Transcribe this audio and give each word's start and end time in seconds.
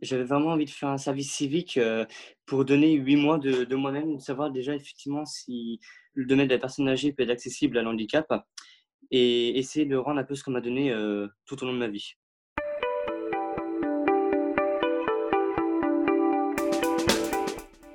J'avais 0.00 0.22
vraiment 0.22 0.50
envie 0.50 0.64
de 0.64 0.70
faire 0.70 0.90
un 0.90 0.98
service 0.98 1.32
civique, 1.32 1.76
heu, 1.76 2.06
pour 2.46 2.64
donner 2.64 2.92
8 2.92 3.16
mois 3.16 3.38
de 3.38 3.64
de 3.64 3.76
moi-même, 3.76 4.20
savoir 4.20 4.52
déjà 4.52 4.74
effectivement 4.74 5.24
si 5.24 5.80
le 6.14 6.24
domaine 6.24 6.46
de 6.46 6.54
la 6.54 6.60
personne 6.60 6.88
âgée 6.88 7.12
peut 7.12 7.24
être 7.24 7.30
accessible 7.30 7.76
à 7.78 7.82
l'handicap 7.82 8.32
et 9.10 9.58
essayer 9.58 9.86
de 9.86 9.96
rendre 9.96 10.20
un 10.20 10.24
peu 10.24 10.36
ce 10.36 10.44
qu'on 10.44 10.52
m'a 10.52 10.60
donné, 10.60 10.92
heu, 10.92 11.28
tout 11.46 11.60
au 11.62 11.66
long 11.66 11.72
de 11.72 11.78
ma 11.78 11.88
vie. 11.88 12.12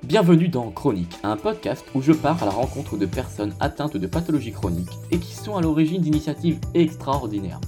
Bienvenue 0.04 0.49
dans 0.49 0.71
Chronique, 0.71 1.15
un 1.23 1.38
podcast 1.38 1.85
où 1.95 2.01
je 2.01 2.11
pars 2.11 2.43
à 2.43 2.45
la 2.45 2.51
rencontre 2.51 2.97
de 2.97 3.05
personnes 3.05 3.55
atteintes 3.61 3.95
de 3.95 4.07
pathologies 4.07 4.51
chroniques 4.51 4.91
et 5.09 5.20
qui 5.20 5.33
sont 5.33 5.55
à 5.55 5.61
l'origine 5.61 6.01
d'initiatives 6.01 6.59
extraordinaires. 6.73 7.61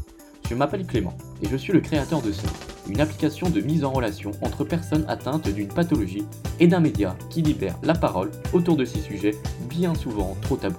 Je 0.49 0.55
m'appelle 0.55 0.86
Clément 0.86 1.17
et 1.41 1.47
je 1.47 1.55
suis 1.55 1.71
le 1.71 1.79
créateur 1.79 2.21
de 2.21 2.31
Seul, 2.33 2.52
une 2.89 3.02
application 3.02 3.49
de 3.49 3.61
mise 3.61 3.83
en 3.83 3.91
relation 3.91 4.31
entre 4.41 4.63
personnes 4.63 5.05
atteintes 5.07 5.49
d'une 5.49 5.67
pathologie 5.67 6.25
et 6.59 6.67
d'un 6.67 6.80
média 6.80 7.16
qui 7.30 7.41
libère 7.41 7.77
la 7.84 7.94
parole 7.94 8.31
autour 8.53 8.75
de 8.77 8.85
ces 8.85 8.99
sujets 8.99 9.35
bien 9.70 9.95
souvent 9.95 10.35
trop 10.41 10.55
tabous. 10.55 10.77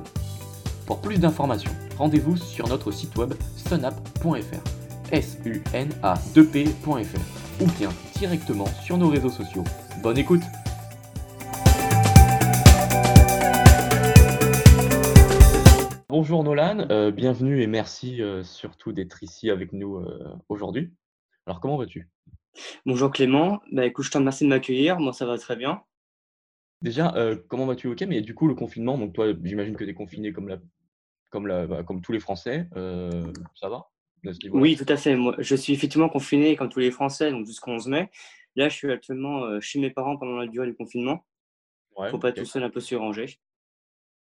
Pour 0.87 1.01
plus 1.01 1.19
d'informations, 1.19 1.73
rendez-vous 1.99 2.37
sur 2.37 2.69
notre 2.69 2.93
site 2.93 3.17
web 3.17 3.35
sunap.fr, 3.57 5.13
s 5.13 5.39
u 5.45 5.63
n 5.73 5.89
a 6.03 6.15
2 6.35 6.47
p.fr 6.47 7.63
ou 7.63 7.67
bien 7.79 7.91
directement 8.19 8.67
sur 8.85 8.99
nos 8.99 9.09
réseaux 9.09 9.31
sociaux. 9.31 9.65
Bonne 10.03 10.19
écoute 10.19 10.43
Bonjour 16.09 16.45
Nolan, 16.45 16.87
euh, 16.91 17.11
bienvenue 17.11 17.61
et 17.63 17.67
merci 17.67 18.23
euh, 18.23 18.43
surtout 18.43 18.93
d'être 18.93 19.23
ici 19.23 19.51
avec 19.51 19.75
nous 19.75 19.97
euh, 19.97 20.35
aujourd'hui. 20.49 20.91
Alors 21.47 21.61
comment 21.61 21.77
vas-tu? 21.77 22.09
Bonjour 22.87 23.13
Clément, 23.13 23.61
bah, 23.71 23.87
écoute, 23.87 24.05
je 24.05 24.11
te 24.11 24.19
remercie 24.19 24.45
de 24.45 24.49
m'accueillir, 24.49 24.99
moi 24.99 25.13
ça 25.13 25.27
va 25.27 25.39
très 25.39 25.55
bien. 25.55 25.83
Déjà, 26.83 27.15
comment 27.49 27.67
vas-tu? 27.67 27.89
OK, 27.89 28.03
mais 28.03 28.21
du 28.21 28.35
coup 28.35 28.49
le 28.49 28.55
confinement, 28.55 28.99
donc 28.99 29.15
toi 29.15 29.33
j'imagine 29.45 29.77
que 29.77 29.85
tu 29.85 29.91
es 29.91 29.95
confiné 29.95 30.33
comme 30.33 30.49
la 30.49 30.59
comme 31.31 31.47
la 31.47 31.67
bah, 31.67 31.85
comme 31.85 32.01
tous 32.01 32.13
les 32.13 32.21
Français, 32.21 32.69
ça 32.73 33.69
va 33.69 33.87
ce? 34.25 34.49
Oui, 34.51 34.77
tout 34.77 34.87
à 34.89 34.97
fait, 34.97 35.15
moi 35.15 35.37
je 35.39 35.55
suis 35.55 35.73
effectivement 35.73 36.09
confiné 36.09 36.57
comme 36.57 36.69
tous 36.69 36.81
les 36.81 36.91
Français, 36.91 37.31
donc 37.31 37.47
jusqu'au 37.47 37.71
11 37.71 37.87
mai. 37.87 38.11
Là, 38.57 38.69
je 38.69 38.75
suis 38.75 38.91
actuellement, 38.91 39.45
heu, 39.45 39.61
chez 39.61 39.79
mes 39.79 39.91
parents 39.91 40.17
pendant 40.17 40.37
la 40.37 40.47
durée 40.47 40.67
du 40.67 40.75
confinement, 40.75 41.27
Ouais, 41.97 42.11
pour 42.11 42.21
pas 42.21 42.33
tout 42.33 42.47
seul 42.47 42.65
un 42.65 42.71
peu 42.71 42.81
surrangé. 42.81 43.39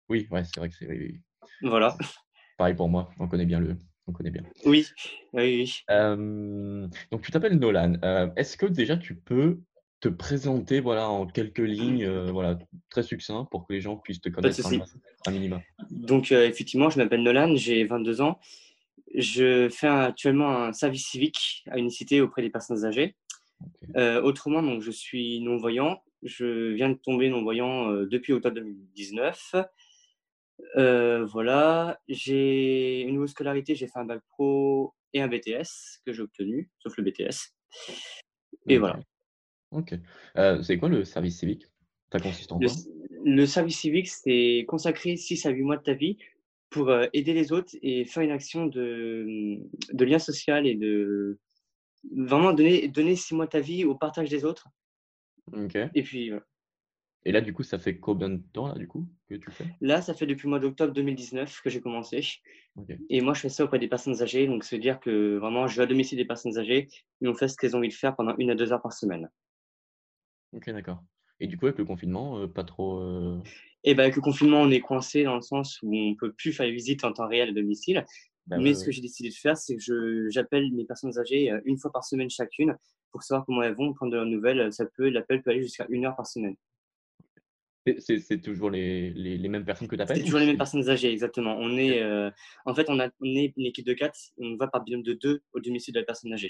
Oui, 0.10 0.28
ouais, 0.32 0.44
c'est 0.44 0.60
vrai 0.60 0.70
que 0.70 0.76
c'est. 0.76 1.22
Voilà. 1.62 1.96
Pareil 2.58 2.74
pour 2.74 2.90
moi, 2.90 3.10
on 3.20 3.28
connaît 3.28 3.46
bien 3.46 3.60
le 3.60 3.78
on 4.08 4.12
connaît 4.12 4.32
bien. 4.32 4.44
Oui, 4.66 4.88
oui, 5.34 5.44
oui. 5.44 5.80
Hem, 5.88 6.90
donc 7.12 7.22
tu 7.22 7.32
t'appelles 7.32 7.58
Nolan, 7.58 7.94
heu, 8.04 8.32
est-ce 8.36 8.58
que 8.58 8.66
déjà 8.66 8.98
tu 8.98 9.16
peux 9.16 9.60
te 10.00 10.10
présenter, 10.10 10.80
voilà, 10.80 11.10
en 11.10 11.26
quelques 11.26 11.60
lignes, 11.60 12.06
heu, 12.06 12.30
voilà, 12.32 12.58
très 12.90 13.04
succinct 13.04 13.48
pour 13.52 13.68
que 13.68 13.74
les 13.74 13.82
gens 13.82 13.98
puissent 13.98 14.22
te 14.22 14.30
connaître 14.30 14.66
un 15.26 15.32
minima? 15.32 15.62
Donc, 15.92 16.32
effectivement, 16.32 16.90
je 16.90 16.98
m'appelle 16.98 17.24
Nolan, 17.24 17.56
j'ai 17.56 17.84
22 17.86 18.22
ans. 18.22 18.40
Je 19.14 19.70
fais 19.70 19.88
actuellement 19.88 20.64
un 20.64 20.74
service 20.74 21.08
civique 21.08 21.64
à 21.70 21.78
une 21.78 21.90
cité 21.90 22.22
auprès 22.22 22.42
des 22.42 22.50
personnes 22.50 22.86
âgées. 22.86 23.16
Autrement, 23.96 24.62
donc 24.62 24.82
je 24.82 24.92
suis 24.92 25.40
non-voyant. 25.42 26.02
Je 26.24 26.74
viens 26.74 26.90
de 26.90 26.96
tomber 26.96 27.30
non-voyant, 27.30 27.92
depuis 27.92 28.34
octobre 28.34 28.56
2019. 28.56 29.56
Heu, 30.78 31.24
voilà, 31.26 32.00
j'ai 32.08 33.02
une 33.02 33.12
niveau 33.12 33.28
scolarité, 33.28 33.76
j'ai 33.76 33.88
fait 33.88 34.00
un 34.00 34.06
bac 34.06 34.22
pro 34.30 34.94
et 35.14 35.22
un 35.22 35.28
BTS 35.28 36.02
que 36.06 36.14
j'ai 36.14 36.22
obtenu, 36.22 36.72
sauf 36.80 36.98
le 36.98 37.04
BTS 37.04 37.54
et 38.70 38.78
OK. 38.78 38.80
voilà. 38.80 39.02
OK. 39.72 39.94
Heu, 40.38 40.64
c'est 40.64 40.78
quoi 40.78 40.90
le 40.90 41.06
service 41.06 41.40
civique? 41.40 41.68
Ça 42.12 42.20
consiste 42.22 42.52
en 42.54 42.60
Le 42.60 42.66
quoi? 42.66 42.76
s 42.76 42.90
le 43.28 43.46
service 43.48 43.80
civique, 43.80 44.08
c'est 44.08 44.66
consacrer 44.68 45.16
6 45.18 45.46
à 45.46 45.50
8 45.50 45.64
mois 45.64 45.78
de 45.78 45.84
ta 45.84 45.94
vie 45.94 46.18
pour, 46.70 46.90
heu, 46.92 47.10
aider 47.14 47.34
les 47.34 47.52
autres 47.52 47.76
et 47.82 48.06
faire 48.06 48.22
une 48.24 48.32
action 48.32 48.68
de, 48.68 49.58
de 49.94 50.06
lien 50.06 50.20
social 50.20 50.68
et 50.68 50.76
de 50.76 51.40
vraiment 52.16 52.54
donner 52.54 52.88
donner 52.90 53.16
6 53.16 53.36
mois 53.36 53.46
de 53.48 53.52
ta 53.52 53.62
vie 53.62 53.86
au 53.86 53.96
partage 53.96 54.30
des 54.30 54.46
autres 54.46 54.70
OK. 55.54 55.90
et 55.96 56.04
puis, 56.04 56.30
voilà. 56.30 56.46
Et 57.26 57.32
là, 57.34 57.42
du 57.42 57.54
coup, 57.54 57.64
ça 57.64 57.78
fait 57.80 58.00
combien 58.00 58.30
de 58.30 58.38
temps, 58.38 58.68
là, 58.68 58.76
du 58.76 58.88
coup, 58.88 59.10
que 59.28 59.36
tu 59.36 59.52
fais? 59.52 59.68
Là, 59.80 60.02
ça 60.02 60.14
fait 60.14 60.26
depuis 60.26 60.46
le 60.46 60.50
mois 60.50 60.60
d'octobre 60.60 60.92
2019 60.94 61.62
que 61.62 61.70
j'ai 61.70 61.80
commencé 61.82 62.22
et 63.10 63.22
moi, 63.22 63.34
je 63.34 63.42
fais 63.42 63.50
ça 63.50 63.64
auprès 63.66 63.80
des 63.80 63.88
personnes 63.90 64.22
âgées, 64.22 64.48
donc 64.48 64.66
à 64.72 64.78
dire 64.78 65.00
que 65.00 65.38
vraiment, 65.38 65.68
je 65.68 65.78
vais 65.78 65.84
à 65.84 65.88
domicile 65.88 66.18
des 66.18 66.26
personnes 66.26 66.58
âgées 66.60 66.88
et 67.22 67.28
on 67.28 67.36
fait 67.36 67.48
ce 67.50 67.58
qu'elles 67.58 67.76
ont 67.76 67.80
envie 67.80 67.90
de 67.90 67.94
faire 67.94 68.16
pendant 68.16 68.36
une 68.38 68.52
à 68.52 68.56
2 68.56 68.74
heures 68.74 68.82
par 68.82 68.94
semaine. 68.94 69.30
OK, 70.54 70.70
d'accord. 70.72 71.04
Et 71.40 71.48
du 71.48 71.58
coup, 71.58 71.66
avec 71.68 71.78
le 71.78 71.86
confinement, 71.86 72.40
heu, 72.40 72.52
pas 72.52 72.64
trop, 72.64 73.00
heu 73.02 73.42
Et 73.84 73.94
bah, 73.96 74.04
avec 74.04 74.16
le 74.16 74.22
confinement, 74.22 74.62
on 74.62 74.72
est 74.72 74.80
coincé 74.82 75.24
dans 75.24 75.36
le 75.36 75.42
sens 75.42 75.80
où 75.84 75.96
on 75.96 76.16
peut 76.16 76.34
plus 76.34 76.54
faire 76.54 76.66
les 76.66 76.72
visites 76.72 77.04
en 77.04 77.14
temps 77.14 77.28
réel 77.28 77.50
à 77.50 77.54
domicile. 77.54 78.06
bah, 78.46 78.60
Mais 78.60 78.74
ce 78.74 78.84
que 78.86 78.92
j'ai 78.92 79.02
décidé 79.02 79.30
de 79.30 79.34
faire, 79.36 79.58
c'est 79.58 79.76
que 79.76 79.82
je 79.82 80.28
j'appelle 80.30 80.72
mes 80.74 80.86
personnes 80.86 81.18
âgées, 81.20 81.52
heu, 81.52 81.62
1 81.66 81.78
fois 81.78 81.92
par 81.92 82.04
semaine 82.06 82.30
chacune 82.30 82.76
pour 83.12 83.24
savoir 83.24 83.46
comment 83.46 83.62
elles 83.64 83.76
vont, 83.76 83.94
prendre 83.94 84.12
de 84.12 84.18
leurs 84.18 84.26
nouvelles, 84.26 84.72
ça 84.74 84.86
peut 84.86 85.10
l'appel 85.10 85.42
peut 85.42 85.52
aller 85.52 85.62
jusqu'à 85.64 85.86
une 85.90 86.06
heure 86.06 86.16
par 86.16 86.28
semaine. 86.28 86.56
C'est 88.00 88.20
c'est 88.20 88.42
toujours 88.42 88.70
les 88.72 89.12
les 89.14 89.38
les 89.38 89.50
mêmes 89.50 89.66
personnes 89.66 89.88
que 89.88 89.96
tu 89.96 90.02
C'est 90.06 90.22
appelles 90.22 90.26
ou 90.26 90.32
toujours 90.32 90.40
les 90.40 90.46
mêmes 90.46 90.58
c'est 90.58 90.58
personnes 90.58 90.88
âgées, 90.90 91.12
exactement. 91.12 91.56
On 91.60 91.78
est, 91.78 92.02
heu, 92.04 92.32
en 92.66 92.74
fait, 92.76 92.90
on 92.90 93.00
a 93.00 93.10
on 93.22 93.26
est 93.36 93.54
une 93.58 93.66
équipe 93.66 93.86
de 93.86 93.94
4, 93.94 94.18
on 94.38 94.56
va 94.56 94.68
par 94.68 94.84
binôme 94.84 95.04
de 95.04 95.14
2 95.14 95.42
au 95.54 95.60
domicile 95.60 95.94
de 95.94 96.00
la 96.00 96.06
personne 96.06 96.32
âgée. 96.34 96.50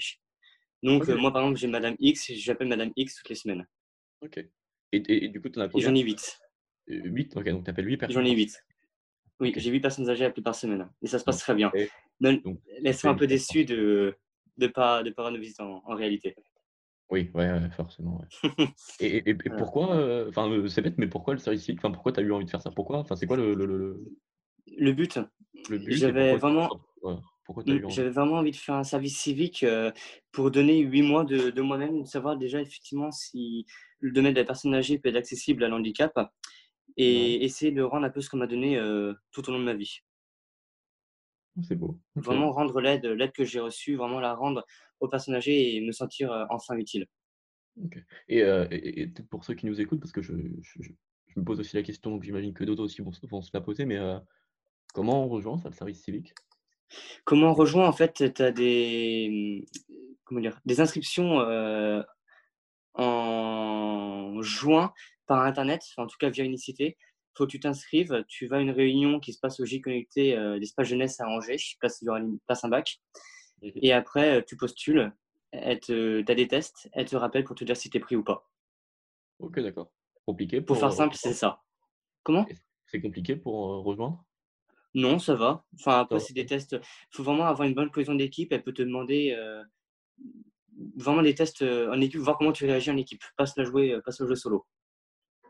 Donc, 0.82 1.08
heu, 1.10 1.16
moi, 1.16 1.32
par 1.32 1.42
exemple, 1.42 1.58
j'ai 1.60 1.68
madame 1.68 1.96
X, 2.00 2.32
j'appelle 2.34 2.68
madame 2.68 2.92
X 2.96 3.16
toutes 3.16 3.30
les 3.30 3.36
semaines 3.36 3.66
OK. 4.20 4.36
Et 4.38 4.50
et 4.98 5.24
et 5.24 5.28
du 5.28 5.40
coup, 5.40 5.48
tu 5.48 5.58
en 5.58 5.62
as 5.62 5.68
j'en 5.76 5.94
ai 5.94 6.00
8. 6.02 6.40
Heu, 6.88 7.02
8? 7.04 7.36
OK, 7.36 7.48
donc 7.50 7.64
tu 7.64 7.70
appelles 7.70 7.86
8 7.88 7.96
J'en 8.08 8.24
personnes 8.24 8.24
ai 8.24 8.32
par 8.32 8.34
8. 8.34 8.52
semaine. 8.52 8.64
Oui, 9.40 9.52
j'ai 9.56 9.70
8 9.70 9.80
personnes 9.80 10.10
âgées 10.10 10.24
appelées 10.26 10.42
par 10.44 10.54
semaine 10.54 10.90
et 11.02 11.06
ça 11.08 11.18
se 11.18 11.24
passe 11.24 11.38
très 11.38 11.54
bien. 11.54 11.74
elles 12.84 12.94
sont 12.94 13.08
un 13.08 13.14
peu 13.14 13.26
déçues 13.26 13.64
de 13.64 14.16
de 14.58 14.66
pas 14.68 15.02
de 15.02 15.10
pas 15.10 15.22
avoir 15.22 15.32
nos 15.32 15.40
visites 15.40 15.60
en 15.60 15.82
en 15.84 15.94
réalité. 15.94 16.36
Oui, 17.10 17.30
ouais, 17.34 17.50
ouais, 17.52 17.70
forcément, 17.70 18.18
ouais. 18.20 18.26
Et 19.00 19.30
et 19.30 19.34
pourquoi, 19.50 19.96
heu, 19.98 20.28
enfin, 20.30 20.50
c'est 20.68 20.82
bête, 20.82 20.98
mais 20.98 21.08
pourquoi 21.08 21.34
le 21.34 21.40
service 21.40 21.64
civique? 21.64 21.80
Enfin, 21.84 21.92
pourquoi 21.92 22.12
tu 22.12 22.20
as 22.20 22.24
eu 22.24 22.32
envie 22.32 22.46
de 22.46 22.50
faire 22.50 22.62
ça? 22.62 22.70
Pourquoi? 22.72 22.98
Enfin, 23.00 23.16
c'est 23.16 23.26
quoi 23.26 23.36
le 23.38 23.54
le 23.54 23.66
le 24.78 24.92
but, 24.92 25.18
le 25.68 25.78
but 25.78 26.04
et 26.04 26.12
j'avais 26.12 26.36
pourquoi 26.38 26.38
vraiment 26.38 26.70
pourquoi 27.44 27.64
tu 27.64 27.72
as 27.72 27.74
mmh, 27.74 27.78
eu 27.78 27.84
envie? 27.84 28.04
j'avais 28.04 28.10
vraiment 28.10 28.36
envie 28.38 28.52
de 28.52 28.56
faire 28.56 28.76
un 28.76 28.84
service 28.84 29.18
civique, 29.18 29.64
heu, 29.64 29.92
pour 30.32 30.50
donner 30.50 30.80
8 30.80 31.02
mois 31.02 31.24
de 31.24 31.50
de 31.50 31.62
moi-même, 31.62 32.06
savoir 32.06 32.36
déjà 32.38 32.60
effectivement 32.62 33.10
si 33.12 33.66
le 34.00 34.12
domaine 34.12 34.34
de 34.34 34.40
la 34.40 34.46
personne 34.46 34.74
âgée 34.74 34.98
peut 34.98 35.10
être 35.10 35.16
accessible 35.16 35.64
à 35.64 35.68
l'handicap 35.68 36.14
Ouais, 37.06 37.32
et 37.36 37.44
essayer 37.44 37.72
de 37.72 37.82
rendre 37.82 38.06
un 38.06 38.10
peu 38.10 38.20
ce 38.22 38.30
qu'on 38.30 38.38
m'a 38.38 38.48
donné, 38.48 38.78
heu, 38.78 39.16
tout 39.32 39.48
au 39.48 39.52
long 39.52 39.60
de 39.60 39.64
ma 39.64 39.74
vie. 39.74 40.00
C'est 41.62 41.76
beau. 41.76 41.98
Vraiment 42.16 42.52
rendre 42.52 42.80
l'aide 42.82 43.06
l'aide 43.06 43.32
que 43.32 43.44
j'ai 43.44 43.60
reçue, 43.60 43.96
vraiment 43.96 44.20
la 44.20 44.34
rendre 44.34 44.66
aux 45.00 45.08
personnes 45.08 45.34
âgées 45.34 45.76
et 45.76 45.80
me 45.80 45.92
sentir, 45.92 46.30
heu, 46.32 46.44
enfin 46.50 46.76
utile. 46.76 47.06
Et 48.28 48.42
heu 48.42 48.66
et 48.70 49.08
pour 49.30 49.44
ceux 49.44 49.54
qui 49.54 49.66
nous 49.66 49.80
écoutent, 49.80 50.00
parce 50.00 50.12
que 50.12 50.22
je 50.22 50.32
je 50.62 50.82
je 50.82 50.92
je 51.28 51.40
me 51.40 51.44
pose 51.44 51.60
aussi 51.60 51.76
la 51.76 51.82
question, 51.82 52.10
donc 52.10 52.22
j'imagine 52.22 52.54
que 52.54 52.64
d'autres 52.64 52.82
aussi 52.84 53.02
vont 53.02 53.12
se 53.12 53.26
vont 53.26 53.42
se 53.42 53.50
la 53.52 53.60
poser, 53.60 53.84
mais 53.84 53.96
heu, 53.96 54.18
comment 54.94 55.24
on 55.24 55.28
rejoint 55.28 55.58
ça, 55.58 55.70
le 55.70 55.74
service 55.74 56.02
civique? 56.02 56.34
Comment 57.24 57.50
on 57.50 57.54
rejoint 57.54 57.88
en 57.88 57.92
fait, 57.92 58.32
tu 58.34 58.42
as 58.42 58.52
des, 58.52 59.66
comment 60.24 60.40
dire? 60.40 60.60
Des 60.64 60.80
inscriptions, 60.80 61.40
heu 61.40 62.04
En 62.94 64.42
juin, 64.42 64.92
par 65.26 65.42
internet, 65.44 65.82
en 65.98 66.06
tout 66.06 66.16
cas 66.18 66.30
via 66.30 66.44
Unicité. 66.44 66.96
Faut 67.36 67.46
que 67.46 67.50
tu 67.50 67.60
t'inscrives, 67.60 68.24
tu 68.28 68.46
vas 68.46 68.56
à 68.56 68.60
une 68.60 68.70
réunion 68.70 69.20
qui 69.20 69.32
se 69.32 69.38
passe 69.40 69.60
au 69.60 69.66
J 69.66 69.80
Connecté, 69.80 70.36
heu, 70.36 70.56
l'espace 70.56 70.88
jeunesse 70.88 71.20
à 71.20 71.28
Angers, 71.28 71.56
place 71.78 72.02
place 72.46 72.60
Saint-Bac 72.60 73.00
Mmh 73.62 73.70
et 73.82 73.92
après, 73.92 74.38
heu, 74.38 74.44
tu 74.46 74.56
postules. 74.56 75.12
Tu 75.52 76.24
as 76.28 76.34
des 76.34 76.48
tests, 76.48 76.90
elle 76.92 77.06
te 77.06 77.16
rappelle 77.16 77.44
pour 77.44 77.56
te 77.56 77.64
dire 77.64 77.76
si 77.76 77.88
tu 77.88 77.96
es 77.96 78.00
pris 78.00 78.16
ou 78.16 78.22
pas. 78.22 78.46
OK, 79.38 79.60
d'accord. 79.60 79.90
Compliqué 80.26 80.60
Pour 80.60 80.76
pour, 80.76 80.80
faire 80.80 80.92
heu, 80.92 80.96
simple, 80.96 81.16
c'est 81.16 81.32
ça. 81.32 81.62
Comment? 82.22 82.46
c'est 82.86 83.00
compliqué 83.00 83.36
pour, 83.36 83.84
rejoindre? 83.84 84.24
Non, 84.94 85.18
ça 85.18 85.34
va. 85.34 85.64
Enfin, 85.74 86.00
après, 86.00 86.20
c'est 86.20 86.34
des 86.34 86.46
tests, 86.46 86.76
faut 87.10 87.22
vraiment 87.22 87.46
avoir 87.46 87.66
une 87.66 87.74
bonne 87.74 87.90
cohésion 87.90 88.14
d'équipe. 88.14 88.52
Elle 88.52 88.62
peut 88.62 88.72
te 88.74 88.82
demander, 88.82 89.36
vraiment 90.96 91.22
des 91.22 91.34
tests, 91.34 91.62
en 91.62 92.00
équipe, 92.00 92.20
voir 92.20 92.38
comment 92.38 92.52
tu 92.52 92.66
réagis 92.66 92.90
en 92.90 92.96
équipe, 92.96 93.22
pas 93.36 93.46
se 93.46 93.58
la 93.60 93.66
jouer, 93.66 93.92
heu, 93.92 94.02
pas 94.02 94.12
se 94.12 94.22
la 94.22 94.28
jouer 94.28 94.36
solo. 94.36 94.66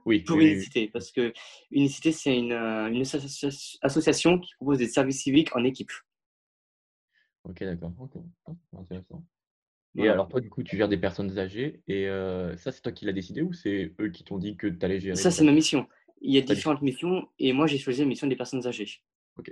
Oui, 0.06 0.20
Pour 0.20 0.37
oui, 0.37 0.53
Unicité, 0.53 0.81
oui. 0.82 0.91
parce 0.93 1.11
que 1.11 1.32
Unicité, 1.73 2.12
c'est 2.12 2.38
une, 2.38 2.53
associa 2.53 3.49
association 3.82 4.38
qui 4.38 4.55
propose 4.55 4.79
des 4.79 4.87
services 4.88 5.23
civiques 5.23 5.55
en 5.56 5.64
équipe. 5.64 5.91
OK, 7.44 7.62
d'accord. 7.62 7.93
OK. 8.00 8.12
Ah, 8.47 8.53
intéressant 8.79 9.25
et 9.97 10.00
Voilà. 10.00 10.12
alors 10.12 10.29
toi, 10.29 10.41
du 10.41 10.50
coup, 10.50 10.62
tu 10.62 10.76
gères 10.76 10.88
des 10.88 10.99
personnes 10.99 11.38
âgées 11.38 11.81
et 11.88 12.06
heu, 12.06 12.55
ça, 12.58 12.70
c'est 12.70 12.82
toi 12.82 12.93
qui 12.93 13.06
l'as 13.06 13.12
décidé 13.12 13.41
ou 13.41 13.53
c'est 13.53 13.94
eux 13.99 14.11
qui 14.11 14.25
t'ont 14.25 14.38
dit 14.38 14.56
que 14.56 14.67
tu 14.67 14.85
allais 14.85 15.00
gérer 15.00 15.17
Ça, 15.17 15.31
c'est 15.31 15.44
ma 15.44 15.53
mission. 15.53 15.88
Il 16.20 16.35
y 16.35 16.38
a 16.38 16.43
différentes 16.43 16.82
missions 16.82 17.29
et 17.38 17.52
moi, 17.52 17.67
j'ai 17.67 17.79
choisi 17.79 18.00
la 18.00 18.06
mission 18.06 18.26
des 18.26 18.37
personnes 18.37 18.67
âgées. 18.67 19.00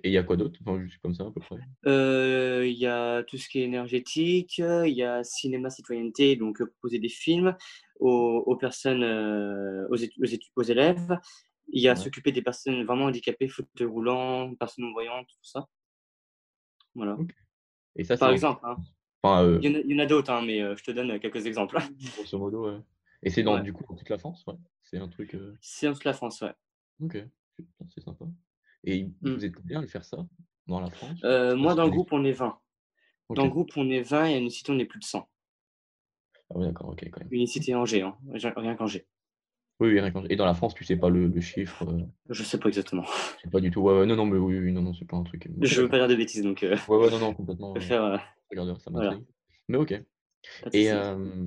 Et 0.03 0.09
il 0.09 0.13
y 0.13 0.19
a 0.19 0.23
quoi 0.23 0.37
d'autre? 0.37 0.59
Enfin, 0.63 0.81
juste 0.83 1.01
comme 1.03 1.15
ça, 1.15 1.25
à 1.27 1.31
peu 1.31 1.41
près. 1.41 1.57
Euh, 1.87 2.67
Il 2.67 2.77
y 2.79 2.87
a 2.87 3.23
tout 3.25 3.37
ce 3.37 3.49
qui 3.49 3.61
est 3.61 3.65
énergétique, 3.65 4.59
il 4.59 4.95
y 4.95 5.03
a 5.03 5.23
cinéma 5.25 5.69
citoyenneté, 5.71 6.37
donc 6.37 6.61
euh, 6.61 6.67
proposer 6.67 6.99
des 6.99 7.09
films 7.09 7.55
aux, 8.01 8.43
aux 8.47 8.57
personnes, 8.57 9.03
euh, 9.03 9.87
aux, 9.91 10.63
élèves. 10.63 11.19
Il 11.69 11.83
y 11.83 11.89
a 11.89 11.93
Ouais. 11.93 11.97
s'occuper 11.97 12.33
des 12.33 12.43
personnes 12.43 12.85
vraiment 12.85 13.05
handicapées, 13.07 13.49
fauteuil 13.49 13.87
roulant, 13.87 14.55
personnes 14.55 14.85
non-voyantes, 14.87 15.27
tout 15.29 15.37
ça. 15.45 15.67
Voilà. 16.95 17.17
Et 17.97 18.05
ça, 18.05 18.17
Par 18.17 18.29
dans- 18.29 18.35
exemple, 18.35 18.61
hein. 18.65 18.77
Enfin, 19.23 19.43
euh, 19.45 19.59
il 19.63 19.71
y 19.91 19.95
en 19.95 19.99
a, 20.01 20.07
d'autres, 20.07 20.31
hein, 20.31 20.43
mais 20.45 20.61
euh, 20.61 20.77
je 20.77 20.85
te 20.85 20.91
donne 20.91 21.19
quelques 21.19 21.47
exemples. 21.47 21.77
grosso 22.17 22.39
modo, 22.39 22.71
ouais. 22.71 22.79
Et 23.23 23.31
c'est 23.31 23.43
dans, 23.43 23.55
Ouais. 23.57 23.63
du 23.63 23.73
coup, 23.73 23.85
dans 23.89 23.97
toute 23.97 24.09
la 24.11 24.19
France, 24.19 24.45
ouais. 24.47 24.55
C'est 24.83 24.99
un 24.99 25.09
truc. 25.09 25.35
euh, 25.35 25.57
C'est 25.61 25.89
en 25.89 25.95
toute 25.95 26.05
la 26.05 26.13
France, 26.13 26.43
ouais. 26.43 26.53
Ok, 27.01 27.19
c'est 27.89 28.01
sympa. 28.01 28.27
Et 28.87 29.05
Mm. 29.05 29.35
vous 29.35 29.45
êtes 29.45 29.55
combien 29.55 29.79
à 29.79 29.83
le 29.83 29.89
faire 29.89 30.05
ça 30.05 30.19
dans 30.67 30.81
la 30.81 30.91
France? 30.91 31.21
Euh, 31.25 31.57
moi, 31.57 31.75
dans 31.75 31.85
le 31.85 31.91
groupe, 31.91 32.13
on 32.13 32.25
est 32.25 32.33
20. 32.33 32.59
Dans 33.35 33.45
le 33.45 33.51
groupe, 33.51 33.71
on 33.77 33.89
est 33.91 34.03
20 34.03 34.27
et 34.27 34.35
à 34.35 34.39
Unicité, 34.39 34.73
on 34.73 34.79
est 34.79 34.85
plus 34.85 34.99
de 35.01 35.05
100. 35.05 35.29
Ah 36.51 36.59
ouais, 36.59 36.67
d'accord, 36.67 36.91
ok, 36.91 37.05
quand 37.11 37.21
même. 37.21 37.29
Unicité 37.31 37.75
Angers, 37.75 38.03
hein. 38.03 38.17
Rien 38.57 38.75
qu'Angers. 38.77 39.07
Oui, 39.81 39.89
oui, 39.89 40.01
rien 40.01 40.11
qu'en- 40.13 40.25
Et 40.27 40.37
dans 40.37 40.45
la 40.45 40.55
France, 40.55 40.75
tu 40.75 40.85
sais 40.85 40.97
pas 40.97 41.09
le, 41.09 41.27
le 41.27 41.41
chiffre, 41.41 41.83
euh, 41.89 42.03
Je 42.31 42.43
sais 42.45 42.59
pas 42.59 42.69
exactement. 42.69 43.05
je 43.05 43.43
sais 43.43 43.51
pas 43.51 43.61
du 43.61 43.71
tout. 43.71 43.81
Ouais, 43.81 43.99
ouais, 43.99 44.07
non, 44.07 44.15
non, 44.15 44.27
mais 44.27 44.39
oui, 44.39 44.59
oui, 44.59 44.73
non, 44.73 44.83
non, 44.83 44.95
c'est 44.95 45.05
pas 45.05 45.17
un 45.17 45.25
truc. 45.25 45.47
Ok, 45.47 45.67
Je 45.67 45.81
veux 45.83 45.89
pas 45.89 45.99
dire 45.99 46.09
de 46.09 46.15
bêtises, 46.15 46.43
donc 46.43 46.63
euh, 46.63 46.77
Ouais, 46.89 46.97
ouais, 46.97 47.11
non, 47.11 47.19
non, 47.19 47.35
complètement. 47.35 47.75
je 47.75 47.79
euh, 47.79 47.81
préfère. 47.81 48.05
euh, 48.05 48.75
ça 48.79 48.91
voilà. 48.91 49.19
Mais 49.69 49.79
ok. 49.79 50.01
Et, 50.73 50.93
euh, 50.93 51.47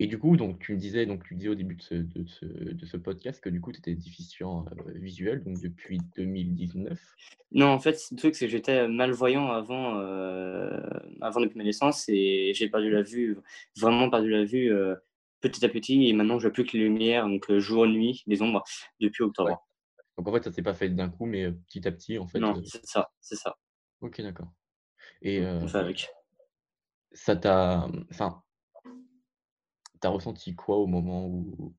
et 0.00 0.08
du 0.08 0.18
coup, 0.18 0.36
donc, 0.36 0.58
tu 0.58 0.72
me 0.72 0.78
disais, 0.78 1.06
donc, 1.06 1.22
tu 1.24 1.36
disais 1.36 1.48
au 1.48 1.54
début 1.54 1.76
de 1.76 1.82
ce, 1.82 1.94
de 1.94 2.26
ce, 2.26 2.44
de 2.44 2.84
ce 2.86 2.96
podcast 2.96 3.40
que 3.40 3.48
du 3.48 3.60
coup, 3.60 3.70
tu 3.70 3.78
étais 3.78 3.94
déficient 3.94 4.64
euh, 4.66 4.92
visuel, 4.96 5.44
donc 5.44 5.60
depuis 5.60 5.98
2019. 6.16 7.00
Non, 7.52 7.68
en 7.68 7.78
fait, 7.78 7.96
le 8.10 8.16
truc, 8.16 8.34
c'est 8.34 8.46
que 8.46 8.50
j'étais 8.50 8.88
malvoyant 8.88 9.52
avant, 9.52 10.00
euh, 10.00 10.80
avant 11.20 11.40
depuis 11.40 11.58
ma 11.58 11.64
naissance 11.64 12.08
et 12.08 12.52
j'ai 12.54 12.68
perdu 12.68 12.90
la 12.90 13.02
vue, 13.02 13.38
vraiment 13.76 14.10
perdu 14.10 14.30
la 14.30 14.44
vue 14.44 14.72
euh, 14.72 14.96
petit 15.40 15.64
à 15.64 15.68
petit. 15.68 16.08
Et 16.08 16.12
maintenant, 16.12 16.40
je 16.40 16.48
vois 16.48 16.52
plus 16.52 16.64
que 16.64 16.76
les 16.76 16.82
lumières, 16.82 17.28
donc 17.28 17.48
euh, 17.50 17.60
jour, 17.60 17.86
nuit, 17.86 18.24
les 18.26 18.42
ombres, 18.42 18.64
depuis 19.00 19.22
octobre. 19.22 19.64
Donc 20.18 20.26
en 20.26 20.32
fait, 20.32 20.42
ça 20.42 20.50
s'est 20.50 20.62
pas 20.62 20.74
fait 20.74 20.88
d'un 20.88 21.08
coup, 21.08 21.26
mais 21.26 21.52
petit 21.52 21.86
à 21.86 21.92
petit, 21.92 22.18
en 22.18 22.26
fait. 22.26 22.40
Non, 22.40 22.60
c'est 22.64 22.84
ça, 22.84 23.12
c'est 23.20 23.36
ça. 23.36 23.56
Ok, 24.00 24.20
d'accord. 24.20 24.52
Et 25.22 25.44
On 25.44 25.68
fait 25.68 25.78
avec. 25.78 26.08
ça 27.12 27.36
t'a. 27.36 27.88
Enfin, 28.10 28.43
t'as 30.04 30.10
ressenti 30.10 30.54
quoi 30.54 30.76
au 30.76 30.86
moment 30.86 31.26
où, 31.26 31.74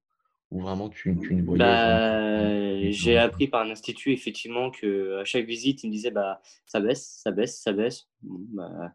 où 0.49 0.59
vraiment 0.59 0.89
tu, 0.89 1.15
tu 1.21 1.35
ne 1.35 1.43
voyais 1.43 1.59
Bah, 1.59 2.89
j'ai 2.91 3.17
appris 3.17 3.47
par 3.47 3.61
un 3.61 3.69
institut 3.69 4.13
effectivement 4.13 4.71
que 4.71 5.19
à 5.19 5.25
chaque 5.25 5.45
visite, 5.45 5.83
il 5.83 5.87
me 5.87 5.91
disait 5.91 6.09
bah 6.09 6.41
ça 6.65 6.79
baisse, 6.79 7.19
ça 7.23 7.29
baisse, 7.31 7.61
ça 7.61 7.71
baisse. 7.71 8.07
Bon, 8.23 8.39
bah, 8.49 8.63
à 8.63 8.85
un 8.85 8.91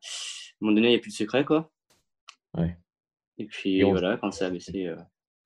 moment 0.61 0.75
donné, 0.75 0.89
il 0.89 0.91
n'y 0.91 0.97
a 0.97 0.99
plus 0.99 1.13
de 1.13 1.17
secret 1.17 1.45
quoi. 1.45 1.71
Ouais. 2.59 2.77
Et 3.39 3.47
puis 3.47 3.79
Et 3.79 3.85
voilà, 3.85 4.17
quand 4.17 4.33
ça 4.33 4.47
a 4.47 4.51
baissé. 4.51 4.87
euh, 4.87 4.97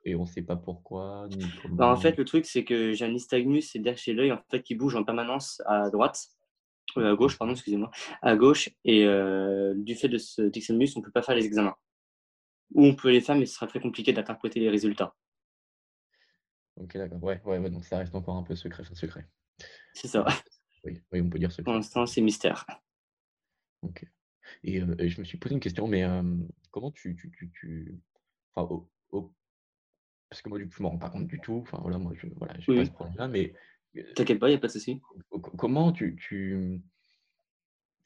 Et 0.07 0.15
on 0.15 0.25
sait 0.25 0.41
pas 0.43 0.57
pourquoi, 0.57 1.29
ni 1.31 1.45
comment. 1.61 1.75
Bah, 1.77 1.89
en 1.89 1.97
fait, 1.97 2.17
le 2.17 2.25
truc, 2.25 2.47
c'est 2.47 2.65
que 2.65 2.93
j'ai 2.95 3.05
un 3.05 3.13
nystagmus 3.13 3.63
et 3.75 3.79
derrière 3.81 4.17
l'œil 4.17 4.33
en 4.33 4.41
fait, 4.51 4.63
qui 4.63 4.75
bouge 4.75 4.97
en 4.97 5.05
permanence 5.05 5.61
à 5.67 5.91
droite, 5.91 6.29
euh, 6.97 7.13
à 7.13 7.17
gauche, 7.17 7.37
pardon, 7.37 7.53
excusez-moi, 7.53 7.91
à 8.23 8.35
gauche. 8.35 8.71
Et 8.87 9.05
euh, 9.05 9.75
du 9.77 9.95
fait 9.95 10.09
de 10.09 10.17
ce 10.17 10.41
nystagmus, 10.41 10.89
on 10.97 11.01
ne 11.01 11.05
peut 11.05 11.13
pas 11.13 11.23
faire 11.23 11.35
les 11.37 11.45
examens. 11.45 11.77
Ou 12.73 12.87
on 12.87 12.95
peut 12.95 13.11
les 13.11 13.21
faire, 13.21 13.37
mais 13.37 13.47
ce 13.47 13.55
sera 13.55 13.67
très 13.67 13.81
compliqué 13.81 14.13
d'interpréter 14.13 14.61
les 14.61 14.71
résultats. 14.71 15.15
Ok, 16.77 16.97
d'accord. 16.97 17.23
Ouais, 17.23 17.41
ouais, 17.45 17.59
ouais, 17.59 17.71
donc 17.71 17.85
ça 17.85 17.99
reste 17.99 18.15
encore 18.15 18.37
un 18.37 18.43
peu 18.43 18.57
secret, 18.57 18.83
secret. 18.95 19.29
C'est 19.95 20.09
ça. 20.09 20.25
Oui, 20.85 21.01
oui, 21.13 21.21
on 21.21 21.31
peut 21.31 21.39
dire 21.39 21.51
Pour 21.51 21.57
secret. 21.59 21.75
l'instant, 21.75 22.05
c'est 22.07 22.21
mystère. 22.21 22.67
Ok. 23.83 24.05
Et, 24.63 24.81
euh, 24.81 24.95
et 24.99 25.09
je 25.09 25.21
me 25.21 25.25
suis 25.25 25.39
posé 25.39 25.55
une 25.55 25.61
question, 25.61 25.87
mais 25.87 26.05
euh, 26.05 26.23
comment 26.71 26.91
tu, 26.91 27.17
tu, 27.17 27.31
tu, 27.31 27.51
tu... 27.53 27.99
Enfin, 28.55 28.85
parce 30.29 30.43
que 30.43 30.49
moi, 30.49 30.59
du 30.59 30.67
coup, 30.67 30.75
je 30.77 30.83
me 30.83 30.89
rends 30.89 30.99
pas 30.99 31.11
compte 31.11 31.27
du 31.29 31.41
tout. 31.41 31.61
Enfin, 31.63 31.79
voilà, 31.81 31.99
moi, 31.99 32.13
je, 32.15 32.27
voilà, 32.37 32.55
Oui, 32.67 32.77
pas 32.77 32.85
ce 32.85 32.91
problème-là, 32.91 33.29
mais 33.29 33.55
euh, 33.97 34.03
T'inquiète 34.15 34.41
pas, 34.41 34.49
il 34.49 34.53
n'y 34.53 34.57
a 34.57 34.61
pas 34.61 34.67
de 34.67 34.73
souci. 34.73 35.01
co- 35.31 35.39
co- 35.41 35.57
comment 35.57 35.93
tu, 35.93 36.17
tu... 36.17 36.83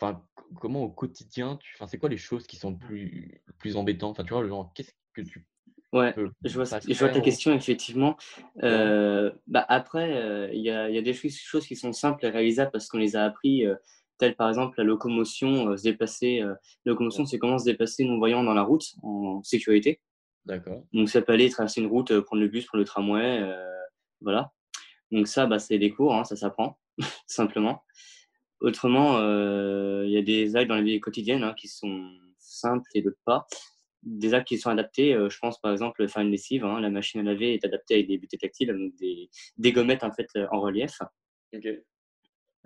Enfin, 0.01 0.23
co- 0.35 0.47
comment 0.61 0.83
au 0.85 0.91
quotidien, 0.91 1.57
tu... 1.61 1.75
enfin, 1.75 1.87
c'est 1.87 1.99
quoi 1.99 2.09
les 2.09 2.17
choses 2.17 2.47
qui 2.47 2.57
sont 2.57 2.71
le 2.71 2.79
plus, 2.79 3.43
le 3.47 3.53
plus 3.55 3.77
embêtantes? 3.77 4.13
Enfin, 4.13 4.25
tu 4.25 4.33
vois, 4.33 4.43
le 4.43 4.49
genre, 4.49 4.73
qu'est-ce 4.75 4.93
que 5.13 5.23
tu 5.23 5.47
Ouais, 5.93 6.15
je 6.45 6.55
vois, 6.55 6.67
pas 6.69 6.81
je 6.87 6.99
vois 6.99 7.09
ta 7.09 7.21
question, 7.21 7.55
effectivement. 7.55 8.17
Euh, 8.63 9.33
bah, 9.47 9.65
après, 9.69 10.13
euh, 10.17 10.51
il 10.53 10.61
y, 10.61 10.71
a, 10.71 10.91
y 10.91 10.99
a 10.99 11.03
des 11.03 11.15
choses 11.15 11.67
qui 11.67 11.77
sont 11.77 11.95
simples 11.95 12.27
et 12.27 12.29
réalisables 12.29 12.71
parce 12.71 12.89
qu'on 12.89 12.99
les 12.99 13.17
a 13.17 13.25
appris, 13.25 13.67
euh, 13.67 13.75
telles 14.19 14.37
par 14.37 14.51
exemple 14.51 14.75
la 14.79 14.85
locomotion, 14.85 15.75
se 15.77 15.83
déplacer. 15.83 16.41
la 16.41 16.57
locomotion, 16.85 17.25
c'est 17.25 17.39
comment 17.39 17.59
se 17.59 17.65
déplacer 17.65 18.05
non-voyant 18.05 18.45
dans 18.45 18.53
la 18.53 18.63
route 18.63 18.85
en 19.03 19.43
sécurité. 19.43 20.01
D'accord. 20.45 20.85
Donc, 20.93 21.09
ça 21.09 21.23
peut 21.23 21.33
aller 21.33 21.49
traverser 21.49 21.81
une 21.81 21.87
route, 21.87 22.21
prendre 22.21 22.43
le 22.43 22.49
bus, 22.49 22.67
prendre 22.67 22.81
le 22.81 22.87
tramway, 22.87 23.51
voilà. 24.21 24.53
Donc, 25.11 25.27
ça, 25.27 25.47
bah, 25.47 25.59
c'est 25.59 25.79
des 25.79 25.91
cours, 25.91 26.15
hein, 26.15 26.25
ça 26.25 26.37
s'apprend, 26.37 26.79
simplement. 27.27 27.83
Autrement, 28.61 29.19
euh, 29.19 30.03
il 30.07 30.11
y 30.11 30.17
a 30.17 30.23
des 30.23 30.57
actes 30.57 30.69
dans 30.69 30.75
la 30.77 30.83
vie 30.83 30.99
quotidienne 31.01 31.45
hein, 31.45 31.55
qui 31.55 31.69
sont 31.69 32.11
simples 32.39 32.89
et 32.95 33.03
d'autres 33.03 33.21
pas. 33.25 33.47
Des 34.03 34.35
actes 34.35 34.49
qui 34.49 34.59
sont 34.59 34.71
adaptés, 34.71 35.15
euh, 35.15 35.29
je 35.29 35.39
pense 35.39 35.61
par 35.61 35.73
exemple 35.73 36.07
faire 36.09 36.23
une 36.23 36.31
lessive, 36.31 36.65
hein, 36.65 36.81
la 36.81 36.91
machine 36.91 37.21
à 37.21 37.25
laver 37.25 37.55
est 37.55 37.65
adaptée 37.65 37.95
avec 37.95 38.09
des 38.09 38.19
butées 38.19 38.39
tactiles, 38.39 38.69
donc 38.69 38.95
des, 38.97 39.29
des 39.57 39.73
gommettes 39.73 40.05
en 40.05 40.13
fait 40.13 40.29
euh, 40.37 40.47
en 40.51 40.61
relief. 40.61 40.99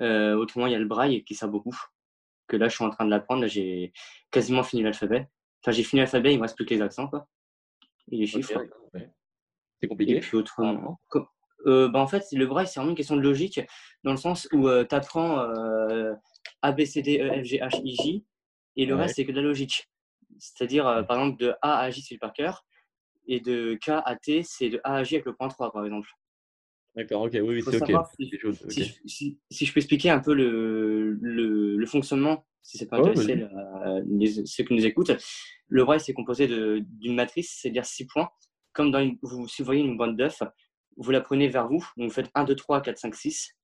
Autrement, 0.00 0.66
il 0.66 0.72
y 0.72 0.74
a 0.74 0.78
le 0.78 0.86
braille 0.86 1.24
qui 1.24 1.34
sert 1.34 1.48
beaucoup, 1.48 1.76
que 2.48 2.56
là 2.56 2.68
je 2.68 2.74
suis 2.74 2.84
en 2.84 2.90
train 2.90 3.04
de 3.04 3.10
l'apprendre, 3.10 3.42
là 3.42 3.46
j'ai 3.48 3.92
quasiment 4.30 4.62
fini 4.62 4.82
l'alphabet. 4.82 5.28
Enfin 5.62 5.72
j'ai 5.72 5.84
fini 5.84 6.00
l'alphabet, 6.00 6.32
il 6.32 6.38
me 6.38 6.42
reste 6.42 6.56
plus 6.56 6.66
que 6.66 6.74
les 6.74 6.82
accents 6.82 7.08
quoi, 7.08 7.28
et 8.10 8.16
les 8.16 8.26
chiffres. 8.26 8.52
ouais. 8.94 9.10
C'est 9.80 9.86
Et 9.86 9.88
compliqué? 9.88 10.20
puis 10.20 10.36
autrement, 10.36 11.00
co- 11.08 11.26
euh, 11.66 11.88
bah, 11.88 12.00
en 12.00 12.06
fait, 12.06 12.24
le 12.32 12.46
braille, 12.46 12.66
c'est 12.66 12.80
vraiment 12.80 12.90
une 12.90 12.96
question 12.96 13.16
de 13.16 13.20
logique, 13.22 13.60
dans 14.04 14.10
le 14.12 14.16
sens 14.16 14.48
où 14.52 14.68
tu 14.68 14.94
apprends 14.94 15.38
A, 16.62 16.72
B, 16.72 16.84
C, 16.84 17.02
D, 17.02 17.18
E, 17.20 17.42
F, 17.42 17.44
G, 17.44 17.58
H, 17.58 17.80
I, 17.84 17.96
J, 17.96 18.24
et 18.76 18.86
le 18.86 18.94
Ouais. 18.94 19.02
reste, 19.02 19.16
c'est 19.16 19.26
que 19.26 19.32
de 19.32 19.36
la 19.36 19.42
logique. 19.42 19.88
C'est-à-dire, 20.38 20.86
euh, 20.86 21.02
par 21.02 21.18
exemple, 21.18 21.38
de 21.38 21.54
A 21.62 21.78
à 21.80 21.90
J, 21.90 22.02
c'est 22.02 22.18
par 22.18 22.32
cœur, 22.32 22.64
et 23.26 23.40
de 23.40 23.78
K 23.80 23.90
à 24.04 24.16
T, 24.16 24.42
c'est 24.44 24.70
de 24.70 24.80
A 24.84 24.96
à 24.96 25.04
J 25.04 25.16
avec 25.16 25.26
le 25.26 25.34
point 25.34 25.48
3, 25.48 25.72
par 25.72 25.84
exemple. 25.84 26.08
D'accord, 26.94 27.22
ok, 27.22 27.30
oui, 27.34 27.40
oui, 27.40 27.62
c'est 27.62 27.80
ok. 27.82 27.88
si, 28.20 28.30
si, 28.68 28.84
je, 28.84 28.92
si- 29.06 29.38
si 29.50 29.66
je 29.66 29.72
peux 29.72 29.78
expliquer 29.78 30.10
un 30.10 30.20
peu 30.20 30.34
le, 30.34 31.12
le, 31.22 31.76
le 31.76 31.86
fonctionnement, 31.86 32.44
si 32.62 32.76
ça 32.76 32.84
peut 32.86 32.96
intéresser 32.96 33.34
la- 33.36 34.00
les- 34.06 34.44
ceux 34.46 34.64
qui 34.64 34.74
nous 34.74 34.84
écoutent. 34.84 35.12
Le 35.68 35.84
braille, 35.84 36.00
c'est 36.00 36.12
composé 36.12 36.46
d'une 36.48 37.14
matrice, 37.14 37.58
c'est-à-dire 37.60 37.86
six 37.86 38.06
points. 38.06 38.28
Comme 38.74 38.90
dans 38.90 39.00
une, 39.00 39.18
vous, 39.22 39.48
si 39.48 39.62
vous 39.62 39.66
voyez 39.66 39.80
une 39.82 39.96
bande 39.96 40.16
d'œufs, 40.16 40.42
vous 40.96 41.10
la 41.10 41.20
prenez 41.20 41.48
vers 41.48 41.68
vous, 41.68 41.86
donc 41.96 42.08
vous 42.08 42.14
faites 42.14 42.30
1, 42.34 42.44
2, 42.44 42.54
3, 42.56 42.80
4, 42.82 42.98
5, 42.98 43.14
6, 43.14 43.56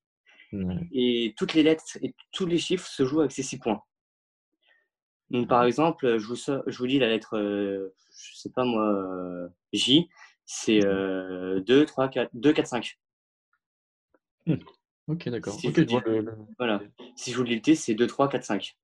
Ouais. 0.51 0.87
et 0.91 1.35
toutes 1.37 1.53
les 1.53 1.61
lettres 1.61 1.83
et 2.01 2.15
tous 2.31 2.47
les 2.47 2.57
chiffres 2.57 2.87
se 2.87 3.05
jouent 3.05 3.19
avec 3.19 3.31
ces 3.31 3.43
six 3.43 3.59
points. 3.59 3.83
Donc, 5.29 5.47
par 5.47 5.63
exemple, 5.63 6.17
je 6.17 6.25
vous, 6.25 6.35
je 6.35 6.77
vous 6.77 6.87
dis 6.87 6.97
la 6.97 7.07
lettre, 7.07 7.37
euh, 7.37 7.93
je 8.17 8.35
sais 8.35 8.49
pas 8.49 8.63
moi, 8.63 8.83
euh, 8.91 9.47
J, 9.73 10.09
c'est 10.45 10.83
euh, 10.83 11.59
2, 11.59 11.85
3, 11.85 12.09
4, 12.09 12.31
2, 12.33 12.51
4, 12.51 12.65
5. 12.67 12.99
Ok, 15.07 15.29
d'accord. 15.29 15.53
Si 15.53 15.67
je 15.71 15.81
vous 15.81 15.85
dis- 15.85 15.95
le, 16.05 16.21
le- 16.21 16.37
Voilà. 16.57 16.81
Si 17.15 17.31
je 17.31 17.37
vous 17.37 17.43
dis 17.43 17.53
le 17.55 17.61
T, 17.61 17.75
c'est 17.75 17.93
2, 17.93 18.07
3, 18.07 18.27
4, 18.29 18.43
5. 18.43 18.75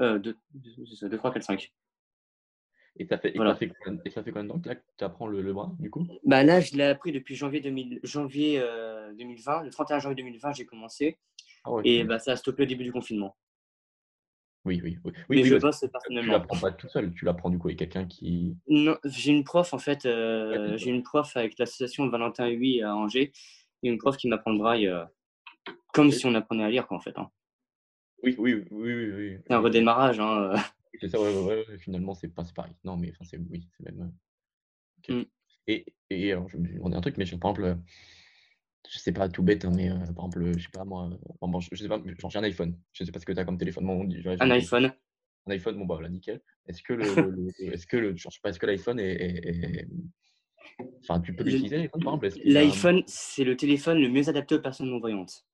Euh, 0.00 0.18
2, 0.18 0.36
2, 0.54 1.16
3, 1.16 1.32
4, 1.32 1.44
5. 1.44 1.72
Et 2.96 3.06
ça 3.06 3.18
fait, 3.18 3.30
et 3.30 3.36
Voilà. 3.36 3.52
ça 3.54 3.58
fait, 3.58 3.68
combien- 3.82 4.00
et 4.04 4.10
ça 4.10 4.22
fait 4.22 4.30
combien 4.30 4.44
de 4.44 4.48
temps 4.50 4.60
que 4.60 4.68
là, 4.68 4.76
tu 4.96 5.04
apprends 5.04 5.26
le, 5.26 5.42
le 5.42 5.52
bras, 5.52 5.72
du 5.80 5.90
coup? 5.90 6.06
Bah 6.24 6.44
là, 6.44 6.60
je 6.60 6.74
l'ai 6.76 6.84
appris 6.84 7.10
depuis 7.12 7.34
janvier, 7.34 7.60
2000, 7.60 7.98
janvier 8.04 8.60
euh, 8.60 9.12
2020. 9.14 9.64
Le 9.64 9.70
31 9.70 9.98
janvier 9.98 10.16
2020, 10.16 10.52
j'ai 10.52 10.64
commencé. 10.64 11.18
Ah 11.64 11.72
ouais, 11.72 11.82
Et 11.84 12.04
bah, 12.04 12.18
ça 12.20 12.32
a 12.32 12.36
stoppé 12.36 12.62
au 12.62 12.66
début 12.66 12.84
du 12.84 12.92
confinement. 12.92 13.36
Oui, 14.64 14.80
oui, 14.82 14.98
oui. 15.04 15.12
Oui, 15.14 15.36
Mais 15.36 15.42
oui, 15.42 15.48
je 15.48 15.56
bosse 15.56 15.80
que 15.80 15.86
tu 15.86 15.92
personnellement. 15.92 16.32
l'apprends 16.32 16.58
pas 16.58 16.70
tout 16.72 16.88
seul, 16.88 17.12
tu 17.12 17.24
l'apprends 17.24 17.50
du 17.50 17.58
coup 17.58 17.68
avec 17.68 17.78
quelqu'un 17.80 18.06
qui. 18.06 18.56
Non, 18.68 18.96
j'ai 19.04 19.32
une 19.32 19.44
prof 19.44 19.74
en 19.74 19.78
fait. 19.78 20.06
euh, 20.06 20.72
Ouais, 20.72 20.78
j'ai 20.78 20.90
une 20.90 21.02
prof 21.02 21.36
avec 21.36 21.58
l'association 21.58 22.08
Valentin 22.08 22.48
Huy 22.48 22.80
à 22.82 22.94
Angers. 22.96 23.32
Et 23.82 23.88
une 23.90 23.98
prof 23.98 24.16
qui 24.16 24.28
m'apprend 24.28 24.52
le 24.52 24.58
braille 24.58 24.86
euh, 24.86 25.04
comme 25.92 26.10
si 26.10 26.24
on 26.26 26.34
apprenait 26.34 26.64
à 26.64 26.70
lire, 26.70 26.86
quoi, 26.86 26.96
en 26.96 27.00
fait. 27.00 27.18
hein. 27.18 27.30
Oui, 28.22 28.34
oui, 28.38 28.54
oui, 28.54 28.94
oui, 28.94 29.12
oui. 29.12 29.38
C'est 29.46 29.52
un 29.52 29.58
redémarrage. 29.58 30.18
Hein. 30.20 30.54
C'est 31.00 31.08
ça, 31.08 31.20
ouais, 31.20 31.30
ouais, 31.30 31.42
ouais, 31.42 31.64
ouais, 31.68 31.78
finalement, 31.78 32.14
c'est 32.14 32.28
pas 32.28 32.44
pareil. 32.54 32.74
Non, 32.84 32.96
mais 32.96 33.10
enfin, 33.10 33.24
c'est 33.24 33.38
oui, 33.50 33.68
c'est 33.76 33.84
même. 33.84 34.00
euh, 34.02 35.14
ok. 35.14 35.16
Mm. 35.26 35.30
Et, 35.66 35.86
et 36.10 36.32
alors, 36.32 36.48
je 36.48 36.56
me 36.58 36.66
suis 36.66 36.76
demandé 36.76 36.96
un 36.96 37.00
truc, 37.00 37.16
mais 37.16 37.24
je- 37.26 37.36
par 37.36 37.52
exemple, 37.52 37.64
euh, 37.64 37.74
je 38.90 38.98
sais 38.98 39.12
pas, 39.12 39.28
tout 39.28 39.42
bête, 39.42 39.64
hein, 39.64 39.72
mais 39.74 39.90
euh, 39.90 39.94
par 40.12 40.26
exemple, 40.26 40.52
je 40.58 40.62
sais 40.62 40.68
pas, 40.70 40.84
moi, 40.84 41.08
euh, 41.10 41.16
bon, 41.46 41.60
je, 41.60 41.68
je 41.72 41.82
sais 41.82 41.88
pas, 41.88 42.00
genre, 42.18 42.30
j'ai 42.30 42.38
un 42.38 42.42
iPhone. 42.44 42.78
Je 42.92 43.04
sais 43.04 43.12
pas 43.12 43.18
ce 43.18 43.26
que 43.26 43.32
tu 43.32 43.38
as 43.38 43.44
comme 43.44 43.58
téléphone. 43.58 43.86
Bon, 43.86 44.08
Un 44.40 44.50
iPhone. 44.50 44.92
un 45.46 45.50
iPhone, 45.50 45.76
bon, 45.78 45.86
bah, 45.86 45.94
voilà, 45.94 46.08
nickel. 46.10 46.40
Est-ce 46.66 46.82
que 46.82 46.92
le, 47.32 47.48
est-ce 47.58 47.86
que 47.86 47.96
le, 47.96 48.16
genre, 48.16 48.30
je 48.30 48.36
sais 48.36 48.40
pas, 48.42 48.50
est-ce 48.50 48.58
que 48.58 48.66
l'iPhone 48.66 49.00
est, 49.00 49.12
est- 49.12 49.46
est- 49.48 49.88
Enfin, 51.00 51.20
tu 51.20 51.34
peux 51.34 51.44
l'utiliser, 51.44 51.76
l'iPhone, 51.76 52.02
par 52.02 52.14
exemple? 52.24 52.40
L'iPhone, 52.44 53.02
c'est 53.06 53.44
le 53.44 53.56
téléphone 53.56 53.98
le 54.00 54.08
mieux 54.08 54.28
adapté 54.28 54.54
aux 54.54 54.60
personnes 54.60 54.88
non-voyantes. 54.90 55.44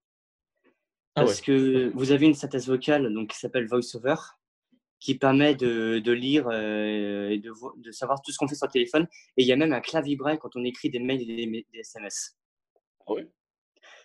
Ah 1.17 1.23
parce 1.25 1.41
que 1.41 1.89
vous 1.95 2.13
avez 2.13 2.27
une 2.27 2.35
synthèse 2.35 2.69
vocale 2.69 3.13
donc, 3.13 3.31
qui 3.31 3.39
s'appelle 3.39 3.67
VoiceOver, 3.67 4.15
qui 5.01 5.17
permet 5.17 5.55
de, 5.55 5.99
de 5.99 6.13
lire 6.13 6.51
et 6.53 7.39
de, 7.39 7.53
de, 7.83 7.91
savoir 7.91 8.21
tout 8.23 8.31
ce 8.31 8.39
qu'on 8.39 8.47
fait 8.47 8.55
sur 8.55 8.67
le 8.67 8.73
téléphone. 8.73 9.09
Et 9.37 9.43
il 9.43 9.47
y 9.49 9.53
a 9.53 9.57
même 9.57 9.73
un 9.73 9.81
clavier 9.81 10.15
braille 10.15 10.39
quand 10.39 10.55
on 10.57 10.65
écrit 10.65 10.91
des 10.91 10.99
mails 10.99 11.23
et 11.23 11.47
des, 11.47 11.67
SMS. 11.73 12.37
Ah 13.07 13.15
oui 13.15 13.23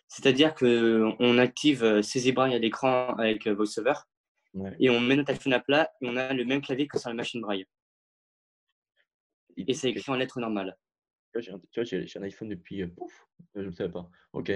C'est-à-dire 0.07 0.55
qu'on 0.55 1.37
active 1.37 2.01
saisie 2.01 2.31
braille 2.31 2.55
à 2.55 2.59
l'écran 2.59 3.13
avec 3.17 3.45
VoiceOver 3.45 3.93
et 4.79 4.89
on 4.89 5.01
met 5.01 5.15
notre 5.15 5.27
téléphone 5.27 5.53
à 5.53 5.59
plat 5.59 5.91
et 6.01 6.07
on 6.07 6.15
a 6.15 6.33
le 6.33 6.45
même 6.45 6.61
clavier 6.61 6.87
que 6.87 6.97
sur 6.97 7.09
la 7.09 7.15
machine 7.15 7.41
braille. 7.41 7.65
Et 9.57 9.73
c'est 9.73 9.89
écrit 9.89 10.11
en 10.11 10.15
lettres 10.15 10.39
normales. 10.39 10.77
Tu 11.33 11.51
vois, 11.75 11.83
j'ai 11.83 12.07
un 12.17 12.23
iPhone 12.23 12.49
depuis. 12.49 12.85
pouf, 12.87 13.27
je 13.53 13.59
ne 13.59 13.65
le 13.65 13.71
savais 13.73 13.91
pas. 13.91 14.09
Ok. 14.31 14.51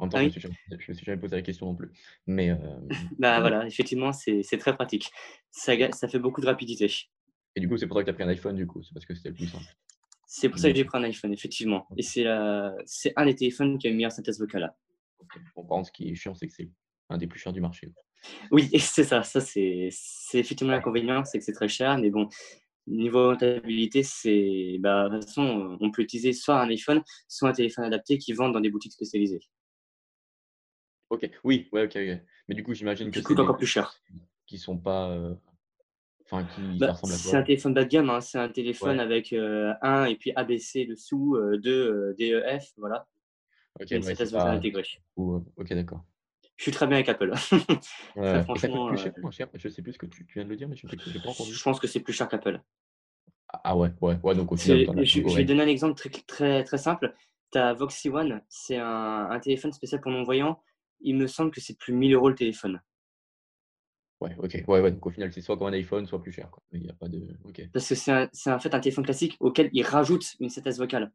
En 0.00 0.08
temps, 0.08 0.18
ah 0.18 0.28
je 0.28 0.46
ne 0.46 0.76
me, 0.76 0.94
suis 0.94 1.04
jamais 1.04 1.20
posé 1.20 1.34
la 1.34 1.42
question 1.42 1.66
non 1.66 1.74
plus. 1.74 1.90
Mais. 2.26 2.52
bah 3.18 3.40
voilà, 3.40 3.66
effectivement, 3.66 4.12
c'est 4.12 4.58
très 4.58 4.74
pratique. 4.74 5.10
Ça, 5.50 5.72
ça 5.92 6.08
fait 6.08 6.20
beaucoup 6.20 6.40
de 6.40 6.46
rapidité. 6.46 6.88
Et 7.56 7.60
du 7.60 7.68
coup, 7.68 7.76
c'est 7.76 7.88
pour 7.88 7.96
ça 7.96 8.02
que 8.02 8.06
tu 8.06 8.10
as 8.10 8.14
pris 8.14 8.22
un 8.22 8.28
iPhone, 8.28 8.54
du 8.54 8.66
coup? 8.66 8.82
C'est 8.82 8.94
parce 8.94 9.04
que 9.04 9.14
c'était 9.14 9.30
le 9.30 9.34
plus 9.34 9.48
simple. 9.48 9.64
C'est 10.30 10.48
pour 10.50 10.58
ça 10.58 10.70
que 10.70 10.76
j'ai 10.76 10.84
pris 10.84 10.98
un 10.98 11.04
iPhone, 11.04 11.32
effectivement. 11.32 11.86
Et 11.96 12.02
c'est 12.02 12.26
un 12.26 13.24
des 13.24 13.34
téléphones 13.34 13.78
qui 13.78 13.86
a 13.86 13.90
une 13.90 13.96
meilleure 13.96 14.12
synthèse 14.12 14.38
vocale. 14.38 14.60
Là. 14.60 14.76
Bon, 15.56 15.62
par 15.62 15.78
contre, 15.78 15.88
ce 15.88 15.92
qui 15.92 16.10
est 16.10 16.14
chiant, 16.14 16.34
c'est 16.34 16.46
que 16.46 16.52
c'est 16.52 16.70
un 17.08 17.18
des 17.18 17.26
plus 17.26 17.40
chers 17.40 17.52
du 17.52 17.60
marché. 17.60 17.92
Oui, 18.50 18.68
c'est 18.78 19.04
ça. 19.04 19.22
Ça, 19.22 19.40
c'est 19.40 19.90
effectivement 20.34 20.72
l'inconvénient, 20.72 21.24
c'est 21.24 21.38
que 21.38 21.44
c'est 21.44 21.52
très 21.52 21.68
cher. 21.68 21.98
Mais 21.98 22.10
bon, 22.10 22.28
niveau 22.86 23.28
rentabilité, 23.28 24.02
c'est. 24.02 24.76
Bah, 24.80 25.08
de 25.08 25.16
toute 25.16 25.24
façon, 25.24 25.76
on 25.80 25.90
peut 25.90 26.02
utiliser 26.02 26.32
soit 26.32 26.60
un 26.60 26.68
iPhone, 26.68 27.02
soit 27.26 27.48
un 27.48 27.52
téléphone 27.52 27.84
adapté 27.84 28.18
qui 28.18 28.32
vendent 28.32 28.52
dans 28.52 28.60
des 28.60 28.70
boutiques 28.70 28.92
spécialisées. 28.92 29.40
Ok, 31.10 31.30
oui, 31.44 31.68
ouais, 31.72 31.84
ok, 31.84 31.94
Mais 32.48 32.54
du 32.54 32.62
coup, 32.62 32.74
j'imagine 32.74 33.10
que 33.10 33.20
c'est 33.20 33.40
encore 33.40 33.56
plus 33.56 33.66
cher. 33.66 33.94
Qui 34.46 34.58
sont 34.58 34.78
pas. 34.78 35.10
Euh, 35.10 35.34
enfin, 36.24 36.44
qui 36.44 36.78
bah, 36.78 36.92
ressemblent 36.92 37.12
à 37.12 37.16
C'est 37.16 37.36
un 37.36 37.42
téléphone 37.42 37.74
bas 37.74 37.84
de 37.84 37.88
gamme, 37.88 38.10
hein. 38.10 38.20
c'est 38.20 38.38
un 38.38 38.48
téléphone 38.48 39.00
avec 39.00 39.32
euh, 39.32 39.72
un 39.82 40.04
et 40.04 40.16
puis 40.16 40.32
ABC 40.36 40.86
dessous, 40.86 41.36
euh, 41.36 41.58
deux 41.58 42.14
DEF, 42.18 42.72
voilà. 42.76 43.06
Ok, 43.80 43.88
ouais, 43.90 44.02
c'est 44.02 44.32
pas... 44.32 44.50
intégré. 44.50 44.82
ok, 45.16 45.72
d'accord. 45.72 46.04
Je 46.56 46.64
suis 46.64 46.72
très 46.72 46.86
bien 46.88 46.96
avec 46.96 47.08
Apple. 47.08 47.32
ouais. 48.16 48.42
franchement, 48.42 48.88
plus 48.88 48.98
cher, 48.98 49.12
moins 49.18 49.30
cher 49.30 49.48
Je 49.54 49.68
sais 49.68 49.80
plus 49.80 49.92
ce 49.92 49.98
que 49.98 50.06
tu, 50.06 50.26
viens 50.34 50.44
de 50.44 50.48
le 50.48 50.56
dire, 50.56 50.68
mais 50.68 50.74
je 50.74 50.86
n'ai 50.86 51.20
pas 51.20 51.30
entendu. 51.30 51.52
Je 51.52 51.62
pense 51.62 51.78
que 51.78 51.86
c'est 51.86 52.00
plus 52.00 52.12
cher 52.12 52.28
qu'Apple. 52.28 52.60
Ah 53.64 53.76
ouais, 53.76 53.92
ouais, 54.00 54.18
ouais. 54.22 54.34
Donc 54.34 54.52
au 54.52 54.56
final, 54.56 55.04
je, 55.04 55.22
je 55.26 55.36
vais 55.36 55.44
donner 55.44 55.62
un 55.62 55.68
exemple 55.68 55.94
très, 55.94 56.10
très, 56.10 56.64
très 56.64 56.78
simple. 56.78 57.14
Tu 57.52 57.58
as 57.58 57.72
Voxy 57.72 58.10
One, 58.10 58.42
c'est 58.48 58.76
un, 58.76 59.30
un, 59.30 59.40
téléphone 59.40 59.72
spécial 59.72 60.00
pour 60.00 60.10
non-voyants 60.10 60.60
il 61.00 61.16
me 61.16 61.26
semble 61.26 61.50
que 61.50 61.60
c'est 61.60 61.76
plus 61.76 61.92
1000 61.92 62.14
euros 62.14 62.28
le 62.28 62.34
téléphone. 62.34 62.80
Ouais, 64.20 64.34
ok. 64.38 64.64
Ouais, 64.66 64.80
ouais. 64.80 64.90
Donc 64.90 65.06
au 65.06 65.10
final, 65.10 65.32
c'est 65.32 65.40
soit 65.40 65.56
comme 65.56 65.68
un 65.68 65.72
iPhone, 65.72 66.06
soit 66.06 66.20
plus 66.20 66.32
cher. 66.32 66.50
Quoi. 66.50 66.62
Il 66.72 66.82
n'y 66.82 66.90
a 66.90 66.94
pas 66.94 67.08
de. 67.08 67.28
Parce 67.72 67.88
que 67.88 67.94
c'est 67.94 68.52
en 68.52 68.58
fait 68.58 68.74
un 68.74 68.80
téléphone 68.80 69.04
classique 69.04 69.36
auquel 69.38 69.70
il 69.72 69.82
rajoute 69.82 70.34
une 70.40 70.50
synthèse 70.50 70.78
vocale. 70.78 71.12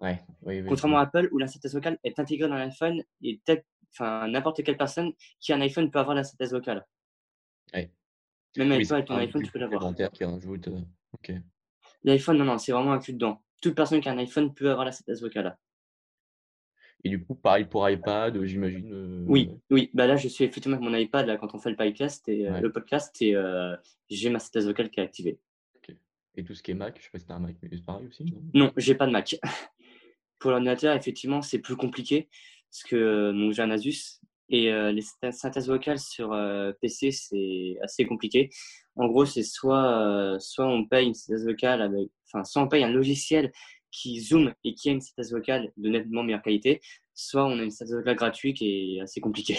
Ouais, 0.00 0.22
oui, 0.42 0.64
Contrairement 0.66 0.98
à 0.98 1.02
Apple, 1.02 1.28
où 1.32 1.38
la 1.38 1.46
synthèse 1.46 1.74
vocale 1.74 1.98
est 2.04 2.18
intégrée 2.18 2.48
dans 2.48 2.54
l'iPhone 2.54 3.02
et 3.22 3.40
n'importe 4.00 4.62
quelle 4.62 4.78
personne 4.78 5.12
qui 5.40 5.52
a 5.52 5.56
un 5.56 5.60
iPhone 5.60 5.90
peut 5.90 5.98
avoir 5.98 6.14
la 6.14 6.24
synthèse 6.24 6.52
vocale. 6.52 6.86
Ouais. 7.74 7.92
Même 8.56 8.72
avec, 8.72 8.86
toi, 8.86 8.96
avec 8.96 9.08
ton 9.08 9.16
iPhone, 9.16 9.42
tu 9.42 9.52
peux 9.52 9.58
l'avoir. 9.58 9.94
qui 10.12 10.24
rajoute. 10.24 10.68
Euh. 10.68 11.38
L'iPhone, 12.04 12.38
non, 12.38 12.44
non, 12.44 12.58
c'est 12.58 12.72
vraiment 12.72 12.92
inclus 12.92 13.12
dedans. 13.12 13.42
Toute 13.60 13.74
personne 13.74 14.00
qui 14.00 14.08
a 14.08 14.12
un 14.12 14.18
iPhone 14.18 14.54
peut 14.54 14.70
avoir 14.70 14.86
la 14.86 14.92
synthèse 14.92 15.20
vocale. 15.20 15.58
Et 17.04 17.08
du 17.08 17.22
coup, 17.22 17.34
pareil 17.34 17.64
pour 17.64 17.88
iPad, 17.88 18.42
j'imagine. 18.44 18.92
Euh, 18.92 19.24
oui, 19.26 19.50
oui. 19.70 19.90
Bah 19.94 20.06
là, 20.06 20.16
je 20.16 20.28
suis 20.28 20.44
effectivement 20.44 20.76
avec 20.76 20.88
mon 20.88 20.96
iPad 20.96 21.26
là, 21.26 21.36
quand 21.36 21.54
on 21.54 21.58
fait 21.58 21.70
le 21.70 21.76
podcast 21.76 22.28
et 22.28 22.46
euh, 22.46 22.60
le 22.60 22.70
podcast 22.70 23.20
et 23.22 23.34
euh, 23.34 23.74
j'ai 24.10 24.28
ma 24.28 24.38
synthèse 24.38 24.66
vocale 24.66 24.90
qui 24.90 25.00
est 25.00 25.02
activée. 25.02 25.38
Et 26.36 26.44
tout 26.44 26.54
ce 26.54 26.62
qui 26.62 26.70
est 26.70 26.74
Mac, 26.74 26.96
je 26.98 27.04
sais 27.04 27.10
pas 27.10 27.18
si 27.18 27.26
tu 27.26 27.32
as 27.32 27.36
un 27.36 27.40
Mac, 27.40 27.56
mais 27.62 27.70
c'est 27.72 27.84
pareil 27.84 28.06
aussi 28.06 28.24
Non, 28.24 28.66
non 28.66 28.72
j'ai 28.76 28.94
pas 28.94 29.06
de 29.06 29.12
Mac. 29.12 29.34
pour 30.38 30.50
l'ordinateur, 30.50 30.94
effectivement, 30.94 31.42
c'est 31.42 31.58
plus 31.58 31.76
compliqué 31.76 32.28
parce 32.70 32.84
que 32.84 33.50
j'ai 33.50 33.62
un 33.62 33.70
Asus 33.70 34.20
et 34.48 34.70
les 34.70 35.02
synthèses 35.32 35.68
vocales 35.68 35.98
sur 35.98 36.30
PC, 36.80 37.10
c'est 37.10 37.76
assez 37.82 38.06
compliqué. 38.06 38.48
En 38.94 39.08
gros, 39.08 39.24
c'est 39.24 39.42
soit, 39.42 40.36
soit 40.38 40.66
on 40.66 40.86
paye 40.86 41.08
une 41.08 41.14
synthèse 41.14 41.44
vocale 41.44 41.82
avec, 41.82 42.08
enfin, 42.26 42.44
soit 42.44 42.62
on 42.62 42.68
paye 42.68 42.84
un 42.84 42.90
logiciel 42.90 43.52
qui 43.90 44.20
zoom 44.20 44.52
et 44.64 44.74
qui 44.74 44.88
a 44.88 44.92
une 44.92 45.00
synthèse 45.00 45.32
vocale 45.32 45.72
de 45.76 45.88
nettement 45.88 46.22
meilleure 46.22 46.42
qualité, 46.42 46.80
soit 47.14 47.44
on 47.44 47.58
a 47.58 47.62
une 47.62 47.70
synthèse 47.70 47.94
vocale 47.94 48.16
gratuite 48.16 48.56
qui 48.56 48.96
est 48.96 49.00
assez 49.00 49.20
compliquée. 49.20 49.58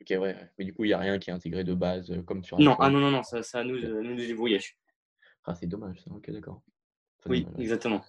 Ok, 0.00 0.20
ouais. 0.20 0.36
Mais 0.58 0.64
du 0.64 0.74
coup, 0.74 0.84
il 0.84 0.88
n'y 0.88 0.94
a 0.94 0.98
rien 0.98 1.18
qui 1.18 1.30
est 1.30 1.32
intégré 1.32 1.62
de 1.62 1.74
base 1.74 2.10
euh, 2.10 2.22
comme 2.22 2.42
sur 2.42 2.58
Non, 2.58 2.76
ah 2.80 2.90
non, 2.90 2.98
non, 2.98 3.10
non, 3.10 3.22
ça, 3.22 3.42
ça 3.42 3.62
nous, 3.62 3.76
euh, 3.76 4.02
nous 4.02 4.16
débrouiller. 4.16 4.58
Ah, 5.44 5.54
c'est 5.54 5.66
dommage, 5.66 6.00
ça. 6.00 6.10
Ok, 6.10 6.30
d'accord. 6.30 6.62
Oui, 7.26 7.46
exactement. 7.58 8.02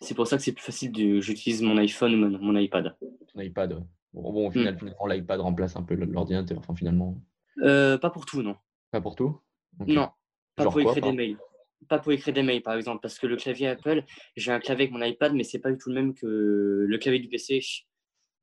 C'est 0.00 0.14
pour 0.14 0.26
ça 0.26 0.36
que 0.36 0.42
c'est 0.42 0.52
plus 0.52 0.64
facile 0.64 0.92
de. 0.92 1.20
J'utilise 1.20 1.60
mon 1.62 1.76
iPhone 1.76 2.14
ou 2.14 2.38
mon, 2.38 2.56
iPad. 2.56 2.96
Ton 3.32 3.40
iPad, 3.40 3.84
Bon, 4.12 4.32
bon 4.32 4.48
au 4.48 4.50
final, 4.50 4.76
hmm. 4.76 5.08
l'iPad 5.08 5.40
remplace 5.40 5.76
un 5.76 5.82
peu 5.82 5.94
l'ordinateur, 5.94 6.58
enfin, 6.58 6.74
finalement. 6.74 7.20
Euh, 7.62 7.98
pas 7.98 8.10
pour 8.10 8.24
tout, 8.26 8.42
non. 8.42 8.56
Pas 8.90 9.00
pour 9.00 9.16
tout? 9.16 9.38
Non, 9.86 10.10
pas 10.56 10.64
pour 10.64 10.80
écrire 10.80 11.02
des 11.02 11.12
mails 11.12 11.38
pas 11.88 11.98
pour 11.98 12.12
écrire 12.12 12.34
des 12.34 12.42
mails, 12.42 12.62
par 12.62 12.74
exemple, 12.74 13.00
parce 13.00 13.18
que 13.18 13.26
le 13.26 13.36
clavier 13.36 13.68
Apple, 13.68 14.04
j'ai 14.36 14.52
un 14.52 14.60
clavier 14.60 14.84
avec 14.84 14.92
mon 14.92 15.02
iPad, 15.02 15.34
mais 15.34 15.44
c'est 15.44 15.58
pas 15.58 15.70
du 15.70 15.78
tout 15.78 15.88
le 15.88 15.94
même 15.94 16.14
que 16.14 16.26
le 16.88 16.98
clavier 16.98 17.20
du 17.20 17.28
PC. 17.28 17.60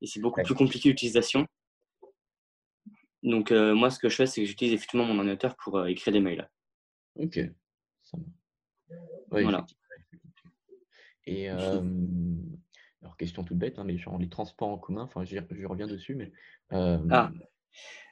Et 0.00 0.06
c'est 0.06 0.20
beaucoup 0.20 0.42
plus 0.42 0.54
compliqué 0.54 0.88
l'utilisation. 0.88 1.46
Donc, 3.22 3.50
euh, 3.50 3.74
moi, 3.74 3.90
ce 3.90 3.98
que 3.98 4.08
je 4.08 4.16
fais, 4.16 4.26
c'est 4.26 4.40
que 4.40 4.46
j'utilise 4.46 4.74
effectivement 4.74 5.04
mon 5.04 5.16
ordinateur 5.18 5.56
pour 5.56 5.78
euh, 5.78 5.86
écrire 5.86 6.12
des 6.12 6.20
mails. 6.20 6.48
Ok. 7.16 7.40
voilà. 9.30 9.66
Et 11.26 11.50
euh, 11.50 11.82
alors, 13.02 13.16
question 13.16 13.42
toute 13.44 13.58
bête, 13.58 13.78
hein, 13.78 13.84
mais 13.84 13.98
genre 13.98 14.18
les 14.18 14.28
transports 14.28 14.68
en 14.68 14.78
commun, 14.78 15.02
enfin, 15.02 15.24
je 15.24 15.66
reviens 15.66 15.86
dessus, 15.86 16.14
mais. 16.14 16.32
Ah, 16.70 17.30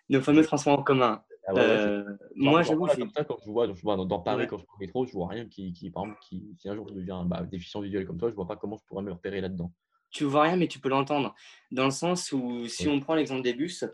nos 0.08 0.20
fameux 0.20 0.44
transports 0.44 0.78
en 0.78 0.82
commun. 0.82 1.24
Ah 1.46 1.52
euh, 1.56 2.04
moi, 2.34 2.62
j'avoue. 2.62 2.86
Comme 2.86 3.10
ça, 3.10 3.22
quand 3.22 3.38
je 3.44 3.50
vois, 3.50 3.72
je 3.72 3.80
vois 3.80 3.96
dans, 3.96 4.18
Paris, 4.18 4.46
quand 4.48 4.58
je 4.58 4.64
prends 4.64 4.76
le 4.80 4.86
métro, 4.86 5.06
je 5.06 5.12
vois 5.12 5.28
rien 5.28 5.46
qui, 5.46 5.72
qui 5.72 5.90
par 5.90 6.04
exemple, 6.04 6.20
qui, 6.28 6.56
si 6.58 6.68
un 6.68 6.74
jour 6.74 6.88
je 6.88 6.94
deviens 6.94 7.24
bah, 7.24 7.44
déficient 7.48 7.80
visuel 7.80 8.04
comme 8.04 8.18
toi, 8.18 8.30
je 8.30 8.34
vois 8.34 8.48
pas 8.48 8.56
comment 8.56 8.76
je 8.76 8.84
pourrais 8.86 9.04
me 9.04 9.12
repérer 9.12 9.40
là-dedans. 9.40 9.72
Tu 10.10 10.24
vois 10.24 10.42
rien, 10.42 10.56
mais 10.56 10.66
tu 10.66 10.80
peux 10.80 10.88
l'entendre. 10.88 11.34
Dans 11.70 11.84
le 11.84 11.92
sens 11.92 12.32
où, 12.32 12.66
si 12.66 12.88
on 12.88 12.98
prend 12.98 13.14
l'exemple 13.14 13.42
des 13.42 13.54
bus, 13.54 13.84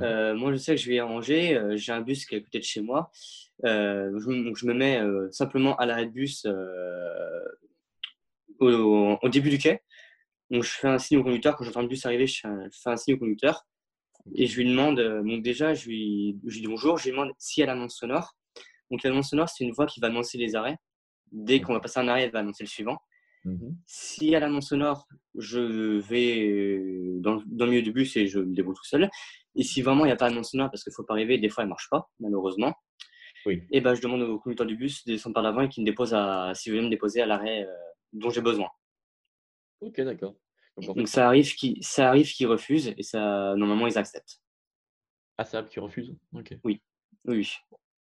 euh, 0.00 0.34
moi, 0.34 0.50
je 0.52 0.56
sais 0.56 0.74
que 0.74 0.80
je 0.80 0.88
vais 0.88 0.98
à 0.98 1.06
Angers, 1.06 1.56
euh, 1.56 1.76
j'ai 1.76 1.92
un 1.92 2.00
bus 2.00 2.24
qui 2.24 2.34
est 2.34 2.38
à 2.38 2.40
côté 2.40 2.58
de 2.58 2.64
chez 2.64 2.80
moi. 2.80 3.10
je, 3.62 4.52
je, 4.56 4.66
me 4.66 4.72
mets 4.72 4.98
simplement 5.30 5.76
à 5.76 5.84
l'arrêt 5.84 6.06
de 6.06 6.10
bus 6.10 6.46
au, 8.60 9.18
au, 9.22 9.28
début 9.28 9.50
du 9.50 9.58
quai. 9.58 9.82
Donc, 10.50 10.62
je 10.62 10.70
fais 10.70 10.88
un 10.88 10.98
signe 10.98 11.18
au 11.18 11.22
conducteur. 11.22 11.54
Quand 11.56 11.64
j'entends 11.64 11.82
le 11.82 11.88
bus 11.88 12.06
arriver, 12.06 12.26
je 12.26 12.40
fais 12.40 12.90
un 12.90 12.96
signe 12.96 13.14
au 13.14 13.18
conducteur. 13.18 13.66
Et 14.34 14.46
je 14.46 14.56
lui 14.60 14.68
demande, 14.68 14.98
euh, 14.98 15.22
donc 15.22 15.42
déjà, 15.42 15.74
je 15.74 15.86
lui, 15.86 16.38
je 16.46 16.54
lui 16.54 16.60
dis 16.62 16.66
bonjour, 16.66 16.96
je 16.96 17.04
lui 17.04 17.10
demande 17.10 17.32
si 17.38 17.60
elle 17.60 17.70
annonce 17.70 17.96
sonore. 17.96 18.36
Donc 18.90 19.02
l'annonce 19.02 19.30
sonore, 19.30 19.48
c'est 19.48 19.64
une 19.64 19.72
voix 19.72 19.86
qui 19.86 20.00
va 20.00 20.06
annoncer 20.08 20.38
les 20.38 20.56
arrêts. 20.56 20.76
Dès 21.32 21.60
qu'on 21.60 21.72
va 21.72 21.80
passer 21.80 22.00
un 22.00 22.08
arrêt, 22.08 22.22
elle 22.22 22.30
va 22.30 22.38
annoncer 22.40 22.64
le 22.64 22.68
suivant. 22.68 22.98
Mhm. 23.44 23.76
Si 23.86 24.32
elle 24.32 24.44
annonce 24.44 24.68
sonore, 24.68 25.06
je 25.36 25.98
vais 25.98 26.48
euh, 26.48 27.20
dans, 27.20 27.42
dans, 27.46 27.66
le 27.66 27.72
milieu 27.72 27.82
du 27.82 27.92
bus 27.92 28.16
et 28.16 28.26
je 28.26 28.38
me 28.38 28.54
débrouille 28.54 28.76
tout 28.76 28.84
seul. 28.84 29.10
Et 29.54 29.62
si 29.62 29.82
vraiment 29.82 30.04
il 30.04 30.08
n'y 30.08 30.12
a 30.12 30.16
pas 30.16 30.30
d'annonce 30.30 30.52
sonore, 30.52 30.70
parce 30.70 30.82
qu'il 30.82 30.90
ne 30.90 30.94
faut 30.94 31.04
pas 31.04 31.14
arriver, 31.14 31.38
des 31.38 31.50
fois 31.50 31.62
elle 31.62 31.68
ne 31.68 31.72
marche 31.72 31.88
pas, 31.90 32.08
malheureusement. 32.20 32.74
Oui. 33.46 33.62
Et 33.70 33.80
ben, 33.80 33.94
je 33.94 34.00
demande 34.00 34.22
au 34.22 34.38
conducteur 34.38 34.66
du 34.66 34.76
bus 34.76 35.04
de 35.04 35.12
descendre 35.12 35.34
par 35.34 35.42
l'avant 35.42 35.60
et 35.60 35.68
qu'il 35.68 35.82
me 35.82 35.86
dépose 35.86 36.14
à, 36.14 36.52
si 36.54 36.70
vous 36.70 36.76
voulez 36.76 36.86
me 36.86 36.90
déposer 36.90 37.20
à 37.20 37.26
l'arrêt 37.26 37.64
euh, 37.64 37.74
dont 38.14 38.30
j'ai 38.30 38.40
besoin. 38.40 38.68
Ok, 39.80 40.00
d'accord. 40.00 40.34
Donc, 40.78 41.06
ça 41.06 41.28
arrive 41.28 41.54
qu'ils 41.54 41.78
qu'ils 41.80 42.46
refusent 42.46 42.94
et 42.96 43.02
ça 43.02 43.54
normalement 43.56 43.86
ils 43.86 43.98
acceptent. 43.98 44.40
Ah 45.38 45.44
ça 45.44 45.62
qui 45.62 45.80
refusent. 45.80 46.14
Ok. 46.32 46.56
Oui, 46.64 46.80
oui. 47.26 47.52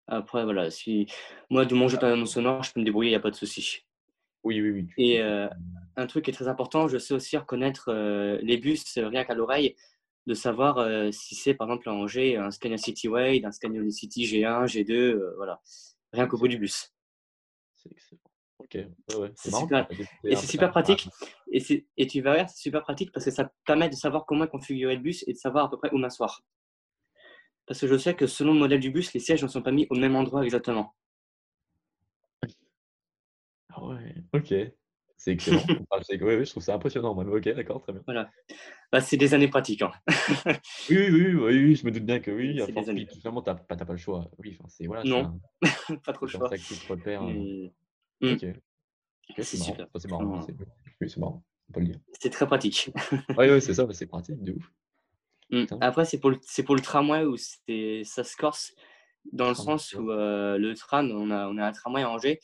Après 0.08 0.44
voilà, 0.44 0.70
si 0.70 1.08
moi 1.50 1.66
de 1.66 1.76
mon 1.76 1.88
jeu 1.88 1.98
mon 2.16 2.26
sonore, 2.26 2.64
je 2.64 2.74
peux 2.74 2.80
me 2.80 2.86
débrouiller, 2.86 3.12
il 3.12 3.14
n'y 3.14 3.18
a 3.18 3.22
pas 3.22 3.32
de 3.32 3.36
souci. 3.36 3.82
Oui, 4.44 4.60
oui, 4.60 4.72
oui. 4.72 4.88
Et 4.98 5.22
euh, 5.22 5.48
un 5.96 6.06
truc 6.06 6.26
qui 6.26 6.32
est 6.32 6.34
très 6.34 6.50
important, 6.50 6.88
je 6.88 6.98
sais 6.98 7.14
aussi 7.14 7.38
reconnaître 7.38 7.90
euh, 7.90 8.38
les 8.42 8.58
bus 8.58 8.84
rien 8.98 9.24
qu'à 9.24 9.36
l'oreille, 9.36 9.76
de 10.26 10.34
savoir 10.34 10.80
euh, 10.80 11.12
si 11.12 11.36
c'est 11.36 11.54
par 11.54 11.68
exemple 11.68 11.90
à 11.90 11.94
Angers 11.94 12.36
un 12.36 12.52
Scania 12.52 12.78
Cityway, 12.78 13.44
un 13.46 13.52
Scania 13.52 13.82
City 13.90 14.26
G1, 14.26 14.66
G2, 14.66 15.36
voilà, 15.38 15.62
rien 16.12 16.28
qu'au 16.28 16.38
bout 16.38 16.50
du 16.50 16.58
bus. 16.58 16.94
C'est 17.76 17.92
excellent. 17.92 18.33
Ok, 18.64 18.76
ouais, 19.20 19.32
c'est 19.36 19.52
super. 19.52 19.88
Et 20.24 20.36
c'est 20.36 20.48
super 20.48 20.72
pratique. 20.72 21.10
Et, 21.52 21.86
et 21.98 22.08
tu 22.08 22.22
vas 22.22 22.34
voir, 22.36 22.50
c'est 22.50 22.62
super 22.62 22.82
pratique 22.82 23.12
parce 23.12 23.26
que 23.26 23.32
ça 23.32 23.52
permet 23.66 23.90
de 23.90 23.96
savoir 23.96 24.26
comment 24.26 24.48
configurer 24.48 24.96
le 24.96 25.02
bus 25.02 25.24
et 25.28 25.34
de 25.34 25.38
savoir 25.38 25.66
à 25.66 25.70
peu 25.70 25.78
près 25.78 25.92
où 25.94 25.98
m'asseoir. 25.98 26.42
Parce 27.66 27.80
que 27.80 27.88
je 27.88 27.98
sais 27.98 28.16
que 28.16 28.28
selon 28.28 28.54
le 28.54 28.60
modèle 28.60 28.80
du 28.80 28.90
bus, 28.92 29.14
les 29.14 29.20
sièges 29.20 29.44
ne 29.44 29.48
sont 29.48 29.62
pas 29.62 29.72
mis 29.72 29.88
au 29.90 29.96
même 29.96 30.16
endroit 30.16 30.44
exactement. 30.44 30.96
Ah 33.70 33.86
ouais, 33.86 34.16
ok. 34.34 34.54
C'est 35.18 35.32
excellent. 35.32 35.64
Ah, 35.92 35.98
ouais, 35.98 36.46
je 36.46 36.50
trouve 36.50 36.64
ça 36.64 36.74
impressionnant. 36.76 37.14
moi. 37.14 37.24
Ok, 37.26 37.44
d'accord, 37.50 37.82
très 37.82 37.94
bien. 37.94 38.02
Voilà. 38.06 38.30
Bah, 38.92 39.00
c'est 39.00 39.18
des 39.18 39.34
années 39.34 39.48
pratiques. 39.48 39.82
hein. 39.82 39.92
Oui, 40.90 40.98
oui, 40.98 41.10
oui, 41.12 41.34
oui, 41.36 41.64
oui, 41.64 41.76
je 41.76 41.86
me 41.86 41.92
doute 41.92 42.04
bien 42.04 42.20
que 42.20 42.30
oui. 42.32 42.60
oui, 42.62 43.08
finalement, 43.22 43.42
pas, 43.42 43.56
t'as 43.56 43.86
pas 43.86 43.94
le 43.94 43.98
choix. 43.98 44.30
Oui, 44.40 44.58
enfin, 44.60 44.68
c'est 44.70 44.86
voilà, 44.86 45.04
Non, 45.06 45.40
un- 45.62 45.98
pas 46.06 46.12
trop 46.14 46.26
le 46.26 46.32
choix. 46.32 46.50
ça 46.50 46.58
que 46.58 46.64
tu 46.64 46.76
te 46.76 46.88
repères. 46.88 47.24
euh, 47.24 47.70
Mm, 48.24 48.34
Ok, 48.34 48.44
ok, 49.30 49.36
c'est 49.38 49.44
c'est 49.44 49.58
marrant. 49.60 49.72
Enfin, 49.74 50.00
c'est 50.00 50.10
marrant. 50.10 50.26
Franchement, 50.42 50.42
c'est- 50.60 50.66
Oui, 51.02 51.10
c'est 51.10 51.20
marrant. 51.20 51.44
On 51.70 51.74
peut 51.74 51.80
le 51.82 51.86
dire. 51.88 52.00
C'est 52.20 52.30
très 52.30 52.48
pratique. 52.48 52.92
Ouais, 53.40 53.60
c'est 53.62 53.74
ça, 53.74 53.86
c'est 53.92 54.08
pratique, 54.08 54.42
de 54.42 54.54
ouf. 54.54 54.72
Mm. 55.52 55.62
Putain. 55.62 55.78
Après, 55.82 56.06
c'est 56.06 56.20
pour, 56.20 56.30
le- 56.32 56.40
c'est 56.42 56.64
pour 56.64 56.76
le 56.76 56.82
tramway 56.82 57.26
où 57.26 57.36
ça 57.38 58.24
se 58.24 58.36
corse, 58.38 58.74
dans 59.32 59.50
le 59.50 59.54
Tramway, 59.56 59.72
sens 59.78 59.94
où 59.94 60.12
euh, 60.12 60.58
le 60.58 60.74
tram, 60.76 61.10
on 61.12 61.32
a, 61.32 61.48
on 61.48 61.58
a 61.58 61.66
un 61.68 61.72
tramway 61.72 62.02
à 62.04 62.10
Angers, 62.10 62.40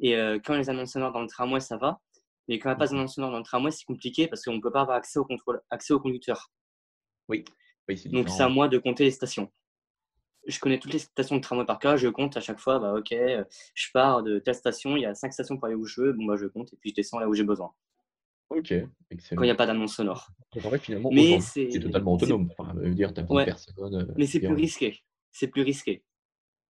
et 0.00 0.16
euh, 0.16 0.38
quand 0.42 0.56
les 0.56 0.70
annonces 0.70 0.92
sonores 0.92 1.12
dans 1.12 1.20
le 1.22 1.28
tramway, 1.28 1.60
ça 1.60 1.76
va, 1.76 2.00
mais 2.48 2.58
quand 2.58 2.70
il 2.70 2.72
n'y 2.72 2.76
a 2.76 2.78
pas 2.78 2.86
Mhm. 2.86 2.90
d'annonce 2.92 3.14
sonore 3.14 3.30
dans 3.32 3.38
le 3.38 3.44
tramway, 3.44 3.70
c'est 3.70 3.84
compliqué 3.84 4.28
parce 4.28 4.42
qu'on 4.44 4.54
ne 4.54 4.60
peut 4.60 4.70
pas 4.72 4.82
avoir 4.82 4.96
accès 4.96 5.18
au, 5.18 5.24
contrôle, 5.24 5.60
accès 5.70 5.92
au 5.94 6.00
conducteur. 6.00 6.50
Oui, 7.28 7.44
oui, 7.88 8.02
Donc, 8.06 8.28
c'est 8.28 8.42
à 8.42 8.48
moi 8.48 8.68
de 8.68 8.78
compter 8.78 9.04
les 9.04 9.10
stations. 9.10 9.50
Je 10.46 10.58
connais 10.58 10.78
toutes 10.78 10.92
les 10.92 10.98
stations 10.98 11.36
de 11.36 11.40
tramway 11.40 11.64
par 11.64 11.78
cœur, 11.78 11.96
je 11.96 12.08
compte 12.08 12.36
à 12.36 12.40
chaque 12.40 12.58
fois, 12.58 12.78
bah, 12.78 12.94
ok, 12.94 13.12
euh, 13.12 13.44
je 13.74 13.88
pars 13.92 14.22
de 14.22 14.38
telle 14.38 14.54
station, 14.54 14.96
il 14.96 15.02
y 15.02 15.06
a 15.06 15.14
cinq 15.14 15.32
stations 15.32 15.56
pour 15.56 15.66
aller 15.66 15.74
où 15.76 15.86
je 15.86 16.00
veux, 16.00 16.12
bon, 16.12 16.24
bah, 16.24 16.36
je 16.36 16.46
compte, 16.46 16.72
et 16.72 16.76
puis 16.76 16.90
je 16.90 16.94
descends 16.96 17.18
là 17.20 17.28
où 17.28 17.34
j'ai 17.34 17.44
besoin, 17.44 17.72
Ok, 18.50 18.72
quand 19.30 19.42
il 19.42 19.44
n'y 19.44 19.50
a 19.50 19.54
pas 19.54 19.66
d'annonce 19.66 19.94
sonore. 19.94 20.28
En 20.62 20.70
fait, 20.70 20.78
finalement, 20.80 21.10
Mais 21.12 21.40
c'est 21.40 21.68
totalement 21.80 22.14
autonome. 22.14 22.50
Enfin, 22.58 22.74
dire, 22.90 23.12
as 23.16 23.32
ouais, 23.32 23.44
de 23.44 23.50
personne. 23.50 23.94
euh, 23.94 24.06
mais 24.16 24.26
c'est 24.26 24.40
plus 24.40 24.54
risqué. 24.54 24.98
C'est 25.30 25.48
plus 25.48 25.62
risqué. 25.62 26.04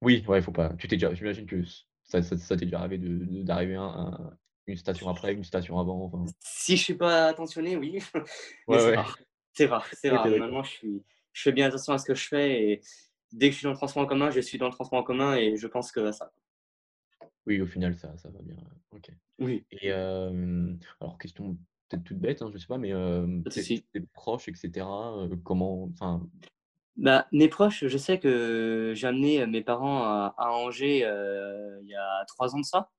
Oui, 0.01 0.25
ouais, 0.29 0.43
faut 0.43 0.53
pas. 0.53 0.75
Tu 0.75 0.87
t'es 0.89 0.97
déjà. 0.97 1.13
J'imagine 1.15 1.47
que 1.47 1.63
ça, 2.05 2.23
ça, 2.23 2.37
ça 2.37 2.57
t'est 2.57 2.67
déjà 2.67 2.81
arrivé 2.81 2.99
de, 2.99 3.09
de- 3.25 3.43
d'arriver 3.43 3.77
à, 3.77 3.83
un- 3.83 4.37
une 4.67 4.77
station 4.77 5.09
après, 5.09 5.33
une 5.33 5.45
station 5.45 5.79
avant. 5.79 6.05
Enfin... 6.05 6.25
Si 6.41 6.77
je 6.77 6.83
suis 6.85 6.95
pas 6.95 7.27
attentionné, 7.27 7.77
oui, 7.77 7.99
Ouais, 8.69 8.79
c'est 8.79 8.97
rare. 8.97 9.19
C'est 9.53 9.67
rare, 9.67 9.87
rare. 10.23 10.29
Normalement, 10.29 10.63
je, 10.63 10.71
suis, 10.71 11.03
je 11.33 11.43
fais 11.43 11.53
bien 11.53 11.67
attention 11.67 11.93
à 11.93 11.99
ce 11.99 12.05
que 12.05 12.15
je 12.15 12.29
fais 12.29 12.63
et 12.63 12.81
dès 13.33 13.49
que 13.49 13.53
je 13.53 13.59
suis 13.59 13.65
dans 13.65 13.71
le 13.71 13.77
transport 13.77 14.03
en 14.03 14.07
commun, 14.07 14.31
je 14.31 14.41
suis 14.41 14.59
dans 14.59 14.67
le 14.67 14.73
transport 14.73 15.01
en 15.01 15.03
commun 15.03 15.35
et 15.37 15.57
je 15.57 15.67
pense 15.67 15.93
que 15.93 16.01
à 16.01 16.13
ça. 16.13 16.33
Oui, 17.47 17.61
au 17.61 17.67
final, 17.67 17.97
ça, 17.97 18.17
ça 18.17 18.29
va 18.31 18.41
bien. 18.43 18.57
Ok. 18.93 19.11
Oui, 19.39 19.65
Et 19.71 19.91
euh, 19.91 20.73
alors, 21.01 21.19
question 21.19 21.57
peut-être 21.89 22.05
toute 22.05 22.19
bête, 22.19 22.43
hein, 22.43 22.51
je 22.53 22.59
sais 22.59 22.67
pas, 22.67 22.79
mais 22.79 22.93
euh, 22.93 23.27
de 23.27 23.51
tes, 23.51 23.85
proches, 24.13 24.49
etc. 24.49 24.71
euh, 24.87 25.37
comment. 25.43 25.89
Enfin, 25.93 26.27
Bah, 26.97 27.27
mes 27.33 27.49
proches, 27.49 27.87
je 27.87 27.99
sais 27.99 28.19
que 28.19 28.93
j'ai 28.95 29.07
amené 29.07 29.45
mes 29.47 29.63
parents 29.63 30.05
à, 30.05 30.35
à 30.39 30.51
Angers 30.51 31.05
euh, 31.05 31.81
il 31.83 31.89
y 31.89 31.97
a 31.97 32.25
trois 32.27 32.55
ans 32.55 32.61
de 32.61 32.65
ça. 32.65 32.91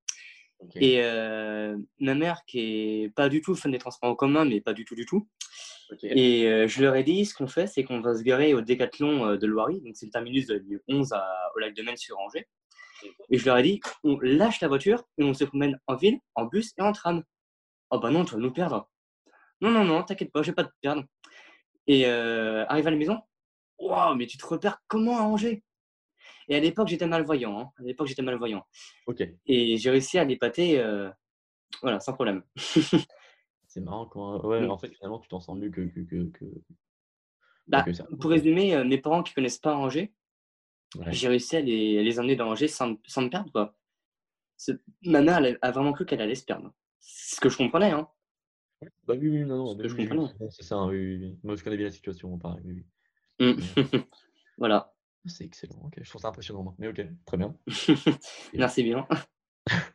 Et 0.75 1.02
euh, 1.02 1.78
ma 2.00 2.16
mère, 2.16 2.46
qui 2.46 2.60
est 2.60 3.10
pas 3.16 3.30
du 3.30 3.42
tout 3.42 3.56
fan 3.56 3.72
des 3.72 3.80
transports 3.80 4.10
en 4.10 4.16
commun, 4.16 4.46
mais 4.46 4.62
pas 4.62 4.74
du 4.74 4.86
tout, 4.86 4.96
du 4.96 5.06
tout. 5.06 5.28
Et 6.04 6.48
euh, 6.48 6.68
je 6.68 6.82
leur 6.82 6.96
ai 6.96 7.04
dit, 7.04 7.26
ce 7.26 7.34
qu'on 7.34 7.48
fait, 7.48 7.68
c'est 7.68 7.84
qu'on 7.84 8.02
va 8.02 8.16
se 8.16 8.24
garer 8.24 8.54
au 8.54 8.62
Décathlon 8.62 9.26
euh, 9.28 9.38
de 9.38 9.46
Loiry, 9.48 9.82
donc 9.82 9.96
c'est 9.96 10.06
le 10.06 10.12
terminus 10.12 10.48
lieu 10.50 10.84
11 10.88 11.14
à, 11.14 11.26
au 11.56 11.60
lac 11.60 11.74
de 11.76 11.84
Maine 11.84 11.98
sur 11.98 12.18
Angers. 12.20 12.48
Et 13.30 13.38
je 13.38 13.46
leur 13.46 13.58
ai 13.58 13.64
dit, 13.64 13.82
on 14.04 14.18
lâche 14.22 14.62
la 14.62 14.68
voiture 14.68 15.04
et 15.18 15.24
on 15.24 15.34
se 15.34 15.44
promène 15.44 15.78
en 15.88 15.96
ville, 15.96 16.20
en 16.36 16.46
bus 16.46 16.72
et 16.78 16.82
en 16.82 16.92
tram. 16.94 17.24
Oh 17.90 18.00
bah 18.00 18.12
non, 18.12 18.24
tu 18.26 18.34
vas 18.36 18.40
nous 18.40 18.52
perdre. 18.54 18.90
Non, 19.62 19.72
non, 19.72 19.84
non, 19.84 20.04
t'inquiète 20.04 20.32
pas, 20.32 20.42
je 20.42 20.52
vais 20.52 20.56
pas 20.56 20.64
te 20.64 20.72
perdre. 20.82 21.04
Et 21.88 22.06
euh, 22.06 22.66
arrivé 22.68 22.88
à 22.88 22.92
la 22.92 22.98
maison, 22.98 23.20
waouh, 23.78 24.16
mais 24.16 24.26
tu 24.26 24.38
te 24.38 24.46
repères 24.46 24.80
comment 24.88 25.18
à 25.18 25.24
Angers? 25.24 25.64
Et 26.48 26.56
à 26.56 26.60
l'époque, 26.60 26.88
j'étais 26.88 27.08
malvoyant. 27.08 27.60
hein. 27.60 27.70
À 27.80 27.84
l'époque, 27.84 28.08
j'étais 28.08 28.22
malvoyant. 28.22 28.66
Ok. 29.08 29.22
Et 29.46 29.78
j'ai 29.78 29.90
réussi 29.90 30.18
à 30.18 30.24
l'épater, 30.24 30.80
euh, 30.80 31.10
voilà, 31.82 32.00
sans 32.00 32.14
problème. 32.14 32.44
C'est 33.74 33.82
marrant 33.82 34.06
quand. 34.06 34.39
Ouais, 34.46 34.62
Mm. 34.62 34.70
en 34.70 34.77
fait, 34.77 34.89
finalement, 34.94 35.18
tu 35.20 35.27
t'en 35.27 35.39
sens 35.39 35.58
mieux 35.58 35.72
que, 35.72 35.82
que, 35.82 36.01
que, 36.01 36.30
que, 36.30 36.46
Bah, 37.68 37.82
que 37.82 37.92
ça. 37.92 38.06
pour 38.22 38.30
résumer, 38.30 38.75
euh, 38.75 38.84
mes 38.84 39.00
parents 39.00 39.24
qui 39.24 39.34
connaissent 39.34 39.58
pas 39.58 39.75
Angers, 39.75 40.13
Ouais. 40.96 41.12
j'ai 41.12 41.27
réussi 41.27 41.56
à 41.56 41.62
les, 41.62 41.98
à 41.98 42.03
les 42.03 42.20
emmener 42.20 42.36
dans 42.36 42.50
Angers 42.51 42.68
sans, 42.68 42.96
sans 43.08 43.24
me 43.24 43.30
perdre. 43.30 43.51
Quoi. 43.51 43.75
Ma 45.06 45.22
mère 45.22 45.39
elle 45.44 45.58
a 45.63 45.72
vraiment 45.72 45.92
cru 45.92 46.06
qu'elle 46.06 46.22
allait 46.22 46.36
se 46.36 46.46
perdre. 46.46 46.72
C'est 47.00 47.38
ce 47.38 47.42
que 47.42 47.50
je 47.50 47.58
comprenais. 47.58 47.89
Hein. 47.89 48.08
Bah 49.06 49.15
oui, 49.18 49.27
oui, 49.30 49.39
non, 49.44 49.58
non, 49.58 49.75
bah 49.75 49.82
que 49.84 49.89
je 49.89 49.96
oui, 49.96 50.03
oui, 50.03 50.10
comprenais. 50.10 50.50
c'est 50.51 50.62
ça, 50.63 50.75
hein, 50.75 50.89
oui, 50.89 50.98
oui, 51.00 51.18
oui. 51.18 51.40
Moi, 51.42 51.55
je 51.55 51.64
connais 51.64 51.77
bien 51.77 51.88
la 51.88 51.92
situation, 51.92 52.38
pareil, 52.38 52.62
oui, 52.64 52.86
oui. 53.40 53.55
Mais, 53.55 53.55
voilà. 54.59 54.94
C'est 55.25 55.46
excellent, 55.46 55.81
ok. 55.86 55.96
Je 56.00 56.07
trouve 56.09 56.22
ça 56.22 56.27
impressionnant, 56.27 56.62
moi. 56.62 56.75
Mais 56.77 56.90
ok, 56.90 57.01
très 57.25 57.38
bien. 57.38 57.57
Merci 58.53 58.83
bien. 58.83 59.07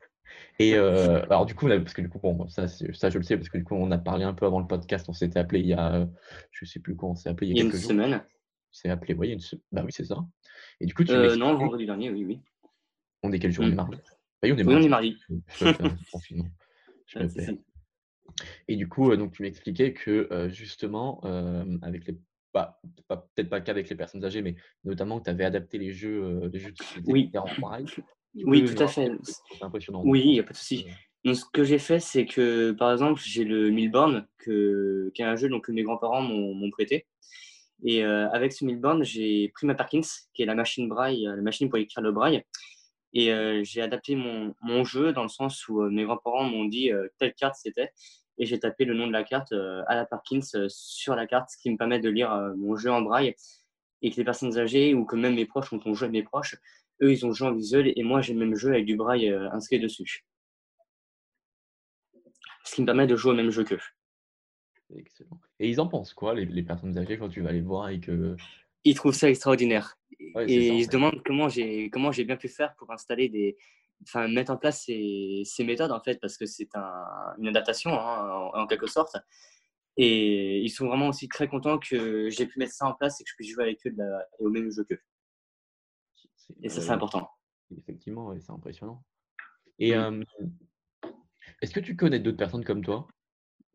Et 0.60 0.74
euh, 0.74 1.22
alors, 1.26 1.46
du 1.46 1.54
coup, 1.54 1.68
là, 1.68 1.78
parce 1.78 1.94
que 1.94 2.00
du 2.02 2.08
coup, 2.08 2.18
bon, 2.18 2.48
ça, 2.48 2.66
ça, 2.66 3.10
je 3.10 3.18
le 3.18 3.22
sais, 3.22 3.36
parce 3.36 3.48
que 3.48 3.58
du 3.58 3.64
coup, 3.64 3.74
on 3.76 3.90
a 3.92 3.98
parlé 3.98 4.24
un 4.24 4.34
peu 4.34 4.44
avant 4.44 4.58
le 4.60 4.66
podcast, 4.66 5.08
on 5.08 5.12
s'était 5.12 5.38
appelé 5.38 5.60
il 5.60 5.66
y 5.66 5.72
a, 5.74 6.08
je 6.50 6.64
sais 6.64 6.80
plus 6.80 6.96
quand 6.96 7.10
on 7.10 7.14
s'est 7.14 7.28
appelé, 7.28 7.48
il 7.48 7.50
Il 7.50 7.56
y 7.56 7.58
y 7.58 7.60
a 7.60 7.64
a 7.64 7.66
une 7.66 7.72
jours. 7.72 7.90
semaine. 7.90 8.14
On 8.14 8.72
s'est 8.72 8.88
appelé, 8.90 9.14
oui, 9.14 9.28
il 9.28 9.30
y 9.30 9.32
a 9.32 9.34
une 9.34 9.40
se- 9.40 9.56
bah 9.70 9.82
oui, 9.84 9.92
c'est 9.92 10.04
ça. 10.04 10.16
Et 10.80 10.86
du 10.86 10.94
coup, 10.94 11.04
tu 11.04 11.12
Euh, 11.12 11.36
non, 11.36 11.56
vendredi 11.56 11.86
dernier, 11.86 12.10
oui, 12.10 12.24
oui. 12.24 12.40
on 13.22 13.32
est 13.32 13.38
quel 13.38 13.52
jour? 13.52 13.64
On 13.64 13.68
Mm. 13.68 13.72
est 13.72 13.76
mardi? 13.76 13.96
Bah 13.96 14.02
oui, 14.44 14.52
on 14.52 14.58
est 14.58 14.64
Oui, 14.64 14.74
on 14.74 14.82
est 14.82 14.88
mardi. 14.88 14.88
mardi. 14.88 15.16
Je 15.28 15.64
me 15.64 15.72
perds, 15.72 15.96
c'est 15.98 16.10
confinement. 16.10 16.48
Je 17.06 17.18
Ouais, 17.18 17.24
me 17.24 17.28
si, 17.28 17.36
perds. 17.36 17.44
si. 17.48 17.60
Et 18.66 18.76
du 18.76 18.88
coup, 18.88 19.10
euh, 19.10 19.16
donc, 19.16 19.32
tu 19.32 19.42
m'expliquais 19.42 19.92
que 19.94 20.28
euh, 20.32 20.48
justement, 20.50 21.20
euh, 21.24 21.78
avec 21.82 22.06
les, 22.06 22.18
bah, 22.52 22.80
pas- 23.06 23.28
peut-être 23.34 23.48
pas 23.48 23.60
qu'avec 23.60 23.88
les 23.88 23.96
personnes 23.96 24.24
âgées, 24.24 24.42
mais 24.42 24.56
notamment 24.84 25.18
que 25.20 25.24
tu 25.24 25.30
avais 25.30 25.44
adapté 25.44 25.78
les 25.78 25.92
jeux, 25.92 26.22
euh, 26.24 26.50
les 26.52 26.58
jeux 26.58 26.72
de 26.72 26.76
société 26.78 27.10
Oui. 27.12 27.30
en 27.36 27.46
Oui, 28.44 28.64
tout 28.64 28.82
à 28.82 28.86
fait. 28.88 29.10
C'est 29.22 29.62
impressionnant. 29.62 30.02
Oui, 30.04 30.20
il 30.24 30.32
n'y 30.32 30.40
a 30.40 30.42
franchement. 30.42 30.46
pas 30.46 30.52
de 30.52 30.56
souci. 30.56 30.86
Euh, 30.88 30.92
Donc, 31.24 31.36
ce 31.36 31.44
que 31.52 31.64
j'ai 31.64 31.78
fait, 31.78 32.00
c'est 32.00 32.26
que, 32.26 32.72
par 32.72 32.92
exemple, 32.92 33.20
j'ai 33.24 33.44
le 33.44 33.70
Milborn, 33.70 34.26
que, 34.38 35.10
qui 35.14 35.22
est 35.22 35.24
un 35.24 35.36
jeu 35.36 35.48
donc, 35.48 35.66
que 35.66 35.72
mes 35.72 35.82
grands-parents 35.82 36.22
m'ont 36.22 36.70
prêté. 36.70 37.06
Et 37.84 38.04
euh, 38.04 38.28
avec 38.30 38.52
ce 38.52 38.64
Milborn, 38.64 39.04
j'ai 39.04 39.50
pris 39.54 39.66
ma 39.66 39.74
Perkins, 39.74 40.00
qui 40.34 40.42
est 40.42 40.46
la 40.46 40.54
machine 40.54 40.88
braille, 40.88 41.26
euh, 41.26 41.36
la 41.36 41.42
machine 41.42 41.68
pour 41.68 41.78
écrire 41.78 42.02
le 42.02 42.12
braille. 42.12 42.42
Et 43.14 43.32
euh, 43.32 43.62
j'ai 43.64 43.80
adapté 43.82 44.16
mon, 44.16 44.54
mon 44.62 44.84
jeu 44.84 45.12
dans 45.12 45.22
le 45.22 45.28
sens 45.28 45.66
où 45.68 45.82
euh, 45.82 45.90
mes 45.90 46.04
grands-parents 46.04 46.44
m'ont 46.44 46.64
dit 46.66 46.92
euh, 46.92 47.08
telle 47.18 47.34
carte 47.34 47.54
c'était. 47.56 47.90
Et 48.36 48.46
j'ai 48.46 48.58
tapé 48.58 48.84
le 48.84 48.94
nom 48.94 49.06
de 49.06 49.12
la 49.12 49.24
carte 49.24 49.52
euh, 49.52 49.82
à 49.86 49.94
la 49.94 50.06
Perkins 50.06 50.40
euh, 50.54 50.66
sur 50.68 51.14
la 51.14 51.26
carte, 51.26 51.50
ce 51.50 51.56
qui 51.56 51.70
me 51.70 51.76
permet 51.76 52.00
de 52.00 52.08
lire 52.10 52.32
euh, 52.32 52.52
mon 52.56 52.76
jeu 52.76 52.90
en 52.90 53.00
braille. 53.00 53.34
Et 54.02 54.10
que 54.10 54.16
les 54.16 54.24
personnes 54.24 54.56
âgées, 54.58 54.94
ou 54.94 55.04
que 55.04 55.16
même 55.16 55.34
mes 55.34 55.46
proches, 55.46 55.70
quand 55.70 55.84
on 55.86 55.94
joue 55.94 56.04
avec 56.04 56.12
mes 56.12 56.22
proches, 56.22 56.56
eux, 57.02 57.12
ils 57.12 57.24
ont 57.26 57.32
joué 57.32 57.48
en 57.48 57.54
visuel. 57.54 57.92
Et 57.96 58.02
moi, 58.02 58.20
j'ai 58.20 58.34
le 58.34 58.40
même 58.40 58.54
jeu 58.54 58.70
avec 58.70 58.84
du 58.86 58.96
braille 58.96 59.28
euh, 59.30 59.50
inscrit 59.52 59.78
dessus. 59.80 60.24
Ce 62.64 62.74
qui 62.74 62.80
me 62.82 62.86
permet 62.86 63.06
de 63.06 63.16
jouer 63.16 63.32
au 63.32 63.36
même 63.36 63.50
jeu 63.50 63.64
qu'eux. 63.64 63.80
excellent. 64.96 65.40
Et 65.58 65.68
ils 65.68 65.80
en 65.80 65.88
pensent 65.88 66.14
quoi, 66.14 66.34
les, 66.34 66.44
les 66.44 66.62
personnes 66.62 66.96
âgées, 66.98 67.18
quand 67.18 67.28
tu 67.28 67.40
vas 67.40 67.52
les 67.52 67.60
voir 67.60 67.88
et 67.88 68.00
que. 68.00 68.36
Ils 68.84 68.94
trouvent 68.94 69.14
ça 69.14 69.28
extraordinaire. 69.28 69.96
Ouais, 70.34 70.50
Et 70.50 70.68
ça, 70.68 70.74
ils 70.74 70.84
se 70.84 70.90
demandent 70.90 71.22
comment 71.24 71.48
j'ai 71.48 71.90
comment 71.90 72.12
j'ai 72.12 72.24
bien 72.24 72.36
pu 72.36 72.48
faire 72.48 72.74
pour 72.76 72.90
installer 72.92 73.28
des, 73.28 73.56
enfin 74.02 74.28
mettre 74.28 74.50
en 74.52 74.56
place 74.56 74.84
ces, 74.84 75.42
ces 75.44 75.64
méthodes 75.64 75.92
en 75.92 76.00
fait 76.00 76.18
parce 76.20 76.36
que 76.36 76.46
c'est 76.46 76.68
un, 76.74 77.04
une 77.38 77.48
adaptation 77.48 77.90
hein, 77.92 78.50
en, 78.54 78.60
en 78.62 78.66
quelque 78.66 78.86
sorte. 78.86 79.16
Et 79.96 80.60
ils 80.60 80.70
sont 80.70 80.86
vraiment 80.86 81.08
aussi 81.08 81.28
très 81.28 81.48
contents 81.48 81.78
que 81.78 82.30
j'ai 82.30 82.46
pu 82.46 82.58
mettre 82.58 82.72
ça 82.72 82.86
en 82.86 82.94
place 82.94 83.20
et 83.20 83.24
que 83.24 83.30
je 83.30 83.34
puisse 83.36 83.50
jouer 83.52 83.64
avec 83.64 83.84
eux 83.86 83.90
de 83.90 83.98
la- 83.98 84.26
et 84.38 84.44
au 84.44 84.50
même 84.50 84.70
jeu 84.70 84.84
qu'eux. 84.84 85.00
Et 86.62 86.68
ça 86.68 86.78
ouais, 86.80 86.86
c'est 86.86 86.92
important. 86.92 87.28
Effectivement, 87.76 88.34
c'est 88.40 88.50
impressionnant. 88.52 89.04
Et 89.78 89.94
Mm. 89.94 90.24
euh, 90.24 90.24
est-ce 91.60 91.72
que 91.72 91.80
tu 91.80 91.96
connais 91.96 92.18
d'autres 92.20 92.36
personnes 92.36 92.64
comme 92.64 92.82
toi? 92.82 93.06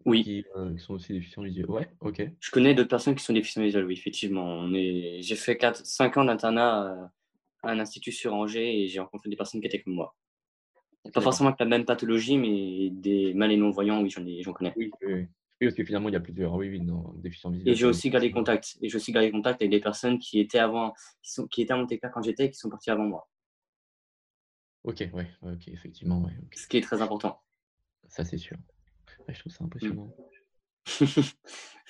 Oui, 0.05 0.23
qui, 0.23 0.45
euh, 0.57 0.73
qui 0.73 0.79
sont 0.79 0.95
aussi 0.95 1.13
déficients 1.13 1.43
visuels? 1.43 1.69
Ouais, 1.69 1.89
ok. 2.01 2.21
je 2.39 2.51
connais 2.51 2.73
d'autres 2.75 2.89
personnes 2.89 3.15
qui 3.15 3.23
sont 3.23 3.33
déficients 3.33 3.63
visuels. 3.63 3.85
Oui, 3.85 3.93
effectivement. 3.93 4.43
On 4.43 4.73
est, 4.73 5.19
j'ai 5.21 5.35
fait 5.35 5.57
4, 5.57 5.85
5 5.85 6.17
ans 6.17 6.25
d'internat 6.25 6.87
euh, 6.93 7.05
à 7.63 7.71
un 7.71 7.79
institut 7.79 8.11
sur 8.11 8.33
Angers 8.33 8.83
et 8.83 8.87
j'ai 8.87 8.99
rencontré 8.99 9.29
des 9.29 9.37
personnes 9.37 9.61
qui 9.61 9.67
étaient 9.67 9.81
comme 9.81 9.93
moi. 9.93 10.15
Pas 11.13 11.21
forcément 11.21 11.49
avec 11.49 11.59
la 11.59 11.65
même 11.65 11.85
pathologie, 11.85 12.37
mais 12.37 12.89
des 12.89 13.33
mal 13.33 13.51
et 13.51 13.57
non-voyants, 13.57 14.01
oui, 14.01 14.09
j'en 14.09 14.25
ai- 14.25 14.41
j'en 14.41 14.53
connais. 14.53 14.73
Oui, 14.77 14.89
oui, 15.05 15.25
oui. 15.61 15.67
Parce 15.67 15.75
que 15.75 15.83
finalement, 15.83 16.09
il 16.09 16.13
y 16.13 16.15
a 16.15 16.19
plusieurs. 16.19 16.53
Oui, 16.53 16.69
oui, 16.69 16.81
non, 16.81 17.13
déficients 17.15 17.51
Et 17.51 17.57
visuels. 17.57 17.75
j'ai 17.75 17.85
aussi 17.85 18.09
gardé 18.09 18.31
contact. 18.31 18.77
Et 18.81 18.89
j'ai 18.89 18.95
aussi 18.95 19.11
gardé 19.11 19.31
contact 19.31 19.61
avec 19.61 19.71
des 19.71 19.79
personnes 19.79 20.19
qui 20.19 20.39
étaient 20.39 20.59
avant, 20.59 20.93
qui, 21.21 21.31
sont, 21.31 21.47
qui 21.47 21.61
étaient 21.61 21.73
à 21.73 21.77
Monte 21.77 21.93
quand 22.13 22.21
j'étais 22.21 22.45
et 22.45 22.51
qui 22.51 22.57
sont 22.57 22.69
parties 22.69 22.91
avant 22.91 23.05
moi. 23.05 23.29
Ok, 24.83 25.03
ouais, 25.13 25.27
ok, 25.41 25.67
effectivement, 25.69 26.21
ouais. 26.21 26.33
Ce 26.55 26.67
qui 26.67 26.77
est 26.77 26.81
très 26.81 27.01
important. 27.01 27.39
Ça, 28.09 28.25
c'est 28.25 28.37
sûr. 28.37 28.57
Ouais, 29.27 29.33
je 29.33 29.39
trouve 29.39 29.53
ça 29.53 29.63
impressionnant. 29.63 30.13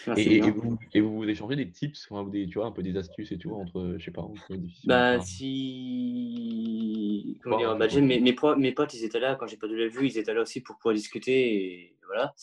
Merci 0.07 0.29
Et, 0.29 0.33
et- 0.35 0.37
et 0.37 0.51
vous, 0.51 0.77
et 0.93 1.01
vous 1.01 1.15
vous 1.17 1.27
échangez 1.27 1.55
des 1.55 1.69
tips, 1.71 2.09
ou 2.11 2.29
des, 2.29 2.47
tu 2.47 2.59
vois, 2.59 2.67
un 2.67 2.71
peu 2.71 2.83
des 2.83 2.95
astuces 2.97 3.31
et 3.31 3.37
tout 3.37 3.51
entre, 3.51 3.95
je 3.97 4.05
sais 4.05 4.11
pas, 4.11 4.21
entre. 4.21 4.55
Bah, 4.85 5.19
si. 5.21 7.39
Comment 7.41 7.57
dire 7.57 7.75
bah, 7.77 7.87
mes, 8.01 8.19
mes, 8.19 8.33
potes, 8.33 8.57
mes 8.57 8.71
potes, 8.71 8.93
ils 8.93 9.03
étaient 9.03 9.19
là 9.19 9.35
quand 9.35 9.47
j'ai 9.47 9.57
pas 9.57 9.67
de 9.67 9.75
la 9.75 9.87
vue, 9.87 10.07
ils 10.07 10.17
étaient 10.17 10.33
là 10.33 10.41
aussi 10.41 10.61
pour 10.61 10.77
pouvoir 10.77 10.95
discuter. 10.95 11.55
Et 11.55 11.97
voilà. 12.05 12.33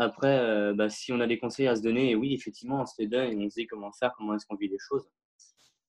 Après, 0.00 0.38
euh, 0.38 0.74
bah, 0.74 0.88
si 0.88 1.12
on 1.12 1.18
a 1.20 1.26
des 1.26 1.38
conseils 1.38 1.66
à 1.66 1.74
se 1.74 1.82
donner, 1.82 2.14
oui, 2.14 2.32
effectivement, 2.32 2.80
on 2.82 2.86
se 2.86 2.94
les 2.98 3.08
donne 3.08 3.32
et 3.32 3.44
on 3.44 3.50
se 3.50 3.56
dit 3.56 3.66
comment 3.66 3.90
faire, 3.92 4.14
comment 4.16 4.34
est-ce 4.34 4.46
qu'on 4.46 4.54
vit 4.54 4.68
les 4.68 4.78
choses. 4.78 5.10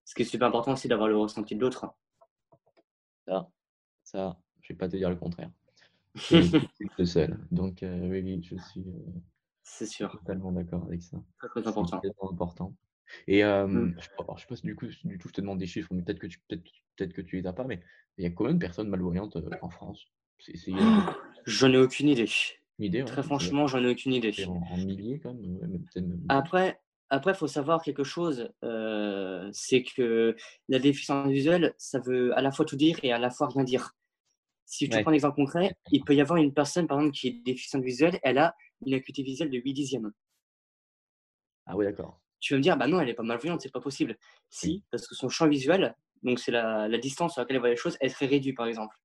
Ce 0.04 0.16
qui 0.16 0.24
est 0.24 0.26
super 0.26 0.48
important 0.48 0.74
aussi 0.74 0.88
d'avoir 0.88 1.08
le 1.08 1.16
ressenti 1.16 1.56
de 1.56 1.62
l'autre. 1.62 1.86
Ça, 3.28 3.52
ça, 4.04 4.40
je 4.62 4.74
vais 4.74 4.78
pas 4.78 4.90
te 4.90 4.98
dire 4.98 5.10
le 5.12 5.16
contraire. 5.16 5.52
le 6.32 7.06
seul. 7.06 7.38
Donc, 7.52 7.84
euh, 7.84 8.10
oui, 8.10 8.42
je 8.44 8.56
suis 8.56 8.82
euh, 8.82 9.20
C'est 9.62 9.86
sûr. 9.86 10.12
totalement 10.12 10.52
d'accord 10.52 10.84
avec 10.86 11.04
ça. 11.04 11.18
Très, 11.38 11.50
très 11.50 11.62
C'est 11.62 11.70
important. 11.70 12.74
Et 13.28 13.44
Mmh. 13.44 13.96
je, 14.00 14.10
alors, 14.20 14.38
je 14.38 14.42
sais 14.42 14.48
pas 14.48 14.56
si 14.56 14.64
du 14.64 14.76
coup, 14.76 14.88
du 15.04 15.18
tout, 15.20 15.28
je 15.30 15.34
te 15.34 15.42
demande 15.42 15.60
des 15.60 15.68
chiffres, 15.68 15.90
mais 15.94 16.02
peut-être 16.02 16.20
que 16.20 16.28
tu 16.28 16.40
que 16.98 17.22
tu 17.22 17.38
les 17.38 17.48
as 17.48 17.54
pas, 17.54 17.64
mais 17.64 17.82
il 18.18 18.24
y 18.24 18.28
a 18.28 18.32
combien 18.32 18.54
de 18.54 18.60
personnes 18.60 18.90
malvoyantes 18.90 19.36
euh, 19.38 19.50
en 19.62 19.70
France? 19.70 20.12
A 20.48 21.16
J'en 21.46 21.72
ai 21.72 21.78
aucune 21.78 22.10
idée. 22.10 22.28
Idée, 22.86 23.04
Très 23.06 23.16
doit 23.16 23.24
franchement, 23.24 23.68
j'en 23.68 23.84
ai 23.84 23.90
aucune 23.90 24.14
idée. 24.14 24.30
être 24.30 24.50
en, 24.50 24.62
en 24.72 24.78
milliers 24.78 25.20
quand 25.20 25.34
même, 25.34 25.58
ouais, 25.58 25.68
même- 25.68 25.84
peut-être 25.86 26.06
même- 26.08 26.26
Après, 26.30 26.80
après, 27.10 27.34
faut 27.34 27.48
savoir 27.48 27.82
quelque 27.82 28.04
chose, 28.04 28.50
euh, 28.64 29.50
c'est 29.52 29.84
que 29.84 30.36
la 30.68 30.80
déficience 30.80 31.30
visuelle, 31.32 31.74
ça 31.78 32.00
veut 32.00 32.38
à 32.38 32.42
la 32.42 32.52
fois 32.52 32.66
tout 32.66 32.76
dire 32.76 33.00
et 33.04 33.12
à 33.12 33.18
la 33.18 33.30
fois 33.32 33.48
rien 33.48 33.64
dire. 33.64 33.92
Si 34.66 34.88
Ouais. 34.88 35.02
prends 35.02 35.12
un 35.12 35.16
exemple 35.16 35.36
concret, 35.36 35.76
il 35.92 36.04
peut 36.04 36.14
y 36.14 36.22
avoir 36.22 36.38
une 36.40 36.54
personne, 36.54 36.86
par 36.88 37.00
exemple, 37.00 37.16
qui 37.16 37.28
est 37.30 37.32
déficiente 37.44 37.84
visuelle, 37.84 38.20
elle 38.24 38.38
a 38.38 38.56
une 38.86 38.94
acuité 38.94 39.24
visuelle 39.24 39.50
de 39.50 39.58
8 39.58 39.74
dixièmes. 39.74 40.12
Ah 41.66 41.76
oui, 41.76 41.86
d'accord. 41.86 42.22
Tu 42.40 42.54
vas 42.54 42.58
me 42.58 42.64
dire, 42.64 42.78
bah 42.78 42.88
non, 42.88 43.00
elle 43.02 43.10
est 43.10 43.14
pas 43.16 43.24
malvoyante, 43.24 43.62
c'est 43.62 43.72
pas 43.72 43.82
possible. 43.82 44.18
Si, 44.50 44.84
parce 44.92 45.08
que 45.08 45.16
son 45.16 45.28
champ 45.30 45.48
visuel, 45.48 45.96
donc 46.24 46.40
c'est 46.40 46.52
la, 46.52 46.88
la 46.88 46.98
distance 47.00 47.34
sur 47.34 47.42
laquelle 47.42 47.56
elle 47.56 47.62
voit 47.62 47.70
les 47.70 47.76
choses, 47.76 47.98
est 48.00 48.10
très 48.10 48.28
réduit, 48.28 48.54
par 48.54 48.68
exemple. 48.68 48.96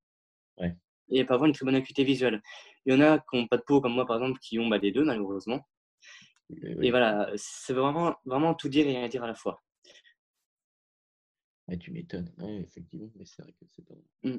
Ouais. 0.58 0.76
Et 1.10 1.24
peut 1.24 1.34
avoir 1.34 1.46
une 1.48 1.54
très 1.54 1.64
bonne 1.64 1.74
acuité 1.74 2.02
visuelle. 2.04 2.42
Il 2.86 2.94
y 2.94 2.96
en 2.96 3.00
a 3.00 3.18
qui 3.18 3.36
n'ont 3.36 3.46
pas 3.46 3.56
de 3.58 3.62
peau, 3.62 3.80
comme 3.80 3.94
moi, 3.94 4.06
par 4.06 4.16
exemple, 4.16 4.38
qui 4.40 4.58
ont 4.58 4.68
bah, 4.68 4.78
les 4.78 4.92
deux, 4.92 5.04
malheureusement. 5.04 5.66
Oui. 6.50 6.58
Et 6.82 6.90
voilà, 6.90 7.30
c'est 7.36 7.72
vraiment, 7.72 8.14
vraiment 8.24 8.54
tout 8.54 8.68
dire 8.68 8.86
et 8.86 8.96
rien 8.96 9.08
dire 9.08 9.22
à 9.24 9.26
la 9.26 9.34
fois. 9.34 9.62
Tu 11.80 11.90
m'étonnes. 11.90 12.30
Ouais, 12.38 12.56
effectivement, 12.60 13.10
mais 13.16 13.24
c'est 13.24 13.42
vrai 13.42 13.52
que 13.52 13.64
c'est 13.70 13.84
pas. 13.86 13.94
Mm. 14.22 14.38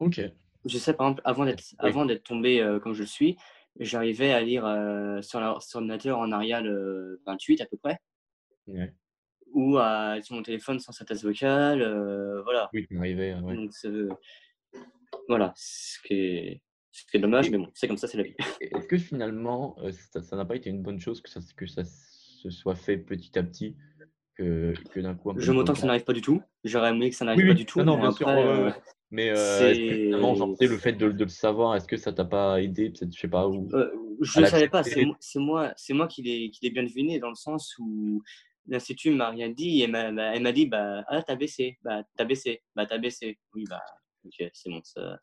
Ok. 0.00 0.20
Je 0.64 0.78
sais, 0.78 0.92
par 0.94 1.06
exemple, 1.06 1.22
avant 1.24 1.44
d'être 1.44 1.62
Oui. 1.72 1.76
avant 1.78 2.04
d'être 2.04 2.24
tombé 2.24 2.60
euh, 2.60 2.80
comme 2.80 2.94
je 2.94 3.02
le 3.02 3.06
suis, 3.06 3.36
j'arrivais 3.78 4.32
à 4.32 4.40
lire 4.40 4.66
euh, 4.66 5.22
sur 5.22 5.38
la- 5.40 5.58
sur 5.60 5.78
l'ordinateur 5.80 6.18
en 6.18 6.32
Arial 6.32 6.66
euh, 6.66 7.20
28 7.26 7.60
à 7.60 7.66
peu 7.66 7.76
près, 7.76 7.98
Ouais. 8.66 8.92
ou 9.52 9.78
à, 9.78 10.20
sur 10.22 10.34
mon 10.34 10.42
téléphone 10.42 10.80
sans 10.80 10.90
synthèse 10.92 11.22
vocale, 11.22 11.80
euh, 11.82 12.42
voilà. 12.42 12.70
Oui, 12.72 12.86
tu 12.88 12.94
m'arrivais. 12.94 13.34
ouais. 13.34 13.54
Donc, 13.54 13.70
voilà, 15.28 15.52
ce 15.56 15.98
qui 16.06 16.14
est, 16.14 16.62
ce 16.92 17.04
qui 17.10 17.16
est 17.16 17.20
dommage, 17.20 17.50
mais 17.50 17.58
bon, 17.58 17.68
c'est 17.74 17.88
comme 17.88 17.96
ça, 17.96 18.06
c'est 18.06 18.18
la 18.18 18.24
vie. 18.24 18.34
Est-ce 18.60 18.86
que 18.86 18.98
finalement, 18.98 19.76
euh, 19.80 19.90
ça 19.92 20.36
n'a 20.36 20.44
pas 20.44 20.56
été 20.56 20.70
une 20.70 20.82
bonne 20.82 21.00
chose 21.00 21.20
que 21.20 21.30
ça, 21.30 21.40
que 21.56 21.66
ça 21.66 21.84
se 21.84 22.50
soit 22.50 22.74
fait 22.76 22.98
petit 22.98 23.38
à 23.38 23.42
petit, 23.42 23.76
que, 24.36 24.74
que 24.90 25.00
d'un 25.00 25.14
coup 25.14 25.32
Je 25.36 25.52
m'entends 25.52 25.72
que 25.72 25.78
ça 25.78 25.86
n'arrive 25.86 26.04
pas 26.04 26.12
du 26.12 26.20
tout. 26.20 26.42
J'aurais 26.64 26.90
aimé 26.90 27.10
que 27.10 27.16
ça 27.16 27.24
n'arrive 27.24 27.42
Oui, 27.42 27.48
pas 27.48 27.54
du 27.54 27.66
tout. 27.66 27.78
Non, 27.80 27.84
non, 27.84 27.94
mais 27.96 28.00
bien 28.02 28.10
après, 28.10 28.46
euh. 28.46 28.70
Mais 29.10 29.30
euh, 29.30 29.72
que 29.72 30.10
genre, 30.36 30.56
le 30.60 30.76
fait 30.78 30.92
de, 30.92 31.10
de 31.10 31.24
le 31.24 31.30
savoir, 31.30 31.76
est-ce 31.76 31.86
que 31.86 31.96
ça 31.96 32.12
t'a 32.12 32.24
pas 32.24 32.60
aidé, 32.60 32.90
peut-être, 32.90 33.14
je 33.14 33.20
sais 33.20 33.28
pas, 33.28 33.46
ou 33.46 33.68
Euh, 33.72 33.90
je 34.20 34.40
ne 34.40 34.46
savais 34.46 34.68
pas, 34.68 34.82
c'est 34.82 35.04
moi, 35.36 35.72
c'est 35.76 35.94
moi, 35.94 36.08
qui 36.08 36.22
l'ai 36.22 36.70
bien 36.70 36.82
deviné 36.82 37.18
dans 37.20 37.28
le 37.28 37.36
sens 37.36 37.76
où 37.78 38.22
l'institut 38.66 39.10
m'a 39.10 39.30
rien 39.30 39.50
dit 39.50 39.82
et 39.82 39.84
elle 39.84 40.42
m'a 40.42 40.52
dit 40.52 40.66
bah 40.66 41.04
ah 41.08 41.22
t'as 41.22 41.36
baissé, 41.36 41.78
bah 41.82 42.02
t'as 42.16 42.24
baissé, 42.24 42.62
bah 42.74 42.86
t'as 42.86 42.98
baissé. 42.98 43.38
Oui 43.54 43.64
bah 43.68 43.82
ok 44.24 44.50
c'est 44.52 44.70
bon 44.70 44.80
ça. 44.84 45.18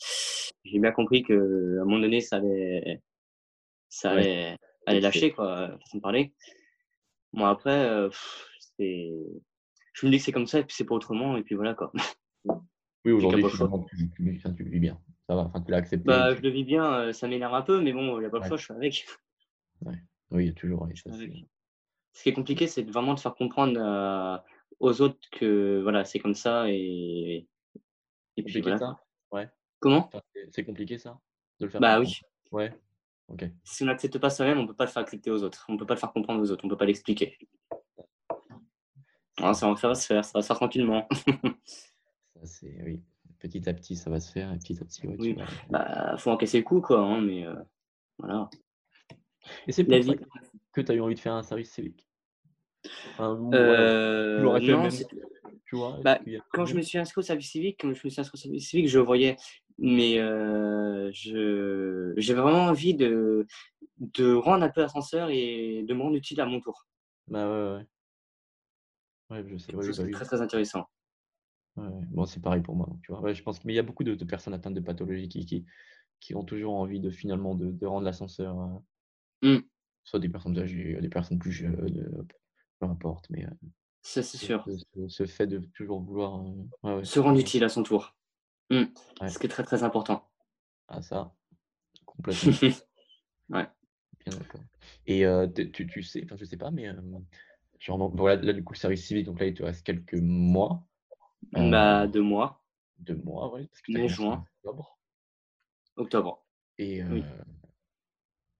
J'ai 0.64 0.80
bien 0.80 0.92
compris 0.92 1.24
que 1.24 1.78
à 1.78 1.82
un 1.82 1.86
moment 1.86 2.00
donné 2.00 2.22
ça 2.22 2.38
allait 2.38 3.02
ça 3.90 4.16
Ouais. 4.16 4.58
allait, 4.86 5.00
lâcher 5.02 5.32
quoi, 5.32 5.78
façon 5.80 5.98
de 5.98 6.02
parler. 6.02 6.34
Bon 7.34 7.46
après 7.46 7.88
euh, 7.90 8.10
c'est 8.78 9.12
je 9.94 10.06
me 10.06 10.12
dis 10.12 10.18
que 10.18 10.24
c'est 10.24 10.32
comme 10.32 10.48
ça 10.48 10.60
et 10.60 10.64
puis 10.64 10.76
c'est 10.76 10.86
pas 10.86 10.96
autrement 10.96 11.38
et 11.38 11.44
puis 11.44 11.56
voilà 11.56 11.74
quoi. 11.74 11.92
Oui, 13.06 13.12
aujourd'hui, 13.12 13.44
le 13.44 13.50
tu, 13.90 14.12
tu, 14.12 14.56
tu 14.56 14.64
vis 14.64 14.80
bien. 14.80 15.00
Ça 15.28 15.36
va, 15.36 15.42
enfin, 15.44 15.62
tu 15.62 15.72
l'as 15.72 15.78
accepté. 15.78 16.06
Bah 16.08 16.36
je 16.36 16.42
le 16.42 16.50
vis 16.50 16.64
bien, 16.64 16.94
euh, 16.94 17.14
ça 17.14 17.28
m'énerve 17.28 17.54
un 17.54 17.62
peu 17.62 17.82
mais 17.82 17.94
bon 17.94 18.20
il 18.20 18.24
y 18.24 18.26
a 18.26 18.30
pas 18.30 18.38
le 18.38 18.44
Ouais. 18.44 18.48
choix, 18.48 18.58
je 18.58 18.64
suis 18.64 18.74
avec. 18.74 19.06
Oui, 20.32 20.46
il 20.46 20.48
y 20.48 20.50
a 20.50 20.54
toujours. 20.54 20.88
ça, 20.96 21.12
Ce 22.14 22.24
qui 22.24 22.30
est 22.30 22.34
compliqué, 22.34 22.68
c'est 22.68 22.84
vraiment 22.84 23.14
de 23.14 23.20
faire 23.20 23.36
comprendre 23.36 23.78
euh, 23.78 24.38
aux 24.80 25.02
autres 25.02 25.20
que 25.32 25.82
voilà, 25.82 26.06
c'est 26.06 26.20
comme 26.20 26.36
ça 26.36 26.70
et, 26.70 27.48
puis 28.36 28.44
compliqué 28.44 28.62
voilà. 28.62 28.78
ça? 28.78 28.98
Ouais. 29.32 29.50
Comment? 29.80 30.06
Enfin, 30.08 30.22
c'est- 30.34 30.48
c'est 30.52 30.64
compliqué 30.66 30.98
ça? 30.98 31.20
De 31.60 31.66
le 31.66 31.72
faire 31.72 31.82
Bah 31.82 32.00
oui. 32.00 32.20
Ouais. 32.52 32.74
Ok. 33.28 33.46
Si 33.64 33.84
on 33.84 33.86
n'accepte 33.88 34.18
pas 34.20 34.30
soi-même, 34.30 34.58
on 34.60 34.68
peut 34.68 34.74
pas 34.76 34.86
le 34.86 34.90
faire 34.92 35.02
accepter 35.04 35.32
aux 35.32 35.42
autres. 35.44 35.66
On 35.70 35.78
peut 35.78 35.86
pas 35.86 35.94
le 35.96 36.00
faire 36.00 36.12
comprendre 36.12 36.42
aux 36.42 36.52
autres. 36.52 36.66
On 36.66 36.70
peut 36.70 36.78
pas 36.78 36.86
l'expliquer. 36.86 37.38
Ça 39.40 39.46
va 39.48 39.54
ça 39.54 39.88
va 39.88 39.96
se 39.96 40.06
faire, 40.06 40.24
ça 40.26 40.32
va 40.36 40.42
se 40.42 40.48
faire 40.48 40.56
tranquillement. 40.58 41.08
Ça, 41.66 42.46
c'est. 42.46 42.82
Oui. 42.84 43.02
Petit 43.40 43.68
à 43.70 43.74
petit, 43.74 43.96
ça 43.96 44.10
va 44.12 44.20
se 44.20 44.32
faire. 44.32 44.52
Et 44.54 44.58
petit 44.60 44.78
à 44.80 44.86
petit, 44.86 45.08
ouais, 45.08 45.16
Oui. 45.20 45.34
vas- 45.34 45.46
Bah, 45.70 46.18
faut 46.18 46.30
encaisser 46.32 46.60
le 46.60 46.64
coup, 46.64 46.80
quoi. 46.82 47.00
hein, 47.00 47.22
mais 47.22 47.46
euh, 47.46 47.56
voilà. 48.20 48.50
Et 49.68 49.72
c'est 49.72 49.84
La 49.84 49.98
pour 49.98 50.06
ça 50.06 50.12
vie. 50.14 50.20
que, 50.74 50.82
tu 50.82 50.92
as 50.92 50.96
eu 50.96 51.02
envie 51.02 51.16
de 51.16 51.20
faire 51.20 51.34
un 51.34 51.42
service 51.44 51.72
civique? 51.72 52.08
Enfin, 53.12 53.34
ou, 53.34 53.50
ouais, 53.50 53.58
tu 53.58 53.64
Euh, 53.64 54.42
l'aurais 54.42 54.62
fait 54.62 54.72
non, 54.74 54.82
même, 54.82 54.92
c'est- 54.92 55.08
tu 55.72 55.76
vois 55.78 56.00
est-ce 56.02 56.04
bah, 56.04 56.20
qu'il 56.24 56.42
quand 56.52 56.66
je 56.66 56.76
me 56.76 56.82
suis 56.82 56.98
inscrit 56.98 57.20
au 57.20 57.24
service 57.24 57.52
civique, 57.52 57.78
quand 57.82 57.88
je 57.94 58.04
me 58.06 58.10
suis 58.10 58.20
inscrit 58.22 58.38
au 58.38 58.42
service 58.42 58.70
civique, 58.70 58.88
je 58.90 59.00
voyais, 59.00 59.38
mais 59.78 60.20
euh, 60.20 61.10
je 61.14 62.14
j'avais 62.18 62.42
vraiment 62.42 62.66
envie 62.66 62.94
de 62.96 63.48
de 64.00 64.34
rendre 64.34 64.64
un 64.64 64.70
peu 64.70 64.84
ascenseur 64.84 65.30
et 65.32 65.84
de 65.88 65.94
me 65.94 66.02
rendre 66.02 66.16
utile 66.18 66.42
à 66.42 66.46
mon 66.46 66.60
tour. 66.60 66.88
Bah 67.28 67.48
ouais, 67.48 67.78
ouais. 67.78 67.86
Ouais, 69.30 69.44
je 69.48 69.58
sais, 69.58 69.72
Quelque 69.72 69.82
ouais, 69.82 69.88
chose 69.88 69.98
bah 69.98 70.12
très 70.12 70.26
très 70.26 70.42
intéressant. 70.42 70.86
Ouais. 71.78 71.90
Bon, 72.12 72.26
c'est 72.26 72.42
pareil 72.42 72.62
pour 72.62 72.76
moi, 72.76 72.86
donc, 72.88 73.02
tu 73.02 73.12
vois. 73.12 73.22
Ouais, 73.22 73.34
je 73.34 73.44
pense 73.44 73.60
que- 73.60 73.68
mais 73.68 73.74
il 73.74 73.76
y 73.76 73.80
a 73.80 73.84
beaucoup 73.84 74.04
de, 74.04 74.16
de 74.16 74.26
personnes 74.26 74.54
atteintes 74.54 74.74
de 74.74 74.80
pathologies 74.82 75.30
qui, 75.30 75.46
qui, 75.46 75.66
qui 76.22 76.36
ont 76.36 76.44
toujours 76.46 76.76
envie 76.76 77.00
de 77.02 77.12
finalement 77.12 77.56
de, 77.56 77.72
de 77.72 77.86
rendre 77.88 78.06
l'ascenseur, 78.06 78.60
euh, 78.60 78.80
Mm, 79.44 79.62
soit 80.04 80.20
des 80.20 80.30
personnes 80.30 80.58
âgées, 80.60 81.00
des 81.02 81.10
personnes 81.10 81.40
plus 81.40 81.52
jeunes, 81.52 81.76
euh, 82.00 82.24
peu 82.80 82.86
importe, 82.86 83.30
mais 83.30 83.46
euh, 83.46 83.50
ça 84.04 84.22
c'est 84.24 84.38
ce, 84.38 84.46
sûr. 84.46 84.68
ce- 85.08 85.26
fait 85.26 85.48
de 85.48 85.60
toujours 85.76 86.02
vouloir. 86.02 86.42
euh, 86.42 86.54
ouais, 86.84 86.96
ouais, 86.98 87.06
Se 87.06 87.20
rendre 87.20 87.40
utile 87.40 87.64
à 87.64 87.70
son 87.70 87.84
tour. 87.84 88.16
Mm, 88.72 88.86
Ouais. 89.22 89.30
Ce 89.30 89.38
qui 89.40 89.46
est 89.46 89.50
très 89.50 89.64
très 89.64 89.84
important. 89.84 90.28
Ah, 90.88 91.02
ça, 91.02 91.34
complètement, 92.06 92.52
ouais. 93.50 93.68
bien 94.26 94.34
d'accord. 94.36 94.62
Et 95.08 95.26
euh, 95.26 95.48
tu, 95.48 95.88
tu 95.88 96.04
sais, 96.04 96.22
enfin, 96.26 96.36
je 96.38 96.46
sais 96.46 96.58
pas, 96.58 96.72
mais 96.72 96.88
euh, 96.88 96.94
genre, 97.80 97.98
donc, 97.98 98.16
voilà, 98.16 98.42
là, 98.42 98.54
du 98.54 98.64
coup, 98.64 98.74
le 98.74 98.80
service 98.80 99.06
civique, 99.06 99.26
donc 99.26 99.40
là, 99.40 99.48
il 99.48 99.54
te 99.54 99.64
reste 99.64 99.86
quelques 99.86 100.16
mois, 100.16 100.84
euh, 101.56 101.60
Bah, 101.72 102.08
deux 102.08 102.22
mois, 102.22 102.62
deux 103.00 103.16
mois, 103.16 103.54
as 103.58 103.68
mai, 103.88 104.08
juin, 104.08 104.46
octobre. 104.64 104.98
octobre. 105.96 106.44
Et 106.78 107.02
Oui. 107.04 107.24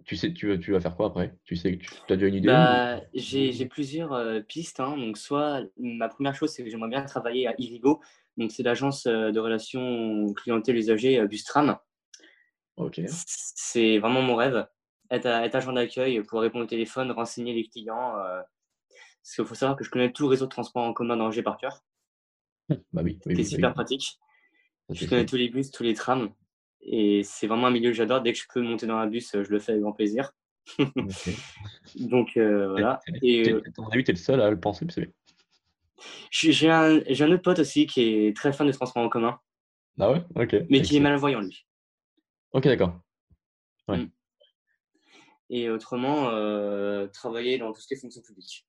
Tu 0.06 0.16
sais, 0.16 0.34
tu, 0.34 0.48
vas- 0.50 0.58
tu 0.58 0.72
vas 0.72 0.80
faire 0.82 0.96
quoi 0.96 1.08
après? 1.08 1.34
Tu 1.46 1.56
sais, 1.56 1.78
tu 1.78 2.14
as 2.14 2.16
déjà 2.16 2.28
une 2.28 2.36
idée? 2.36 2.48
Bah, 2.48 3.02
j'ai 3.14 3.52
j'ai 3.52 3.66
plusieurs 3.66 4.14
euh, 4.14 4.40
pistes. 4.42 4.80
hein. 4.80 4.98
Donc, 4.98 5.18
soit 5.18 5.62
ma 5.78 6.10
première 6.10 6.36
chose, 6.36 6.52
c'est 6.52 6.64
que 6.64 6.70
j'aimerais 6.70 6.90
bien 6.90 7.04
travailler 7.04 7.48
à 7.48 7.54
Irigo. 7.58 8.02
Donc, 8.38 8.52
c'est 8.52 8.64
l'agence 8.64 9.06
euh, 9.06 9.32
de 9.32 9.40
relations 9.40 10.34
clientèle 10.34 10.78
usagers 10.78 11.20
euh, 11.20 11.28
Bustram. 11.28 11.78
Ok. 12.78 13.02
C'est 13.08 14.00
vraiment 14.00 14.22
mon 14.22 14.36
rêve. 14.36 14.66
Être, 15.10 15.26
à- 15.28 15.46
être 15.46 15.56
agent 15.56 15.74
d'accueil, 15.74 16.22
pouvoir 16.24 16.44
répondre 16.44 16.64
au 16.66 16.68
téléphone, 16.68 17.12
renseigner 17.12 17.54
les 17.54 17.68
clients. 17.68 18.18
euh, 18.18 18.42
parce 19.24 19.36
qu'il 19.36 19.46
faut 19.46 19.56
savoir 19.56 19.78
que 19.78 19.84
je 19.84 19.90
connais 19.92 20.12
tout 20.12 20.24
le 20.24 20.30
réseau 20.30 20.46
de 20.46 20.50
transport 20.52 20.84
en 20.84 20.94
commun 20.94 21.18
d'Angers 21.18 21.44
par 21.44 21.58
cœur. 21.58 21.84
Bah 22.94 23.02
oui, 23.04 23.20
oui, 23.26 23.36
C'est 23.36 23.44
oui, 23.44 23.50
super 23.50 23.74
pratique. 23.74 24.20
Je 24.90 25.06
connais 25.08 25.26
tous 25.26 25.36
les 25.36 25.50
bus, 25.50 25.72
tous 25.72 25.84
les 25.84 25.94
trams. 25.94 26.32
Et 26.84 27.24
c'est 27.24 27.48
vraiment 27.48 27.68
un 27.68 27.72
milieu 27.72 27.90
que 27.92 27.96
j'adore. 27.96 28.22
Dès 28.22 28.34
que 28.34 28.40
je 28.40 28.46
peux 28.52 28.62
monter 28.62 28.88
dans 28.88 28.98
un 28.98 29.08
bus, 29.08 29.34
euh, 29.36 29.44
je 29.44 29.50
le 29.52 29.60
fais 29.60 29.74
avec 29.74 29.84
grand 29.84 29.94
plaisir. 29.94 30.32
Donc 31.96 32.38
euh, 32.38 32.70
voilà. 32.72 33.00
T'es- 33.06 33.20
Et 33.22 33.44
t'es- 33.44 33.54
euh, 33.54 33.62
À 33.78 33.82
mon 33.82 33.90
avis, 33.90 34.04
tu 34.04 34.12
es 34.12 34.14
le 34.14 34.20
seul 34.20 34.42
à 34.42 34.50
le 34.50 34.60
penser, 34.60 34.86
c'est 34.90 35.02
bien. 35.02 35.12
j'ai 36.32 36.70
un, 36.70 37.02
j'ai 37.08 37.24
un 37.24 37.32
autre 37.32 37.44
pote 37.44 37.60
aussi 37.60 37.86
qui 37.86 38.02
est 38.02 38.36
très 38.36 38.54
fan 38.54 38.68
de 38.68 38.72
transport 38.72 39.04
en 39.04 39.10
commun, 39.10 39.40
Ah 40.00 40.12
ouais? 40.12 40.24
Ok. 40.36 40.56
mais 40.70 40.82
qui 40.82 40.98
est 40.98 41.00
malvoyant 41.00 41.42
lui. 41.42 41.66
Ok, 42.54 42.64
d'accord. 42.66 43.00
Ouais. 43.88 43.98
Mm. 43.98 44.12
Et 45.50 45.70
autrement, 45.70 46.30
euh, 46.30 47.08
travailler 47.08 47.58
dans 47.58 47.74
tout 47.74 47.82
ce 47.82 47.88
qui 47.88 47.94
est 47.94 47.98
fonction 47.98 48.22
publique. 48.22 48.66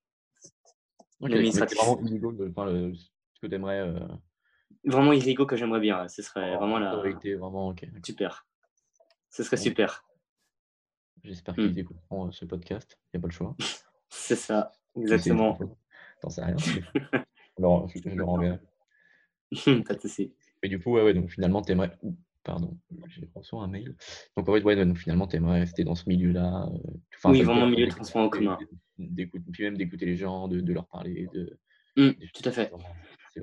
Ok, 1.21 1.31
c'est 1.31 1.75
vraiment 1.75 2.01
illegal 2.05 2.35
de, 2.35 2.49
enfin, 2.49 2.65
le- 2.65 2.93
ce 2.95 3.39
que 3.41 3.47
tu 3.47 3.55
aimerais. 3.55 3.79
Euh, 3.79 3.99
Vraiment 4.85 5.13
Irigo 5.13 5.45
que 5.45 5.55
j'aimerais 5.55 5.79
bien. 5.79 6.07
Ce 6.07 6.21
serait 6.21 6.55
en 6.55 6.59
vraiment 6.59 6.79
la 6.79 6.91
vraiment, 7.35 7.69
ok. 7.69 7.85
d'accord. 7.85 8.05
super. 8.05 8.47
Ce 9.29 9.43
serait 9.43 9.57
super. 9.57 10.03
J'espère 11.23 11.53
Mm. 11.53 11.57
qu'ils 11.57 11.79
écouteront 11.79 12.27
euh, 12.27 12.31
ce 12.31 12.45
podcast. 12.45 12.97
Il 13.13 13.17
n'y 13.17 13.19
a 13.19 13.21
pas 13.21 13.27
le 13.27 13.33
choix. 13.33 13.55
C'est 14.09 14.35
ça, 14.35 14.71
exactement. 14.95 15.57
T'en 16.21 16.29
sais 16.29 16.43
rien. 16.43 16.55
Alors, 17.57 17.87
je, 17.87 17.99
je 18.03 18.15
leur 18.15 18.29
enverrai. 18.29 18.59
Pas 19.87 19.93
de 19.95 19.99
souci. 20.01 20.33
Et 20.63 20.69
du 20.69 20.79
coup, 20.79 20.91
ouais, 20.93 21.03
ouais, 21.03 21.13
donc 21.13 21.29
finalement, 21.29 21.61
t'aimerais. 21.61 21.91
Pardon, 22.43 22.77
j'ai 23.07 23.29
reçu 23.35 23.55
un 23.55 23.67
mail. 23.67 23.95
Donc, 24.35 24.47
ouais, 24.49 24.61
ouais, 24.63 24.75
donc 24.85 24.97
finalement, 24.97 25.27
t'aimerais 25.27 25.59
rester 25.61 25.83
dans 25.85 25.95
ce 25.95 26.09
milieu-là. 26.09 26.67
euh, 26.73 26.77
enfin, 27.15 27.31
Oui, 27.31 27.41
vraiment 27.41 27.67
milieu 27.67 27.85
de 27.85 27.91
transport 27.91 28.23
en 28.23 28.29
commun. 28.29 28.57
puis 28.97 29.63
même 29.63 29.77
d'écouter 29.77 30.05
les 30.05 30.17
gens, 30.17 30.47
de, 30.49 30.59
de 30.59 30.73
leur 30.73 30.85
parler. 30.87 31.27
De, 31.33 31.57
Mm, 31.95 32.09
choses, 32.09 32.31
tout 32.33 32.49
à 32.49 32.51
fait. 32.51 32.71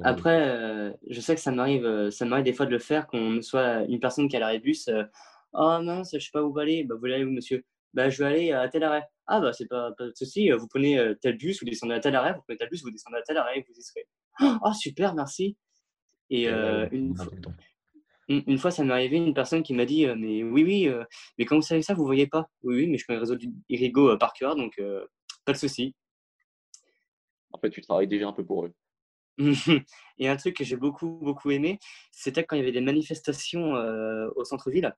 Après, 0.05 0.49
euh, 0.49 0.93
je 1.09 1.21
sais 1.21 1.35
que 1.35 1.41
ça 1.41 1.51
m'arrive, 1.51 1.85
euh, 1.85 2.11
ça 2.11 2.25
m'arrive 2.25 2.45
des 2.45 2.53
fois 2.53 2.67
de 2.67 2.71
le 2.71 2.79
faire 2.79 3.07
quand 3.07 3.19
on 3.19 3.43
soit 3.43 3.83
une 3.89 3.99
personne 4.01 4.29
qui 4.29 4.37
a 4.37 4.41
l'arrêt 4.41 4.59
de 4.59 4.63
bus. 4.65 4.89
euh, 4.89 5.05
Ah 5.53 5.81
mince, 5.83 6.11
je 6.13 6.19
sais 6.19 6.31
pas 6.33 6.43
où 6.43 6.57
aller. 6.59 6.85
Bah, 6.85 6.95
vous 6.95 7.01
voulez 7.01 7.15
aller 7.15 7.25
où, 7.25 7.31
monsieur? 7.31 7.65
Bah, 7.93 8.09
je 8.09 8.19
vais 8.23 8.29
aller 8.31 8.53
à 8.53 8.69
tel 8.69 8.85
arrêt. 8.85 9.05
Ah, 9.27 9.41
bah, 9.41 9.53
c'est 9.53 9.67
pas, 9.67 9.93
pas 9.99 10.07
de 10.07 10.13
souci. 10.15 10.49
Vous 10.51 10.69
prenez 10.69 11.01
tel 11.21 11.37
bus, 11.37 11.59
vous 11.61 11.69
descendez 11.69 11.95
à 11.95 12.01
tel 12.01 12.15
arrêt, 12.15 12.35
vous 12.35 12.43
prenez 12.43 12.57
tel 12.59 12.69
bus, 12.69 12.83
vous 12.83 12.91
descendez 12.91 13.17
à 13.19 13.23
tel 13.23 13.37
arrêt, 13.37 13.65
vous 13.69 13.75
y 13.77 13.83
serez. 13.83 14.07
Ah, 14.39 14.73
super, 14.79 15.15
merci. 15.15 15.57
Et 16.31 16.49
euh, 16.49 16.87
une, 16.93 17.13
un 17.19 17.25
fois- 17.25 17.33
une, 18.29 18.59
ça 18.59 18.85
m'est 18.85 18.93
arrivé, 18.93 19.17
une 19.17 19.35
personne 19.35 19.65
qui 19.65 19.75
m'a 19.75 19.85
dit 19.87 20.07
Mais 20.07 20.45
oui, 20.45 20.63
oui, 20.63 20.89
mais 21.37 21.45
quand 21.45 21.57
vous 21.57 21.63
savez 21.63 21.83
ça, 21.83 21.95
vous 21.95 22.05
voyez 22.07 22.29
pas 22.29 22.49
Oui, 22.63 22.77
oui, 22.77 22.87
mais 22.87 22.97
je 22.97 23.05
connais 23.07 23.17
le 23.17 23.23
réseau 23.23 23.35
d'Irigo 23.69 24.17
par 24.19 24.33
cœur, 24.35 24.55
donc 24.55 24.81
pas 25.45 25.53
de 25.53 25.59
souci. 25.59 25.97
En 27.53 27.59
fait, 27.59 27.71
tu 27.71 27.81
travailles 27.81 28.07
déjà 28.07 28.29
un 28.29 28.33
peu 28.33 28.45
pour 28.45 28.65
eux. 28.67 28.73
Et 30.19 30.29
un 30.29 30.37
truc 30.37 30.57
que 30.57 30.65
j'ai 30.65 30.77
beaucoup, 30.77 31.19
beaucoup 31.23 31.51
aimé, 31.51 31.79
c'était 32.13 32.45
quand 32.45 32.57
il 32.57 32.61
y 32.61 32.63
avait 32.63 32.73
des 32.73 32.81
manifestations 32.81 33.75
euh, 33.77 34.29
au 34.37 34.45
centre-ville. 34.45 34.95